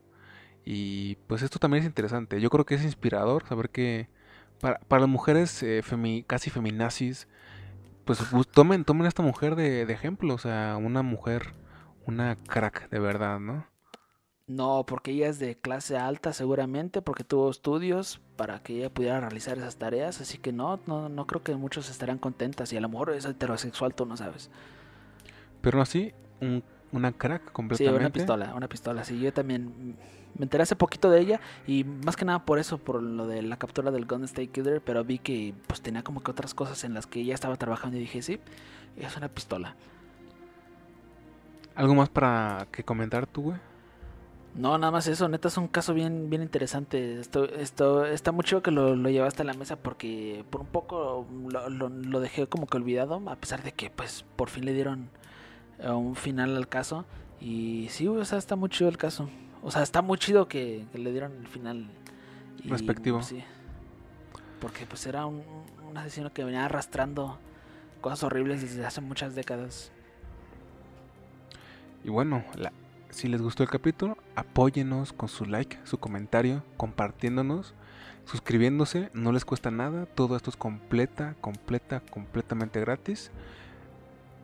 Y 0.65 1.17
pues 1.27 1.43
esto 1.43 1.59
también 1.59 1.83
es 1.83 1.87
interesante. 1.87 2.41
Yo 2.41 2.49
creo 2.51 2.65
que 2.65 2.77
es 2.77 2.85
inspirador 2.85 3.47
saber 3.47 3.69
que 3.71 4.09
para, 4.65 4.79
para 4.79 5.01
las 5.01 5.11
mujeres 5.11 5.63
eh, 5.63 5.83
casi 6.27 6.49
feminazis, 6.49 7.29
pues 8.07 8.19
tomen, 8.51 8.87
tomen 8.87 9.05
a 9.05 9.09
esta 9.09 9.23
mujer 9.23 9.57
de, 9.57 9.85
de 9.85 9.93
ejemplo. 9.93 10.33
O 10.33 10.39
sea, 10.39 10.79
una 10.81 11.03
mujer, 11.03 11.53
una 12.07 12.37
crack 12.37 12.89
de 12.89 12.99
verdad, 12.99 13.41
¿no? 13.41 13.67
No, 14.47 14.87
porque 14.87 15.11
ella 15.11 15.29
es 15.29 15.39
de 15.39 15.59
clase 15.59 15.99
alta 15.99 16.33
seguramente, 16.33 17.03
porque 17.03 17.25
tuvo 17.25 17.51
estudios 17.51 18.23
para 18.37 18.63
que 18.63 18.79
ella 18.79 18.89
pudiera 18.89 19.21
realizar 19.21 19.59
esas 19.59 19.77
tareas, 19.77 20.23
así 20.23 20.39
que 20.39 20.51
no, 20.51 20.81
no, 20.87 21.11
no 21.11 21.27
creo 21.27 21.43
que 21.43 21.55
muchos 21.57 21.91
estarán 21.91 22.17
contentas 22.17 22.73
y 22.73 22.79
a 22.79 22.81
lo 22.81 22.89
mejor 22.89 23.11
es 23.11 23.27
heterosexual, 23.27 23.95
tú 23.95 24.07
no 24.07 24.17
sabes. 24.17 24.51
Pero 25.61 25.83
así, 25.83 26.15
una 26.91 27.13
crack 27.13 27.53
completamente. 27.53 27.99
Sí, 27.99 28.03
una 28.03 28.13
pistola, 28.13 28.55
una 28.55 28.69
pistola, 28.69 29.05
sí, 29.05 29.21
yo 29.21 29.31
también 29.31 29.99
me 30.37 30.45
enteré 30.45 30.63
hace 30.63 30.77
poquito 30.77 31.11
de 31.11 31.21
ella 31.21 31.41
y 31.67 31.85
más 31.85 32.17
que 32.17 32.25
nada 32.25 32.45
por 32.45 32.59
eso, 32.59 32.79
por 32.79 33.03
lo 33.03 33.27
de 33.27 33.43
la 33.43 33.57
captura 33.57 33.91
del 33.91 34.07
Gun 34.07 34.25
State 34.25 34.49
Killer, 34.49 34.81
pero 34.81 35.05
vi 35.05 35.19
que 35.19 35.55
pues 35.67 35.81
tenía 35.81 36.03
como 36.03 36.23
que 36.23 36.31
otras 36.31 36.55
cosas 36.55 36.85
en 36.85 36.95
las 36.95 37.07
que 37.07 37.21
ella 37.21 37.35
estaba 37.35 37.57
trabajando 37.57 37.97
y 37.97 38.01
dije, 38.01 38.23
sí, 38.23 38.41
es 38.97 39.17
una 39.17 39.29
pistola. 39.29 39.77
¿Algo 41.75 41.95
más 41.95 42.09
para 42.09 42.69
que 42.71 42.85
comentar 42.85 43.27
tú, 43.27 43.43
güey? 43.43 43.59
No, 44.55 44.79
nada 44.79 44.93
más 44.93 45.09
eso, 45.09 45.29
neta 45.29 45.49
es 45.49 45.57
un 45.57 45.67
caso 45.67 45.95
bien, 45.95 46.31
bien 46.31 46.41
interesante. 46.41 47.19
Esto, 47.19 47.45
esto, 47.45 48.07
está 48.07 48.31
mucho 48.31 48.63
que 48.63 48.71
lo, 48.71 48.95
lo 48.95 49.11
llevaste 49.11 49.43
a 49.43 49.45
la 49.45 49.55
mesa 49.55 49.75
porque 49.75 50.45
por 50.49 50.61
un 50.61 50.69
poco 50.69 51.27
lo, 51.51 51.89
lo, 51.89 52.21
dejé 52.21 52.47
como 52.47 52.69
que 52.69 52.77
olvidado, 52.77 53.21
a 53.29 53.35
pesar 53.35 53.65
de 53.65 53.73
que 53.73 53.91
pues 53.91 54.25
por 54.37 54.51
fin 54.51 54.65
le 54.65 54.73
dieron 54.73 55.11
eh, 55.81 55.91
un 55.91 56.15
final 56.15 56.57
al 56.57 56.69
caso. 56.69 57.05
Y 57.41 57.89
sí, 57.91 58.07
o 58.07 58.25
sea, 58.25 58.39
está 58.39 58.55
muy 58.55 58.69
chido 58.69 58.89
el 58.89 58.97
caso. 58.97 59.29
O 59.65 59.71
sea, 59.71 59.83
está 59.83 60.03
muy 60.03 60.19
chido 60.19 60.47
que, 60.47 60.85
le 60.95 61.11
dieron 61.11 61.33
el 61.33 61.49
final. 61.49 61.91
Respectivo. 62.65 63.23
Sí. 63.23 63.43
Porque 64.61 64.87
pues 64.87 65.07
era 65.07 65.27
un, 65.27 65.43
un 65.89 65.97
asesino 65.99 66.33
que 66.33 66.45
venía 66.45 66.65
arrastrando 66.65 67.39
cosas 68.01 68.23
horribles 68.23 68.61
desde 68.61 68.85
hace 68.85 69.01
muchas 69.01 69.35
décadas. 69.35 69.91
Y 72.05 72.11
bueno, 72.11 72.45
la, 72.55 72.73
si 73.09 73.29
les 73.29 73.41
gustó 73.41 73.63
el 73.63 73.71
capítulo, 73.71 74.19
apóyenos 74.35 75.13
con 75.13 75.29
su 75.29 75.47
like, 75.47 75.79
su 75.85 75.99
comentario, 75.99 76.63
compartiéndonos, 76.77 77.73
suscribiéndose, 78.27 79.11
no 79.15 79.33
les 79.33 79.45
cuesta 79.45 79.71
nada, 79.71 80.05
todo 80.05 80.37
esto 80.37 80.51
es 80.51 80.57
completa, 80.57 81.35
completa, 81.41 82.01
completamente 82.11 82.81
gratis. 82.81 83.31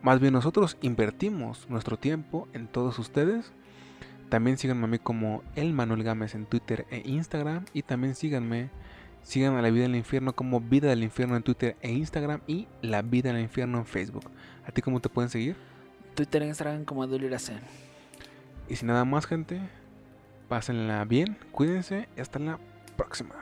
Más 0.01 0.19
bien 0.19 0.33
nosotros 0.33 0.77
invertimos 0.81 1.69
nuestro 1.69 1.97
tiempo 1.97 2.47
en 2.53 2.67
todos 2.67 2.97
ustedes. 2.97 3.51
También 4.31 4.57
síganme 4.57 4.85
a 4.85 4.87
mí 4.87 4.97
como 4.97 5.43
el 5.55 5.73
Manuel 5.73 6.01
Gámez 6.01 6.33
en 6.33 6.47
Twitter 6.47 6.87
e 6.89 7.03
Instagram 7.05 7.65
y 7.73 7.83
también 7.83 8.15
síganme 8.15 8.71
Sigan 9.23 9.55
a 9.55 9.61
la 9.61 9.69
vida 9.69 9.83
del 9.83 9.95
infierno 9.95 10.33
como 10.33 10.59
Vida 10.59 10.89
del 10.89 11.03
Infierno 11.03 11.35
en 11.35 11.43
Twitter 11.43 11.75
e 11.81 11.91
Instagram 11.91 12.41
y 12.47 12.67
La 12.81 13.01
Vida 13.01 13.31
del 13.31 13.41
Infierno 13.41 13.77
en 13.77 13.85
Facebook. 13.85 14.29
¿A 14.65 14.71
ti 14.71 14.81
cómo 14.81 14.99
te 14.99 15.09
pueden 15.09 15.29
seguir? 15.29 15.55
Twitter 16.15 16.41
e 16.41 16.47
Instagram 16.47 16.85
como 16.85 17.05
Duliracen. 17.05 17.59
Y 18.67 18.75
sin 18.75 18.87
nada 18.87 19.05
más, 19.05 19.27
gente, 19.27 19.61
pásenla 20.49 21.05
bien, 21.05 21.37
cuídense 21.51 22.09
y 22.17 22.21
hasta 22.21 22.39
la 22.39 22.59
próxima. 22.97 23.35